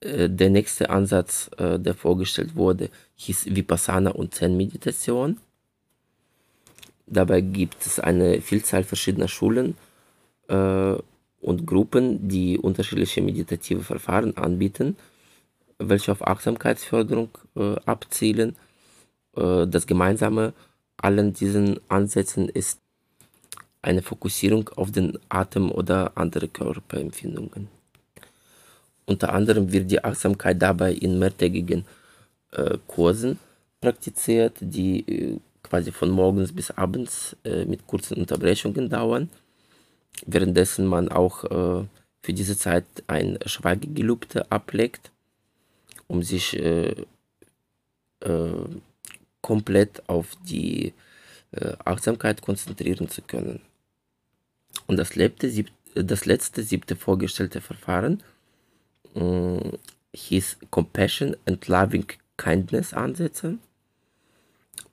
Der 0.04 0.50
nächste 0.52 0.92
Ansatz, 0.92 1.50
der 1.58 1.96
vorgestellt 1.96 2.56
wurde, 2.56 2.92
hieß 3.16 3.56
Vipassana 3.56 4.12
und 4.12 4.36
Zen-Meditation. 4.36 5.40
Dabei 7.08 7.42
gibt 7.42 7.84
es 7.86 8.00
eine 8.00 8.42
Vielzahl 8.42 8.84
verschiedener 8.84 9.28
Schulen 9.28 9.76
und 10.48 11.66
Gruppen, 11.66 12.28
die 12.28 12.60
unterschiedliche 12.60 13.24
meditative 13.24 13.82
Verfahren 13.82 14.38
anbieten, 14.38 14.96
welche 15.80 16.12
auf 16.12 16.26
Achtsamkeitsförderung 16.26 17.30
abzielen. 17.86 18.56
Äh, 19.38 19.68
das 19.68 19.88
Gemeinsame 19.88 20.54
allen 20.98 21.34
diesen 21.34 21.80
Ansätzen 21.90 22.50
ist 22.50 22.80
eine 23.82 24.02
Fokussierung 24.02 24.70
auf 24.76 24.92
den 24.92 25.18
Atem 25.30 25.72
oder 25.72 26.12
andere 26.16 26.48
Körperempfindungen. 26.48 27.70
Unter 29.06 29.32
anderem 29.32 29.72
wird 29.72 29.90
die 29.90 30.04
Achtsamkeit 30.04 30.62
dabei 30.62 30.92
in 30.92 31.20
mehrtägigen 31.20 31.86
äh, 32.52 32.78
Kursen 32.88 33.40
praktiziert, 33.80 34.58
die 34.60 35.00
äh, 35.08 35.40
quasi 35.64 35.92
von 35.92 36.10
morgens 36.10 36.52
bis 36.52 36.72
abends 36.72 37.36
äh, 37.46 37.66
mit 37.66 37.88
kurzen 37.88 38.18
Unterbrechungen 38.18 38.90
dauern, 38.90 39.30
währenddessen 40.26 40.86
man 40.86 41.10
auch 41.10 41.44
äh, 41.46 41.86
für 42.22 42.34
diese 42.34 42.58
Zeit 42.58 42.86
ein 43.08 43.40
Schweigegelübde 43.46 44.52
ablegt, 44.52 45.12
um 46.08 46.24
sich 46.24 46.58
äh, 46.58 46.96
komplett 49.48 50.04
auf 50.10 50.36
die 50.44 50.94
Achtsamkeit 51.86 52.42
konzentrieren 52.42 53.08
zu 53.08 53.22
können. 53.22 53.62
Und 54.86 54.98
das, 54.98 55.16
lebte, 55.16 55.50
das 55.96 56.26
letzte, 56.26 56.62
siebte 56.62 56.96
vorgestellte 56.96 57.62
Verfahren 57.62 58.22
äh, 59.16 59.72
hieß 60.14 60.58
Compassion 60.70 61.36
and 61.46 61.68
Loving 61.68 62.06
Kindness 62.38 62.94
Ansätze, 62.94 63.58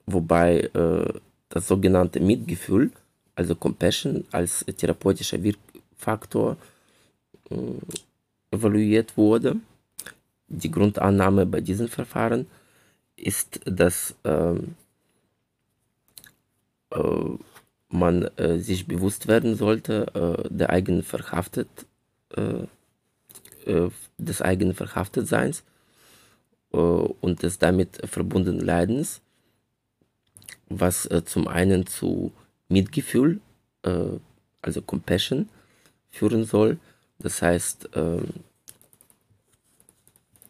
wobei 0.07 0.61
äh, 0.61 1.12
das 1.48 1.68
sogenannte 1.68 2.20
Mitgefühl, 2.20 2.90
also 3.34 3.55
Compassion 3.55 4.24
als 4.32 4.64
therapeutischer 4.64 5.42
Wirkfaktor 5.42 6.57
äh, 7.50 8.57
evaluiert 8.57 9.16
wurde. 9.16 9.57
Die 10.48 10.70
Grundannahme 10.70 11.46
bei 11.46 11.61
diesen 11.61 11.88
Verfahren 11.88 12.46
ist, 13.16 13.60
dass 13.64 14.14
ähm, 14.24 14.74
äh, 16.90 17.38
man 17.94 18.22
äh, 18.36 18.58
sich 18.58 18.86
bewusst 18.86 19.28
werden 19.28 19.54
sollte, 19.54 20.06
äh, 20.14 20.48
der 20.50 20.70
eigenen 20.70 21.02
verhaftet 21.02 21.68
äh, 22.36 22.64
äh, 23.66 23.90
des 24.18 24.42
eigenen 24.42 24.74
Verhaftetseins 24.74 25.62
und 26.70 27.44
des 27.44 27.60
damit 27.60 28.00
verbundenen 28.04 28.58
Leidens, 28.58 29.20
was 30.68 31.08
zum 31.24 31.46
einen 31.46 31.86
zu 31.86 32.32
Mitgefühl, 32.68 33.38
also 34.60 34.82
Compassion, 34.82 35.48
führen 36.10 36.42
soll. 36.42 36.78
Das 37.20 37.42
heißt, 37.42 37.90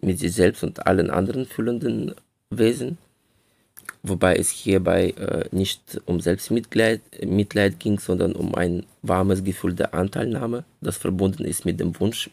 mit 0.01 0.19
sich 0.19 0.33
selbst 0.33 0.65
und 0.65 0.87
allen 0.87 1.11
anderen 1.11 1.45
fühlenden 1.45 2.15
Wesen, 2.59 2.99
wobei 4.03 4.37
es 4.37 4.51
hierbei 4.51 5.11
äh, 5.11 5.49
nicht 5.51 6.01
um 6.07 6.21
Selbstmitleid 6.21 7.01
Mitleid 7.25 7.81
ging, 7.81 7.99
sondern 7.99 8.33
um 8.33 8.55
ein 8.55 8.85
warmes 9.03 9.45
Gefühl 9.45 9.75
der 9.75 9.95
Anteilnahme, 9.95 10.65
das 10.81 10.97
verbunden 10.97 11.45
ist 11.45 11.65
mit 11.65 11.81
dem 11.81 11.99
Wunsch, 12.01 12.31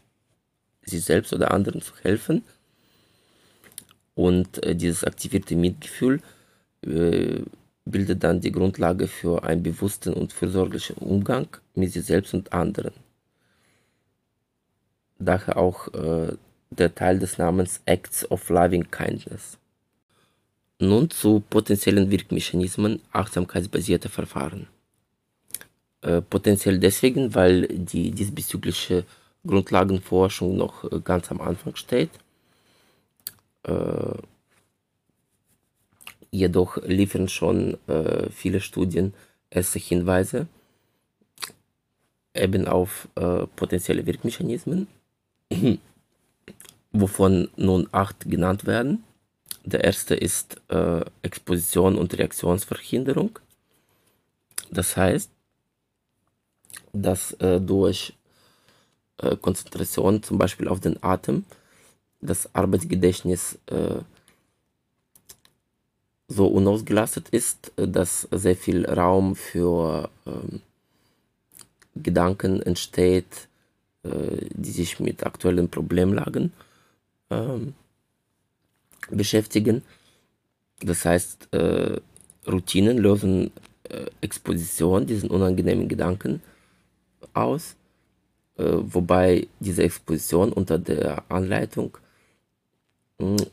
sich 0.84 1.04
selbst 1.04 1.34
oder 1.34 1.52
anderen 1.52 1.82
zu 1.82 1.94
helfen. 2.02 2.44
Und 4.16 4.64
äh, 4.64 4.76
dieses 4.76 5.04
aktivierte 5.04 5.56
Mitgefühl 5.56 6.22
äh, 6.86 7.42
bildet 7.86 8.24
dann 8.24 8.42
die 8.42 8.52
Grundlage 8.52 9.08
für 9.08 9.44
einen 9.44 9.64
bewussten 9.64 10.14
und 10.14 10.34
fürsorglichen 10.34 10.98
Umgang 10.98 11.48
mit 11.76 11.94
sich 11.94 12.06
selbst 12.06 12.34
und 12.34 12.54
anderen. 12.54 12.94
Daher 15.20 15.58
auch 15.58 15.88
äh, 15.94 16.34
der 16.72 16.96
Teil 16.96 17.20
des 17.20 17.38
Namens 17.38 17.82
Acts 17.86 18.30
of 18.32 18.50
Loving 18.50 18.90
Kindness. 18.90 19.58
Nun 20.82 21.12
zu 21.12 21.44
potenziellen 21.48 22.10
Wirkmechanismen 22.10 23.02
achtsamkeitsbasierter 23.12 24.10
Verfahren. 24.10 24.68
Äh, 26.02 26.22
potenziell 26.22 26.80
deswegen, 26.80 27.36
weil 27.36 27.68
die 27.68 28.10
diesbezügliche 28.10 29.06
Grundlagenforschung 29.46 30.58
noch 30.58 30.92
äh, 30.92 31.00
ganz 31.04 31.30
am 31.30 31.40
Anfang 31.40 31.76
steht. 31.76 32.10
Äh, 33.64 34.18
Jedoch 36.34 36.78
liefern 36.86 37.28
schon 37.28 37.78
viele 38.34 38.62
Studien 38.62 39.14
erste 39.50 39.80
Hinweise 39.80 40.48
eben 42.34 42.70
auf 42.70 43.10
potenzielle 43.58 44.06
Wirkmechanismen, 44.06 44.88
wovon 46.94 47.50
nun 47.58 47.90
acht 47.92 48.30
genannt 48.30 48.66
werden. 48.66 49.04
Der 49.64 49.84
erste 49.84 50.16
ist 50.16 50.60
äh, 50.70 51.04
Exposition 51.22 51.98
und 51.98 52.18
Reaktionsverhinderung. 52.18 53.40
Das 54.72 54.98
heißt, 54.98 55.30
dass 56.94 57.34
äh, 57.34 57.60
durch 57.60 58.14
äh, 59.18 59.36
Konzentration 59.36 60.24
zum 60.24 60.38
Beispiel 60.38 60.68
auf 60.68 60.80
den 60.80 61.02
Atem 61.04 61.46
das 62.22 62.54
Arbeitsgedächtnis 62.54 63.60
äh, 63.68 64.00
so 66.28 66.48
unausgelastet 66.48 67.30
ist, 67.30 67.72
dass 67.76 68.28
sehr 68.32 68.56
viel 68.56 68.86
Raum 68.86 69.36
für 69.36 70.10
ähm, 70.26 70.62
Gedanken 71.96 72.62
entsteht, 72.62 73.48
äh, 74.04 74.46
die 74.50 74.72
sich 74.72 75.00
mit 75.00 75.26
aktuellen 75.26 75.70
Problemlagen 75.70 76.54
ähm, 77.30 77.74
beschäftigen. 79.12 79.84
Das 80.80 81.06
heißt, 81.06 81.54
äh, 81.54 82.00
Routinen 82.48 82.98
lösen 82.98 83.52
äh, 83.90 84.06
Exposition, 84.22 85.06
diesen 85.06 85.30
unangenehmen 85.30 85.88
Gedanken 85.88 86.42
aus, 87.34 87.76
äh, 88.58 88.64
wobei 88.64 89.48
diese 89.60 89.84
Exposition 89.84 90.52
unter 90.52 90.80
der 90.80 91.24
Anleitung 91.30 91.98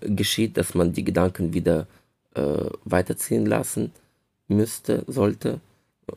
geschieht, 0.01 0.57
dass 0.57 0.75
man 0.75 0.93
die 0.93 1.05
Gedanken 1.05 1.53
wieder 1.53 1.87
äh, 2.35 2.71
weiterziehen 2.85 3.47
lassen 3.47 3.93
müsste, 4.49 5.05
sollte, 5.07 5.61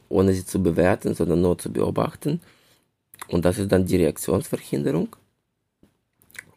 ohne 0.10 0.34
sie 0.34 0.46
zu 0.46 0.62
bewerten, 0.64 1.14
sondern 1.14 1.42
nur 1.42 1.58
zu 1.58 1.72
beobachten. 1.72 2.40
Und 3.28 3.46
das 3.46 3.58
ist 3.58 3.72
dann 3.72 3.86
die 3.86 3.98
Reaktionsverhinderung, 3.98 5.16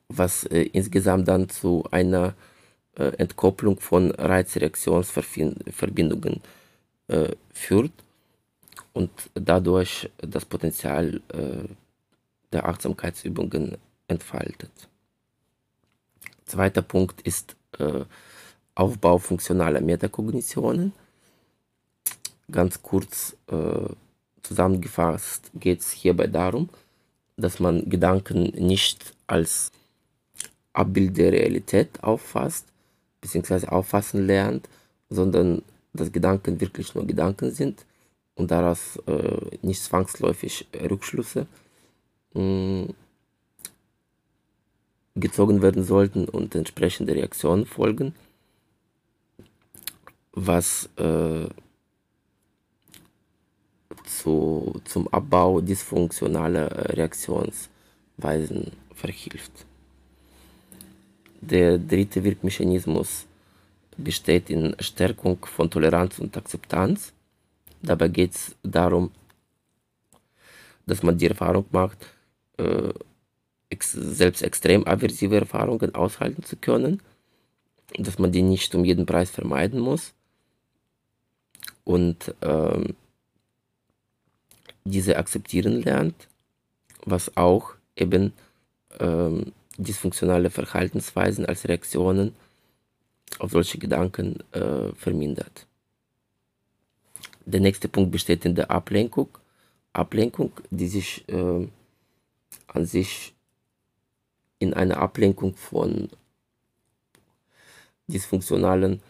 was 0.09 0.45
äh, 0.45 0.63
insgesamt 0.73 1.29
dann 1.29 1.49
zu 1.49 1.85
einer 1.91 2.35
Entkopplung 2.97 3.81
von 3.81 4.11
Reizreaktionsverbindungen 4.13 6.41
äh, 7.09 7.33
führt 7.53 7.93
und 8.93 9.11
dadurch 9.35 10.11
das 10.19 10.45
Potenzial 10.45 11.21
äh, 11.29 11.65
der 12.53 12.67
Achtsamkeitsübungen 12.67 13.79
entfaltet. 14.09 14.71
Zweiter 16.47 16.83
Punkt 16.83 17.21
ist 17.23 17.57
äh, 17.79 18.05
Aufbau 18.75 19.19
funktionaler 19.19 19.81
Metakognitionen. 19.81 20.93
Ganz 22.51 22.83
kurz 22.83 23.37
äh, 23.49 23.89
zusammengefasst 24.43 25.51
geht 25.55 25.81
es 25.81 25.91
hierbei 25.91 26.27
darum, 26.27 26.69
dass 27.37 27.61
man 27.61 27.89
Gedanken 27.89 28.45
nicht 28.55 29.15
als 29.27 29.73
Abbild 30.73 31.17
der 31.17 31.33
Realität 31.33 32.03
auffasst, 32.03 32.67
bzw. 33.25 33.69
auffassen 33.69 34.27
lernt, 34.27 34.69
sondern 35.11 35.63
dass 35.93 36.13
Gedanken 36.13 36.61
wirklich 36.61 36.95
nur 36.95 37.07
Gedanken 37.07 37.51
sind 37.51 37.85
und 38.35 38.51
daraus 38.51 38.99
äh, 39.07 39.57
nicht 39.63 39.83
zwangsläufig 39.83 40.67
Rückschlüsse 40.91 41.47
mh, 42.35 42.43
mm, 42.43 42.95
gezogen 45.17 45.63
werden 45.63 45.85
sollten 45.85 46.29
und 46.29 46.55
entsprechende 46.55 47.15
Reaktionen 47.15 47.67
folgen 47.67 48.15
was 50.35 50.89
äh, 50.97 51.47
zu, 54.05 54.81
zum 54.85 55.09
Abbau 55.09 55.61
dysfunktionaler 55.61 56.97
Reaktionsweisen 56.97 58.73
verhilft. 58.95 59.67
Der 61.51 61.77
dritte 61.77 62.25
Wirkmechanismus 62.25 63.27
besteht 63.99 64.49
in 64.49 64.75
Stärkung 64.81 65.45
von 65.45 65.71
Toleranz 65.71 66.19
und 66.19 66.37
Akzeptanz. 66.37 67.13
Dabei 67.83 68.09
geht 68.09 68.35
es 68.35 68.55
darum, 68.63 69.11
dass 70.87 71.03
man 71.03 71.19
die 71.19 71.27
Erfahrung 71.27 71.67
macht, 71.71 72.07
äh, 72.57 72.93
selbst 73.81 74.43
extrem 74.43 74.87
aversive 74.87 75.37
Erfahrungen 75.37 75.95
aushalten 75.95 76.43
zu 76.45 76.57
können, 76.57 77.03
dass 77.99 78.19
man 78.19 78.33
die 78.33 78.43
nicht 78.43 78.75
um 78.75 78.85
jeden 78.85 79.05
Preis 79.05 79.31
vermeiden 79.31 79.81
muss 79.81 80.15
und 81.85 82.35
ähm, 82.41 82.95
diese 84.85 85.17
akzeptieren 85.17 85.83
lernt, 85.83 86.29
was 87.05 87.37
auch 87.37 87.75
eben 87.97 88.33
ähm, 88.99 89.53
dysfunktionale 89.79 90.51
Verhaltensweisen 90.51 91.47
als 91.47 91.67
Reaktionen 91.69 92.35
auf 93.39 93.51
solche 93.51 93.79
Gedanken 93.79 94.39
äh, 94.53 94.93
vermindert. 94.95 95.67
Der 97.47 97.61
nächste 97.61 97.89
Punkt 97.89 98.11
besteht 98.13 98.45
in 98.45 98.55
der 98.55 98.71
Ablenkung. 98.71 99.29
Ablenkung, 99.93 100.53
die 100.71 100.89
sich 100.89 101.29
äh, 101.29 101.69
an 102.69 102.87
sich 102.87 103.35
in 104.59 104.75
einer 104.75 104.99
Ablenkung 104.99 105.55
von 105.57 106.09
dysfunktionalen 108.07 109.01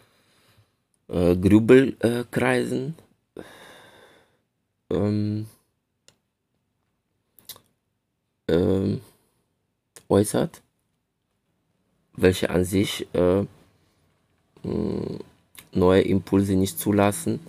äh, 1.09 1.37
Grübelkreisen 1.37 2.95
ähm, 4.91 5.47
ähm, 8.49 9.01
äußert, 10.15 10.63
welche 12.17 12.51
an 12.51 12.65
sich 12.65 13.07
äh, 13.15 13.45
neue 15.73 16.03
Impulse 16.03 16.55
nicht 16.55 16.79
zulassen 16.79 17.41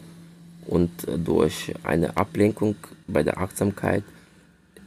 und 0.66 1.08
äh, 1.08 1.18
durch 1.18 1.74
eine 1.84 2.18
Ablenkung 2.18 2.76
bei 3.08 3.24
der 3.24 3.38
Achtsamkeit 3.38 4.04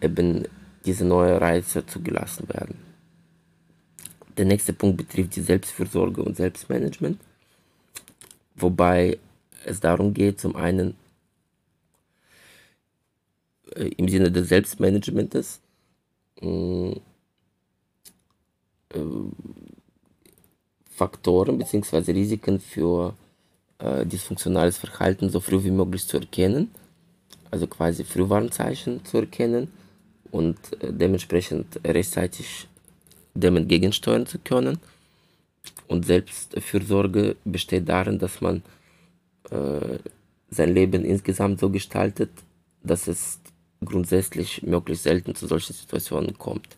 eben 0.01 0.45
diese 0.85 1.05
neuen 1.05 1.39
Reize 1.39 1.87
zugelassen 1.87 2.49
werden. 2.49 2.76
Der 4.37 4.45
nächste 4.45 4.72
Punkt 4.72 4.97
betrifft 4.97 5.37
die 5.37 5.43
Selbstfürsorge 5.43 6.22
und 6.22 6.37
Selbstmanagement 6.37 7.18
wobei 8.61 9.18
es 9.64 9.81
darum 9.81 10.14
geht, 10.14 10.41
zum 10.41 10.57
einen 10.57 10.97
äh, 13.74 13.89
im 13.97 14.09
Sinne 14.09 14.31
des 14.31 14.49
Selbstmanagements 14.49 15.61
äh, 18.95 19.01
Faktoren 20.91 21.59
bzw. 21.59 22.12
Risiken 22.12 22.61
für 22.61 23.14
äh, 23.78 24.05
dysfunktionales 24.05 24.78
Verhalten 24.78 25.30
so 25.30 25.41
früh 25.41 25.62
wie 25.64 25.70
möglich 25.70 26.07
zu 26.07 26.18
erkennen, 26.18 26.70
also 27.51 27.66
quasi 27.66 28.05
Frühwarnzeichen 28.05 29.05
zu 29.05 29.18
erkennen 29.18 29.70
und 30.30 30.59
äh, 30.82 30.93
dementsprechend 30.93 31.80
rechtzeitig 31.84 32.68
dem 33.34 33.57
entgegensteuern 33.57 34.26
zu 34.26 34.39
können 34.39 34.78
und 35.86 36.07
Selbstfürsorge 36.07 37.36
besteht 37.45 37.89
darin, 37.89 38.18
dass 38.18 38.41
man 38.41 38.62
äh, 39.51 39.99
sein 40.51 40.74
Leben 40.74 41.05
insgesamt 41.05 41.61
so 41.61 41.70
gestaltet, 41.70 42.30
dass 42.82 43.07
es 43.07 43.41
grundsätzlich 43.84 44.62
möglichst 44.62 45.05
selten 45.05 45.34
zu 45.34 45.47
solchen 45.47 45.72
Situationen 45.72 46.36
kommt. 46.36 46.76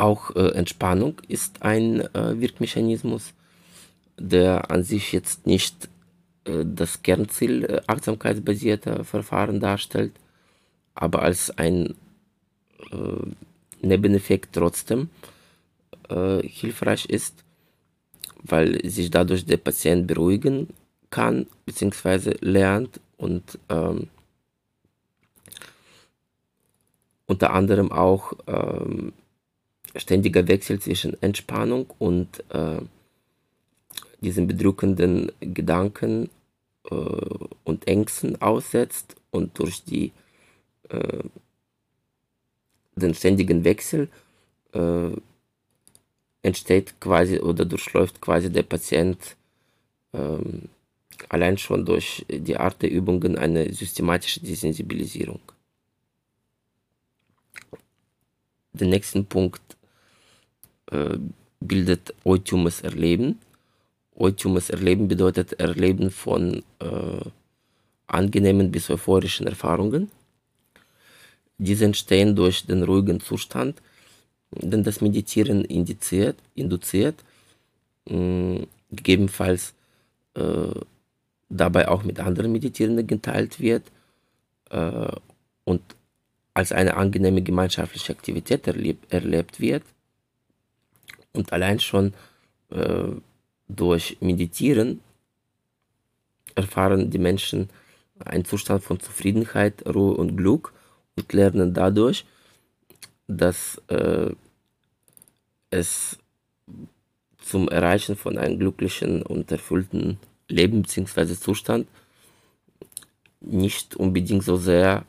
Auch 0.00 0.34
äh, 0.34 0.52
Entspannung 0.52 1.20
ist 1.28 1.60
ein 1.62 2.00
äh, 2.14 2.40
Wirkmechanismus, 2.40 3.34
der 4.18 4.70
an 4.70 4.82
sich 4.82 5.12
jetzt 5.12 5.46
nicht 5.46 5.90
äh, 6.46 6.64
das 6.64 7.02
Kernziel 7.02 7.64
äh, 7.64 7.82
achtsamkeitsbasierter 7.86 9.04
Verfahren 9.04 9.60
darstellt, 9.60 10.12
aber 10.94 11.20
als 11.20 11.50
ein 11.58 11.96
äh, 12.90 13.86
Nebeneffekt 13.86 14.54
trotzdem 14.54 15.10
äh, 16.08 16.48
hilfreich 16.48 17.04
ist, 17.04 17.44
weil 18.42 18.80
sich 18.88 19.10
dadurch 19.10 19.44
der 19.44 19.58
Patient 19.58 20.06
beruhigen 20.06 20.68
kann 21.10 21.46
bzw. 21.66 22.36
lernt 22.40 23.00
und 23.18 23.58
ähm, 23.68 24.08
unter 27.26 27.52
anderem 27.52 27.92
auch 27.92 28.32
ähm, 28.46 29.12
ständiger 29.96 30.46
Wechsel 30.48 30.80
zwischen 30.80 31.20
Entspannung 31.22 31.86
und 31.98 32.44
äh, 32.50 32.80
diesen 34.20 34.46
bedrückenden 34.46 35.32
Gedanken 35.40 36.30
äh, 36.90 36.94
und 37.64 37.86
Ängsten 37.86 38.40
aussetzt 38.40 39.16
und 39.30 39.58
durch 39.58 39.84
die, 39.84 40.12
äh, 40.88 41.22
den 42.96 43.14
ständigen 43.14 43.64
Wechsel 43.64 44.08
äh, 44.72 45.10
entsteht 46.42 47.00
quasi 47.00 47.38
oder 47.38 47.64
durchläuft 47.64 48.20
quasi 48.20 48.50
der 48.50 48.62
Patient 48.62 49.36
ähm, 50.12 50.68
allein 51.28 51.58
schon 51.58 51.84
durch 51.84 52.24
die 52.28 52.56
Art 52.56 52.80
der 52.82 52.90
Übungen 52.90 53.36
eine 53.36 53.72
systematische 53.72 54.40
Desensibilisierung. 54.40 55.40
Den 58.72 58.90
nächsten 58.90 59.26
Punkt 59.26 59.76
äh, 60.90 61.18
bildet 61.60 62.14
Oitumes 62.24 62.80
Erleben. 62.80 63.38
Oitumes 64.14 64.70
Erleben 64.70 65.08
bedeutet 65.08 65.52
Erleben 65.60 66.10
von 66.10 66.62
äh, 66.80 67.20
angenehmen 68.06 68.70
bis 68.70 68.90
euphorischen 68.90 69.46
Erfahrungen. 69.46 70.10
Diese 71.58 71.84
entstehen 71.84 72.34
durch 72.34 72.66
den 72.66 72.82
ruhigen 72.82 73.20
Zustand, 73.20 73.80
den 74.50 74.82
das 74.82 75.00
Meditieren 75.00 75.64
indiziert, 75.64 76.36
induziert, 76.54 77.22
mh, 78.08 78.66
gegebenenfalls 78.90 79.74
äh, 80.34 80.74
dabei 81.48 81.88
auch 81.88 82.02
mit 82.02 82.18
anderen 82.18 82.52
Meditierenden 82.52 83.06
geteilt 83.06 83.60
wird 83.60 83.84
äh, 84.70 85.12
und 85.64 85.82
als 86.54 86.72
eine 86.72 86.96
angenehme 86.96 87.42
gemeinschaftliche 87.42 88.12
Aktivität 88.12 88.66
erleb, 88.66 88.98
erlebt 89.10 89.60
wird 89.60 89.84
und 91.32 91.52
allein 91.52 91.80
schon 91.80 92.14
äh, 92.70 93.08
durch 93.68 94.16
Meditieren 94.20 95.00
erfahren 96.54 97.10
die 97.10 97.18
Menschen 97.18 97.70
einen 98.18 98.44
Zustand 98.44 98.82
von 98.82 99.00
Zufriedenheit, 99.00 99.86
Ruhe 99.86 100.14
und 100.14 100.36
Glück 100.36 100.72
und 101.16 101.32
lernen 101.32 101.72
dadurch, 101.72 102.24
dass 103.26 103.80
äh, 103.88 104.30
es 105.70 106.18
zum 107.38 107.68
Erreichen 107.68 108.16
von 108.16 108.36
einem 108.36 108.58
glücklichen 108.58 109.22
und 109.22 109.50
erfüllten 109.50 110.18
Leben 110.48 110.82
bzw. 110.82 111.34
Zustand 111.34 111.86
nicht 113.40 113.96
unbedingt 113.96 114.44
so 114.44 114.56
sehr 114.56 115.04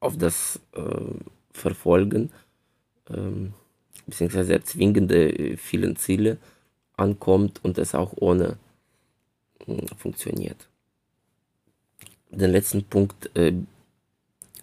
auf 0.00 0.16
das 0.18 0.60
äh, 0.72 0.82
Verfolgen 1.52 2.30
ähm, 3.08 3.54
bzw. 4.06 4.52
erzwingende 4.52 5.30
äh, 5.30 5.56
vielen 5.56 5.96
Ziele 5.96 6.38
ankommt 6.96 7.60
und 7.62 7.78
es 7.78 7.94
auch 7.94 8.14
ohne 8.16 8.56
äh, 9.66 9.86
funktioniert. 9.96 10.68
Den 12.30 12.50
letzten 12.50 12.84
Punkt 12.84 13.30
äh, 13.36 13.52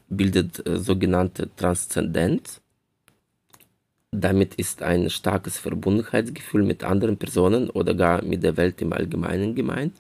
bildet 0.10 0.66
äh, 0.66 0.78
sogenannte 0.78 1.50
Transzendenz. 1.56 2.62
Damit 4.12 4.56
ist 4.56 4.84
ein 4.84 5.10
starkes 5.10 5.58
Verbundenheitsgefühl 5.58 6.64
mit 6.64 6.84
anderen 6.84 7.18
Personen 7.18 7.70
oder 7.70 7.96
gar 7.96 8.24
mit 8.24 8.44
der 8.44 8.58
Welt 8.58 8.80
im 8.82 8.94
Allgemeinen 8.94 9.56
gemeint, 9.56 9.94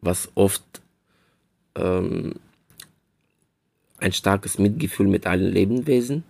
was 0.00 0.30
oft 0.36 0.62
ähm, 1.74 2.34
ein 3.98 4.12
starkes 4.12 4.58
Mitgefühl 4.58 5.08
mit 5.08 5.26
allen 5.26 5.52
Lebewesen 5.52 6.22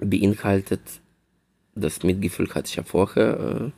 beinhaltet. 0.00 0.80
Das 1.74 2.02
Mitgefühl 2.02 2.48
hatte 2.54 2.68
ich 2.68 2.76
ja 2.76 2.82
vorher 2.82 3.40
äh, 3.40 3.70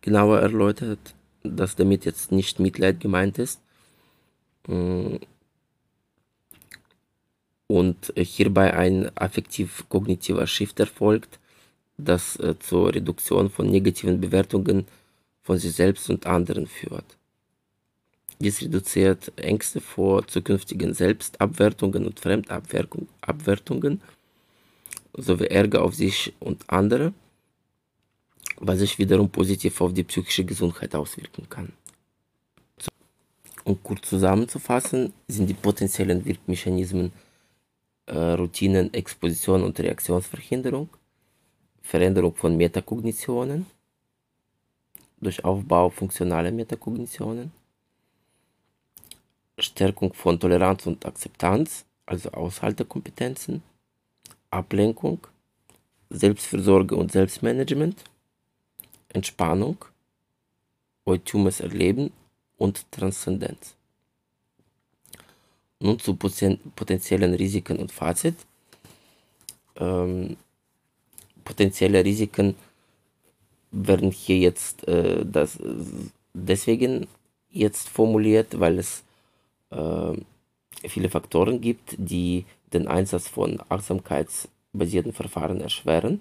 genauer 0.00 0.40
erläutert, 0.40 1.14
dass 1.42 1.76
damit 1.76 2.04
jetzt 2.04 2.32
nicht 2.32 2.58
Mitleid 2.60 3.00
gemeint 3.00 3.38
ist. 3.38 3.60
Äh, 4.68 5.18
und 7.68 8.12
hierbei 8.16 8.74
ein 8.74 9.10
affektiv-kognitiver 9.16 10.46
Shift 10.46 10.78
erfolgt, 10.78 11.40
das 11.98 12.36
äh, 12.36 12.58
zur 12.58 12.94
Reduktion 12.94 13.50
von 13.50 13.68
negativen 13.68 14.20
Bewertungen 14.20 14.86
von 15.42 15.58
sich 15.58 15.72
selbst 15.72 16.08
und 16.10 16.26
anderen 16.26 16.66
führt. 16.66 17.16
Dies 18.38 18.60
reduziert 18.60 19.32
Ängste 19.36 19.80
vor 19.80 20.26
zukünftigen 20.26 20.92
Selbstabwertungen 20.92 22.06
und 22.06 22.20
Fremdabwertungen 22.20 24.00
sowie 25.16 25.46
Ärger 25.46 25.82
auf 25.82 25.94
sich 25.94 26.34
und 26.38 26.68
andere, 26.68 27.14
was 28.58 28.78
sich 28.80 28.98
wiederum 28.98 29.30
positiv 29.30 29.80
auf 29.80 29.94
die 29.94 30.04
psychische 30.04 30.44
Gesundheit 30.44 30.94
auswirken 30.94 31.48
kann. 31.48 31.72
Um 33.64 33.82
kurz 33.82 34.08
zusammenzufassen, 34.08 35.12
sind 35.26 35.48
die 35.48 35.54
potenziellen 35.54 36.24
Wirkmechanismen 36.24 37.12
äh, 38.06 38.16
Routinen, 38.16 38.92
Exposition 38.94 39.64
und 39.64 39.80
Reaktionsverhinderung, 39.80 40.88
Veränderung 41.82 42.34
von 42.34 42.56
Metakognitionen 42.56 43.66
durch 45.20 45.44
Aufbau 45.44 45.90
funktionaler 45.90 46.52
Metakognitionen, 46.52 47.50
Stärkung 49.58 50.12
von 50.12 50.38
Toleranz 50.38 50.86
und 50.86 51.06
Akzeptanz, 51.06 51.84
also 52.04 52.30
Aushaltekompetenzen, 52.30 53.62
Ablenkung, 54.50 55.26
Selbstfürsorge 56.10 56.94
und 56.94 57.12
Selbstmanagement, 57.12 58.04
Entspannung, 59.08 59.84
Eutumes 61.04 61.60
Erleben 61.60 62.12
und 62.58 62.90
Transzendenz. 62.90 63.74
Nun 65.80 65.98
zu 65.98 66.16
potenziellen 66.16 67.34
Risiken 67.34 67.78
und 67.78 67.92
Fazit. 67.92 68.34
Ähm, 69.76 70.36
potenzielle 71.44 72.04
Risiken 72.04 72.56
werden 73.70 74.10
hier 74.10 74.38
jetzt 74.38 74.86
äh, 74.88 75.24
das, 75.24 75.58
deswegen 76.32 77.06
jetzt 77.50 77.88
formuliert, 77.88 78.58
weil 78.58 78.78
es 78.78 79.00
äh, 79.00 79.05
viele 80.88 81.10
Faktoren 81.10 81.60
gibt, 81.60 81.94
die 81.98 82.44
den 82.72 82.88
Einsatz 82.88 83.28
von 83.28 83.60
achtsamkeitsbasierten 83.68 85.12
Verfahren 85.12 85.60
erschweren 85.60 86.20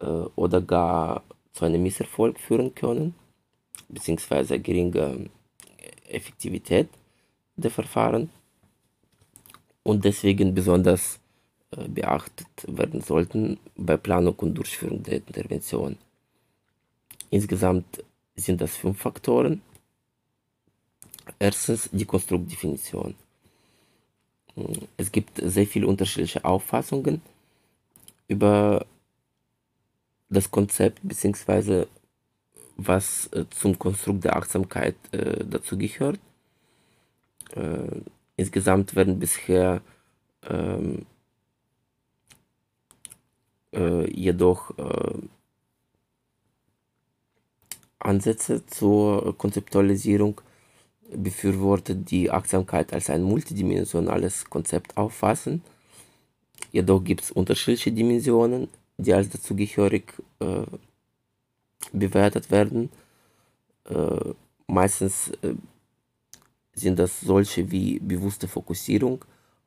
äh, 0.00 0.06
oder 0.06 0.60
gar 0.60 1.22
zu 1.52 1.64
einem 1.64 1.82
Misserfolg 1.82 2.38
führen 2.38 2.74
können, 2.74 3.14
beziehungsweise 3.88 4.58
geringe 4.58 5.30
Effektivität 6.08 6.88
der 7.56 7.70
Verfahren 7.70 8.30
und 9.82 10.04
deswegen 10.04 10.54
besonders 10.54 11.20
äh, 11.72 11.88
beachtet 11.88 12.46
werden 12.66 13.00
sollten 13.00 13.58
bei 13.76 13.96
Planung 13.96 14.34
und 14.36 14.54
Durchführung 14.54 15.02
der 15.02 15.16
Intervention. 15.16 15.96
Insgesamt 17.30 18.04
sind 18.36 18.60
das 18.60 18.76
fünf 18.76 19.00
Faktoren. 19.00 19.62
Erstens 21.38 21.88
die 21.92 22.04
Konstruktdefinition. 22.04 23.14
Es 24.96 25.10
gibt 25.10 25.40
sehr 25.42 25.66
viele 25.66 25.86
unterschiedliche 25.86 26.44
Auffassungen 26.44 27.22
über 28.28 28.84
das 30.28 30.50
Konzept 30.50 31.00
bzw. 31.02 31.86
was 32.76 33.28
äh, 33.32 33.44
zum 33.50 33.78
Konstrukt 33.78 34.24
der 34.24 34.36
Achtsamkeit 34.36 34.96
äh, 35.12 35.44
dazugehört. 35.44 36.18
Äh, 37.54 38.00
insgesamt 38.36 38.94
werden 38.94 39.18
bisher 39.18 39.82
ähm, 40.48 41.06
äh, 43.72 44.10
jedoch 44.10 44.76
äh, 44.78 45.18
Ansätze 47.98 48.66
zur 48.66 49.36
Konzeptualisierung 49.38 50.40
befürwortet, 51.14 52.10
die 52.10 52.30
Achtsamkeit 52.30 52.92
als 52.92 53.10
ein 53.10 53.22
multidimensionales 53.22 54.48
Konzept 54.48 54.96
auffassen. 54.96 55.62
Jedoch 56.70 57.02
gibt 57.04 57.22
es 57.22 57.30
unterschiedliche 57.30 57.92
Dimensionen, 57.92 58.68
die 58.96 59.12
als 59.12 59.28
dazugehörig 59.28 60.12
äh, 60.40 60.64
bewertet 61.92 62.50
werden. 62.50 62.90
Äh, 63.88 64.34
meistens 64.66 65.30
äh, 65.42 65.54
sind 66.74 66.98
das 66.98 67.20
solche 67.20 67.70
wie 67.70 67.98
bewusste 67.98 68.48
Fokussierung, 68.48 69.24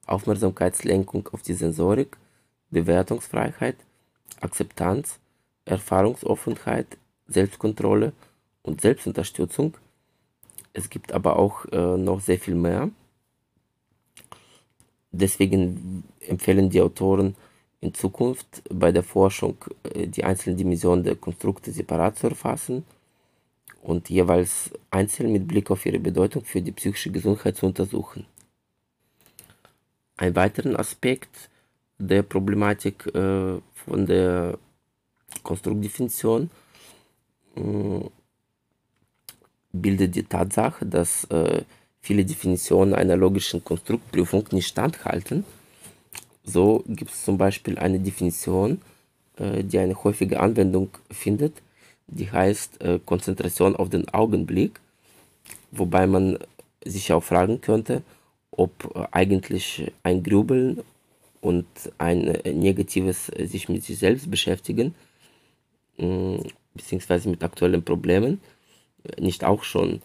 Aufmerksamkeitslenkung 0.07 1.29
auf 1.31 1.41
die 1.41 1.53
Sensorik, 1.53 2.17
Bewertungsfreiheit, 2.71 3.75
Akzeptanz, 4.41 5.19
Erfahrungsoffenheit, 5.65 6.97
Selbstkontrolle 7.27 8.13
und 8.61 8.81
Selbstunterstützung. 8.81 9.75
Es 10.75 10.89
gibt 10.89 11.13
aber 11.13 11.39
auch 11.39 11.65
äh, 11.71 11.97
noch 11.97 12.19
sehr 12.19 12.37
viel 12.37 12.55
mehr. 12.55 12.89
Deswegen 15.11 16.03
empfehlen 16.19 16.69
die 16.69 16.81
Autoren 16.81 17.35
in 17.79 17.93
Zukunft 17.93 18.61
bei 18.69 18.91
der 18.91 19.03
Forschung 19.03 19.55
äh, 19.83 20.05
die 20.07 20.25
einzelnen 20.25 20.57
Dimensionen 20.57 21.05
der 21.05 21.15
Konstrukte 21.15 21.71
separat 21.71 22.17
zu 22.17 22.27
erfassen 22.27 22.83
und 23.83 24.09
jeweils 24.09 24.71
einzeln 24.91 25.31
mit 25.31 25.47
Blick 25.47 25.71
auf 25.71 25.85
ihre 25.85 25.99
Bedeutung 25.99 26.43
für 26.43 26.61
die 26.61 26.73
psychische 26.73 27.11
Gesundheit 27.11 27.55
zu 27.55 27.67
untersuchen. 27.67 28.25
Ein 30.17 30.35
weiterer 30.35 30.77
Aspekt 30.77 31.49
der 31.97 32.23
Problematik 32.23 33.05
äh, 33.15 33.61
von 33.85 34.05
der 34.05 34.59
Konstruktdefinition 35.41 36.49
äh, 37.55 38.09
bildet 39.81 40.15
die 40.15 40.23
Tatsache, 40.23 40.85
dass 40.85 41.25
äh, 41.25 41.63
viele 42.01 42.25
Definitionen 42.25 42.93
einer 42.93 43.15
logischen 43.15 43.63
Konstruktprüfung 43.63 44.45
nicht 44.51 44.67
standhalten. 44.67 45.43
So 46.43 46.83
gibt 46.87 47.11
es 47.11 47.25
zum 47.25 47.37
Beispiel 47.37 47.77
eine 47.77 47.99
Definition, 47.99 48.81
äh, 49.37 49.63
die 49.63 49.79
eine 49.79 50.03
häufige 50.03 50.39
Anwendung 50.39 50.89
findet, 51.11 51.53
die 52.07 52.31
heißt 52.31 52.81
äh, 52.81 52.99
Konzentration 53.03 53.75
auf 53.75 53.89
den 53.89 54.07
Augenblick, 54.09 54.79
wobei 55.71 56.05
man 56.07 56.37
sich 56.85 57.11
auch 57.11 57.23
fragen 57.23 57.61
könnte, 57.61 58.03
ob 58.51 58.71
äh, 58.95 59.07
eigentlich 59.11 59.91
ein 60.03 60.23
Grübeln 60.23 60.81
und 61.41 61.65
ein 61.97 62.27
äh, 62.27 62.53
negatives 62.53 63.29
äh, 63.29 63.45
sich 63.45 63.67
mit 63.69 63.83
sich 63.83 63.97
selbst 63.97 64.29
beschäftigen, 64.29 64.93
mh, 65.97 66.43
beziehungsweise 66.73 67.29
mit 67.29 67.43
aktuellen 67.43 67.83
Problemen, 67.83 68.39
nicht 69.19 69.43
auch 69.43 69.63
schon 69.63 70.01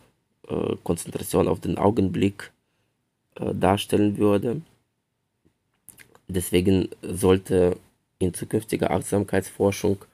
äh, 0.48 0.76
Konzentration 0.82 1.48
auf 1.48 1.60
den 1.60 1.78
Augenblick 1.78 2.50
äh, 3.36 3.54
darstellen 3.54 4.18
würde. 4.18 4.62
Deswegen 6.28 6.88
sollte 7.02 7.76
in 8.18 8.34
zukünftiger 8.34 8.90
Achtsamkeitsforschung 8.90 10.04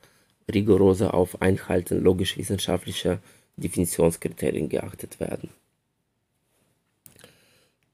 rigoroser 0.50 1.12
auf 1.14 1.42
Einhalten 1.42 2.02
logisch-wissenschaftlicher 2.02 3.18
Definitionskriterien 3.56 4.68
geachtet 4.68 5.18
werden. 5.18 5.50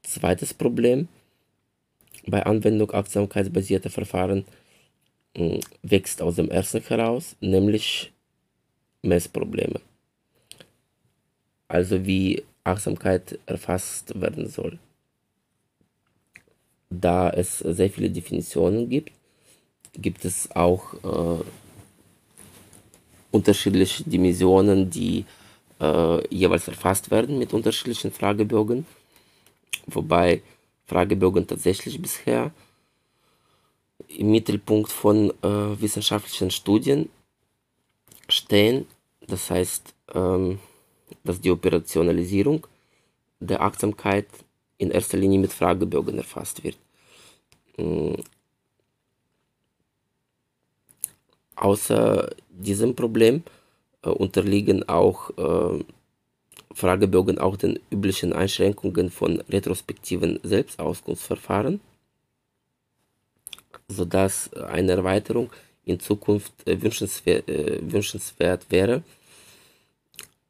Zweites 0.03 0.53
Problem 0.53 1.07
bei 2.27 2.45
Anwendung 2.45 2.93
achtsamkeitsbasierter 2.93 3.89
Verfahren 3.89 4.45
hm, 5.35 5.59
wächst 5.81 6.21
aus 6.21 6.35
dem 6.35 6.49
ersten 6.49 6.81
heraus, 6.81 7.35
nämlich 7.41 8.11
Messprobleme. 9.01 9.81
Also 11.73 12.05
wie 12.05 12.43
Achtsamkeit 12.63 13.39
erfasst 13.47 14.21
werden 14.21 14.47
soll. 14.47 14.77
Da 16.91 17.31
es 17.31 17.57
sehr 17.57 17.89
viele 17.89 18.11
Definitionen 18.11 18.89
gibt, 18.89 19.11
gibt 19.97 20.23
es 20.23 20.51
auch 20.55 20.93
äh, 21.03 21.43
unterschiedliche 23.31 24.03
Dimensionen, 24.03 24.91
die 24.91 25.25
äh, 25.81 26.27
jeweils 26.29 26.67
erfasst 26.67 27.09
werden 27.09 27.39
mit 27.39 27.53
unterschiedlichen 27.53 28.11
Fragebögen, 28.11 28.85
wobei 29.87 30.43
Fragebögen 30.85 31.47
tatsächlich 31.47 31.99
bisher 31.99 32.51
im 34.09 34.29
Mittelpunkt 34.29 34.91
von 34.91 35.31
äh, 35.41 35.81
wissenschaftlichen 35.81 36.51
Studien 36.51 37.09
stehen. 38.29 38.85
Das 39.25 39.49
heißt, 39.49 39.95
ähm, 40.13 40.59
dass 41.23 41.41
die 41.41 41.51
Operationalisierung 41.51 42.67
der 43.39 43.61
Achtsamkeit 43.61 44.27
in 44.77 44.91
erster 44.91 45.17
Linie 45.17 45.39
mit 45.39 45.53
Fragebögen 45.53 46.17
erfasst 46.17 46.63
wird. 46.63 46.77
Ähm, 47.77 48.17
außer 51.55 52.29
diesem 52.49 52.95
Problem 52.95 53.43
äh, 54.01 54.09
unterliegen 54.09 54.87
auch 54.89 55.29
äh, 55.37 55.83
Fragebögen 56.73 57.37
auch 57.37 57.55
den 57.55 57.79
üblichen 57.91 58.33
Einschränkungen 58.33 59.11
von 59.11 59.41
retrospektiven 59.41 60.39
Selbstauskunftsverfahren, 60.43 61.79
sodass 63.87 64.51
eine 64.53 64.93
Erweiterung 64.93 65.51
in 65.85 65.99
Zukunft 65.99 66.67
äh, 66.67 66.81
wünschenswert, 66.81 67.47
äh, 67.47 67.79
wünschenswert 67.81 68.65
wäre 68.69 69.03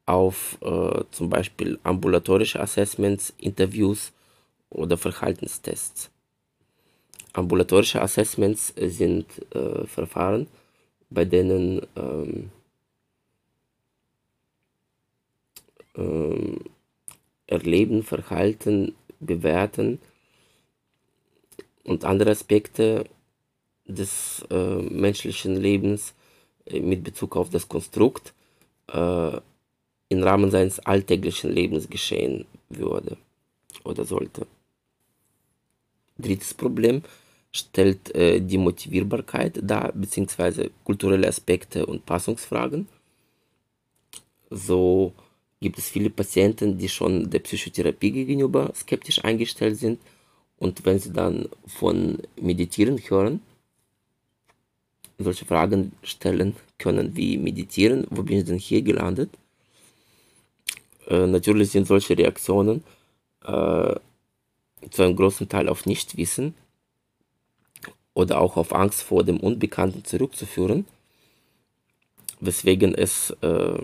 auf 0.05 0.57
äh, 0.61 1.03
zum 1.11 1.29
Beispiel 1.29 1.79
ambulatorische 1.83 2.59
Assessments, 2.59 3.33
Interviews 3.37 4.11
oder 4.69 4.97
Verhaltenstests. 4.97 6.09
Ambulatorische 7.33 8.01
Assessments 8.01 8.73
sind 8.77 9.25
äh, 9.55 9.85
Verfahren, 9.87 10.47
bei 11.09 11.25
denen 11.25 11.81
ähm, 11.95 12.51
ähm, 15.95 16.59
Erleben, 17.47 18.03
Verhalten, 18.03 18.95
Bewerten 19.19 19.99
und 21.83 22.05
andere 22.05 22.31
Aspekte 22.31 23.05
des 23.85 24.45
äh, 24.49 24.81
menschlichen 24.81 25.55
Lebens 25.55 26.13
äh, 26.65 26.79
mit 26.79 27.03
Bezug 27.03 27.35
auf 27.35 27.49
das 27.49 27.67
Konstrukt 27.67 28.33
äh, 28.87 29.39
im 30.13 30.23
Rahmen 30.23 30.51
seines 30.51 30.79
alltäglichen 30.79 31.51
Lebens 31.51 31.89
geschehen 31.89 32.45
würde 32.69 33.17
oder 33.83 34.05
sollte. 34.05 34.47
Drittes 36.17 36.53
Problem 36.53 37.01
stellt 37.51 38.13
äh, 38.15 38.39
die 38.39 38.57
Motivierbarkeit 38.57 39.59
dar, 39.61 39.91
beziehungsweise 39.93 40.71
kulturelle 40.83 41.27
Aspekte 41.27 41.85
und 41.85 42.05
Passungsfragen. 42.05 42.87
So 44.49 45.13
gibt 45.59 45.77
es 45.77 45.89
viele 45.89 46.09
Patienten, 46.09 46.77
die 46.77 46.89
schon 46.89 47.29
der 47.29 47.39
Psychotherapie 47.39 48.11
gegenüber 48.11 48.71
skeptisch 48.75 49.23
eingestellt 49.23 49.77
sind 49.77 49.99
und 50.57 50.85
wenn 50.85 50.99
sie 50.99 51.11
dann 51.11 51.49
von 51.65 52.19
Meditieren 52.39 52.97
hören, 53.09 53.41
solche 55.17 55.45
Fragen 55.45 55.93
stellen 56.03 56.55
können 56.77 57.15
wie 57.15 57.37
Meditieren, 57.37 58.05
wo 58.09 58.23
bin 58.23 58.39
ich 58.39 58.45
denn 58.45 58.57
hier 58.57 58.81
gelandet? 58.81 59.29
Äh, 61.07 61.27
natürlich 61.27 61.71
sind 61.71 61.87
solche 61.87 62.17
Reaktionen 62.17 62.83
äh, 63.43 63.95
zu 64.89 65.03
einem 65.03 65.15
großen 65.15 65.47
Teil 65.49 65.69
auf 65.69 65.85
Nichtwissen 65.85 66.55
oder 68.13 68.39
auch 68.39 68.57
auf 68.57 68.73
Angst 68.73 69.01
vor 69.03 69.23
dem 69.23 69.39
Unbekannten 69.39 70.05
zurückzuführen, 70.05 70.85
weswegen 72.39 72.93
es 72.95 73.31
äh, 73.41 73.79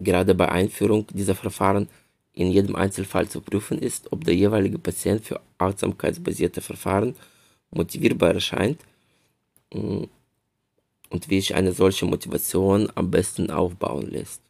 gerade 0.00 0.34
bei 0.34 0.48
Einführung 0.48 1.06
dieser 1.12 1.34
Verfahren 1.34 1.88
in 2.34 2.50
jedem 2.50 2.76
Einzelfall 2.76 3.28
zu 3.28 3.40
prüfen 3.40 3.78
ist, 3.78 4.10
ob 4.10 4.24
der 4.24 4.34
jeweilige 4.34 4.78
Patient 4.78 5.24
für 5.24 5.40
achtsamkeitsbasierte 5.58 6.60
Verfahren 6.60 7.14
motivierbar 7.70 8.34
erscheint 8.34 8.80
mm, 9.72 10.04
und 11.10 11.28
wie 11.28 11.40
sich 11.40 11.54
eine 11.54 11.72
solche 11.72 12.06
Motivation 12.06 12.90
am 12.94 13.10
besten 13.10 13.50
aufbauen 13.50 14.10
lässt. 14.10 14.40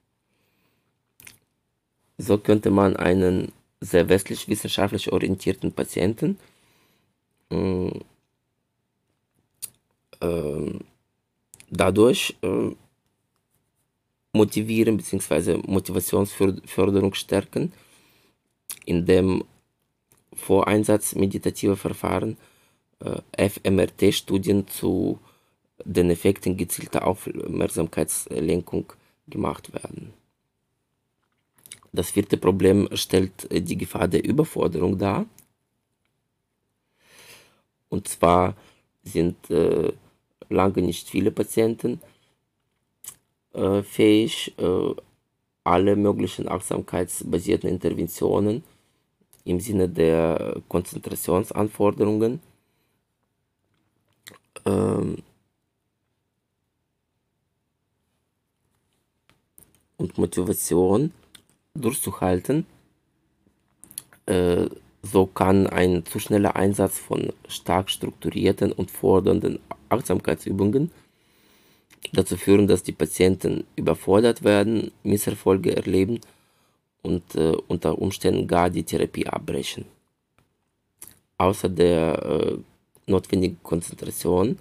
So 2.22 2.38
könnte 2.38 2.70
man 2.70 2.94
einen 2.94 3.50
sehr 3.80 4.08
westlich 4.08 4.48
wissenschaftlich 4.48 5.10
orientierten 5.12 5.72
Patienten 5.72 6.38
äh, 7.50 7.90
äh, 10.20 10.78
dadurch 11.68 12.36
äh, 12.42 12.70
motivieren 14.32 14.98
bzw. 14.98 15.58
Motivationsförderung 15.66 17.14
stärken, 17.14 17.72
indem 18.86 19.42
vor 20.32 20.68
Einsatz 20.68 21.16
meditativer 21.16 21.76
Verfahren 21.76 22.36
äh, 23.00 23.48
FMRT-Studien 23.48 24.68
zu 24.68 25.18
den 25.84 26.08
Effekten 26.08 26.56
gezielter 26.56 27.04
Aufmerksamkeitslenkung 27.04 28.92
gemacht 29.26 29.74
werden. 29.74 30.21
Das 31.92 32.10
vierte 32.10 32.38
Problem 32.38 32.88
stellt 32.94 33.50
äh, 33.50 33.60
die 33.60 33.76
Gefahr 33.76 34.08
der 34.08 34.24
Überforderung 34.24 34.98
dar. 34.98 35.26
Und 37.90 38.08
zwar 38.08 38.56
sind 39.04 39.50
äh, 39.50 39.92
lange 40.48 40.82
nicht 40.82 41.08
viele 41.08 41.30
Patienten 41.30 42.00
äh, 43.52 43.82
fähig, 43.82 44.54
äh, 44.58 44.94
alle 45.64 45.94
möglichen 45.96 46.48
achtsamkeitsbasierten 46.48 47.68
Interventionen 47.68 48.64
im 49.44 49.60
Sinne 49.60 49.88
der 49.88 50.62
Konzentrationsanforderungen 50.68 52.40
ähm, 54.64 55.18
und 59.98 60.18
Motivation 60.18 61.12
durchzuhalten. 61.74 62.66
Äh, 64.26 64.66
so 65.02 65.26
kann 65.26 65.66
ein 65.66 66.06
zu 66.06 66.20
schneller 66.20 66.54
Einsatz 66.54 66.98
von 66.98 67.32
stark 67.48 67.90
strukturierten 67.90 68.70
und 68.72 68.90
fordernden 68.90 69.58
Achtsamkeitsübungen 69.88 70.90
dazu 72.12 72.36
führen, 72.36 72.66
dass 72.66 72.82
die 72.82 72.92
Patienten 72.92 73.64
überfordert 73.76 74.44
werden, 74.44 74.92
Misserfolge 75.02 75.74
erleben 75.74 76.20
und 77.02 77.34
äh, 77.34 77.56
unter 77.68 77.98
Umständen 77.98 78.46
gar 78.46 78.70
die 78.70 78.84
Therapie 78.84 79.26
abbrechen. 79.26 79.84
Außer 81.38 81.68
der 81.68 82.22
äh, 82.22 82.58
notwendige 83.06 83.56
Konzentration 83.62 84.58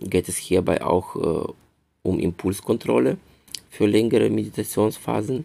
geht 0.00 0.28
es 0.28 0.36
hierbei 0.36 0.82
auch 0.82 1.16
äh, 1.16 1.52
um 2.02 2.18
Impulskontrolle 2.18 3.18
für 3.70 3.86
längere 3.86 4.30
Meditationsphasen. 4.30 5.44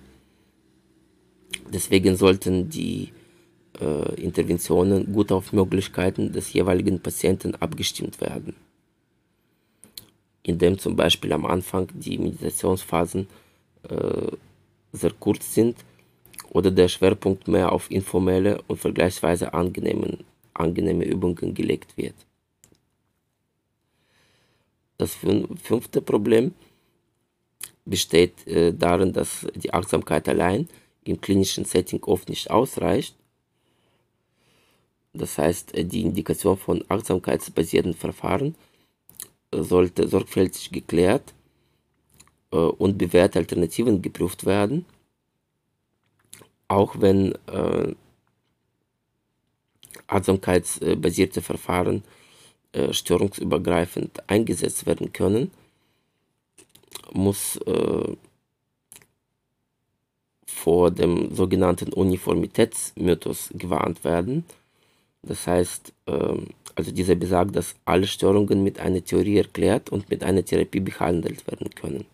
Deswegen 1.71 2.15
sollten 2.15 2.69
die 2.69 3.11
äh, 3.79 4.15
Interventionen 4.21 5.11
gut 5.13 5.31
auf 5.31 5.53
Möglichkeiten 5.53 6.31
des 6.31 6.53
jeweiligen 6.53 6.99
Patienten 6.99 7.55
abgestimmt 7.55 8.19
werden, 8.21 8.55
indem 10.43 10.77
zum 10.77 10.95
Beispiel 10.95 11.33
am 11.33 11.45
Anfang 11.45 11.87
die 11.93 12.17
Meditationsphasen 12.17 13.27
äh, 13.89 14.31
sehr 14.91 15.13
kurz 15.19 15.53
sind 15.53 15.77
oder 16.49 16.71
der 16.71 16.87
Schwerpunkt 16.87 17.47
mehr 17.47 17.71
auf 17.71 17.91
informelle 17.91 18.61
und 18.67 18.79
vergleichsweise 18.79 19.53
angenehme, 19.53 20.17
angenehme 20.53 21.05
Übungen 21.05 21.53
gelegt 21.53 21.95
wird. 21.95 22.15
Das 24.97 25.15
fünfte 25.15 26.01
Problem 26.01 26.53
besteht 27.85 28.45
äh, 28.47 28.73
darin, 28.73 29.13
dass 29.13 29.47
die 29.55 29.73
Achtsamkeit 29.73 30.27
allein 30.27 30.67
im 31.09 31.21
klinischen 31.21 31.65
Setting 31.65 32.03
oft 32.03 32.29
nicht 32.29 32.49
ausreicht. 32.49 33.15
Das 35.13 35.37
heißt, 35.37 35.75
äh, 35.75 35.85
die 35.85 36.01
Indikation 36.01 36.57
von 36.57 36.83
achtsamkeitsbasierten 36.87 37.93
Verfahren 37.93 38.55
äh, 39.51 39.61
sollte 39.63 40.07
sorgfältig 40.07 40.71
geklärt 40.71 41.33
äh, 42.51 42.57
und 42.57 42.97
bewährte 42.97 43.39
Alternativen 43.39 44.01
geprüft 44.01 44.45
werden, 44.45 44.85
auch 46.67 46.95
wenn 46.99 47.33
achtsamkeitsbasierte 50.05 51.41
Verfahren 51.41 52.03
störungsübergreifend 52.91 54.29
eingesetzt 54.29 54.85
werden 54.85 55.11
können, 55.11 55.49
muss 57.11 57.57
äh, 57.57 58.15
vor 60.63 60.91
dem 60.91 61.33
sogenannten 61.33 61.93
Uniformitätsmythos 61.93 63.51
gewarnt 63.53 64.03
werden. 64.03 64.43
Das 65.23 65.47
heißt, 65.47 65.93
äh, 66.05 66.37
also 66.75 66.91
dieser 66.91 67.15
besagt, 67.15 67.55
dass 67.55 67.75
alle 67.85 68.07
Störungen 68.07 68.63
mit 68.63 68.79
einer 68.79 69.03
Theorie 69.03 69.37
erklärt 69.37 69.89
und 69.89 70.09
mit 70.09 70.23
einer 70.23 70.43
Therapie 70.43 70.79
behandelt 70.81 71.45
werden 71.47 71.69
können. 71.75 72.05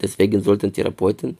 Deswegen 0.00 0.42
sollten 0.42 0.72
Therapeuten 0.72 1.38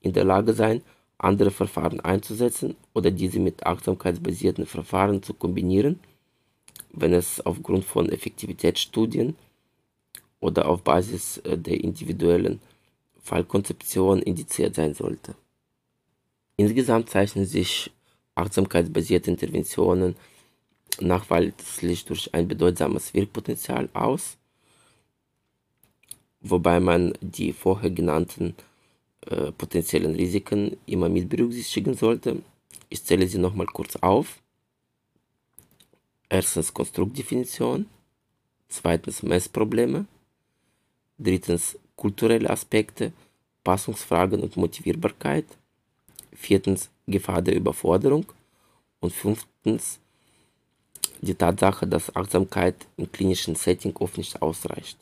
in 0.00 0.12
der 0.12 0.24
Lage 0.24 0.52
sein, 0.52 0.82
andere 1.18 1.50
Verfahren 1.50 2.00
einzusetzen 2.00 2.76
oder 2.94 3.10
diese 3.10 3.40
mit 3.40 3.66
achtsamkeitsbasierten 3.66 4.66
Verfahren 4.66 5.22
zu 5.22 5.34
kombinieren, 5.34 5.98
wenn 6.92 7.12
es 7.12 7.40
aufgrund 7.44 7.84
von 7.84 8.08
Effektivitätsstudien 8.10 9.34
oder 10.40 10.68
auf 10.68 10.82
Basis 10.82 11.38
äh, 11.38 11.58
der 11.58 11.82
individuellen 11.82 12.60
Fallkonzeption 13.26 14.22
indiziert 14.22 14.74
sein 14.74 14.94
sollte. 14.94 15.34
Insgesamt 16.56 17.10
zeichnen 17.10 17.44
sich 17.44 17.90
achtsamkeitsbasierte 18.34 19.30
Interventionen 19.30 20.16
nachweislich 21.00 22.04
durch 22.06 22.32
ein 22.32 22.48
bedeutsames 22.48 23.12
Wirkpotenzial 23.12 23.88
aus 23.92 24.38
wobei 26.50 26.80
man 26.80 27.12
die 27.20 27.52
vorher 27.52 27.90
genannten 27.90 28.54
äh, 29.26 29.52
potenziellen 29.52 30.14
Risiken 30.14 30.76
immer 30.86 31.08
mit 31.08 31.28
berücksichtigen 31.28 31.94
sollte. 31.94 32.42
Ich 32.88 33.04
zähle 33.04 33.26
sie 33.26 33.38
nochmal 33.38 33.66
kurz 33.66 33.96
auf. 33.96 34.40
Erstens 36.28 36.74
Konstruktdefinition, 36.74 37.86
zweitens 38.68 39.22
Messprobleme, 39.22 40.06
drittens 41.18 41.78
kulturelle 41.96 42.50
Aspekte, 42.50 43.12
Passungsfragen 43.64 44.40
und 44.40 44.56
Motivierbarkeit, 44.56 45.46
viertens 46.32 46.90
Gefahr 47.06 47.42
der 47.42 47.56
Überforderung 47.56 48.26
und 49.00 49.12
fünftens 49.12 49.98
die 51.20 51.34
Tatsache, 51.34 51.86
dass 51.86 52.14
Achtsamkeit 52.14 52.74
im 52.96 53.10
klinischen 53.10 53.54
Setting 53.54 53.96
oft 53.96 54.18
nicht 54.18 54.40
ausreicht 54.42 54.98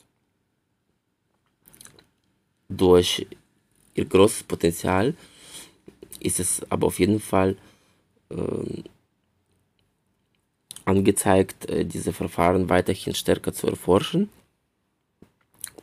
durch 2.69 3.27
ihr 3.93 4.05
großes 4.05 4.43
Potenzial 4.43 5.13
ist 6.19 6.39
es 6.39 6.61
aber 6.71 6.87
auf 6.87 6.99
jeden 6.99 7.19
Fall 7.19 7.55
äh, 8.29 8.83
angezeigt, 10.85 11.67
diese 11.69 12.13
Verfahren 12.13 12.69
weiterhin 12.69 13.15
stärker 13.15 13.53
zu 13.53 13.67
erforschen 13.67 14.29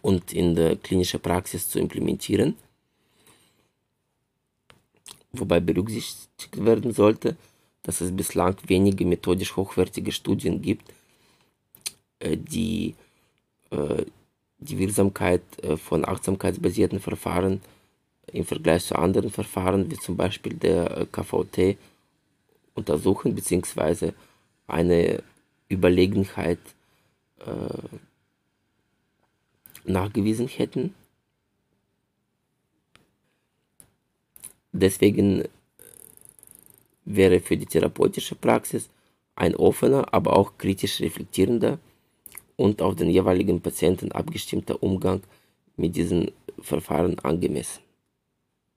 und 0.02 0.32
in 0.32 0.54
der 0.54 0.76
klinischen 0.76 1.20
Praxis 1.20 1.68
zu 1.68 1.78
implementieren. 1.78 2.56
Wobei 5.32 5.60
berücksichtigt 5.60 6.64
werden 6.64 6.92
sollte, 6.92 7.36
dass 7.82 8.00
es 8.00 8.14
bislang 8.14 8.56
wenige 8.66 9.06
methodisch 9.06 9.56
hochwertige 9.56 10.12
Studien 10.12 10.60
gibt, 10.60 10.92
äh, 12.18 12.36
die 12.36 12.94
äh, 13.70 14.04
die 14.58 14.78
Wirksamkeit 14.78 15.42
äh, 15.62 15.76
von 15.76 16.04
achtsamkeitsbasierten 16.04 17.00
Verfahren 17.00 17.60
im 18.32 18.44
Vergleich 18.44 18.84
zu 18.84 18.96
anderen 18.96 19.30
Verfahren, 19.30 19.90
wie 19.90 19.96
zum 19.96 20.16
Beispiel 20.16 20.54
der 20.54 21.06
KVT, 21.10 21.76
untersuchen, 22.74 23.34
beziehungsweise 23.34 24.14
eine 24.66 25.22
Überlegenheit 25.68 26.60
äh, 27.40 27.96
nachgewiesen 29.84 30.48
hätten. 30.48 30.94
Deswegen 34.72 35.44
wäre 37.04 37.40
für 37.40 37.56
die 37.56 37.66
therapeutische 37.66 38.34
Praxis 38.34 38.88
ein 39.34 39.54
offener, 39.56 40.12
aber 40.12 40.36
auch 40.36 40.56
kritisch 40.58 41.00
reflektierender 41.00 41.78
und 42.56 42.80
auf 42.80 42.96
den 42.96 43.10
jeweiligen 43.10 43.60
Patienten 43.60 44.12
abgestimmter 44.12 44.82
Umgang 44.82 45.22
mit 45.76 45.96
diesen 45.96 46.30
Verfahren 46.60 47.18
angemessen. 47.18 47.80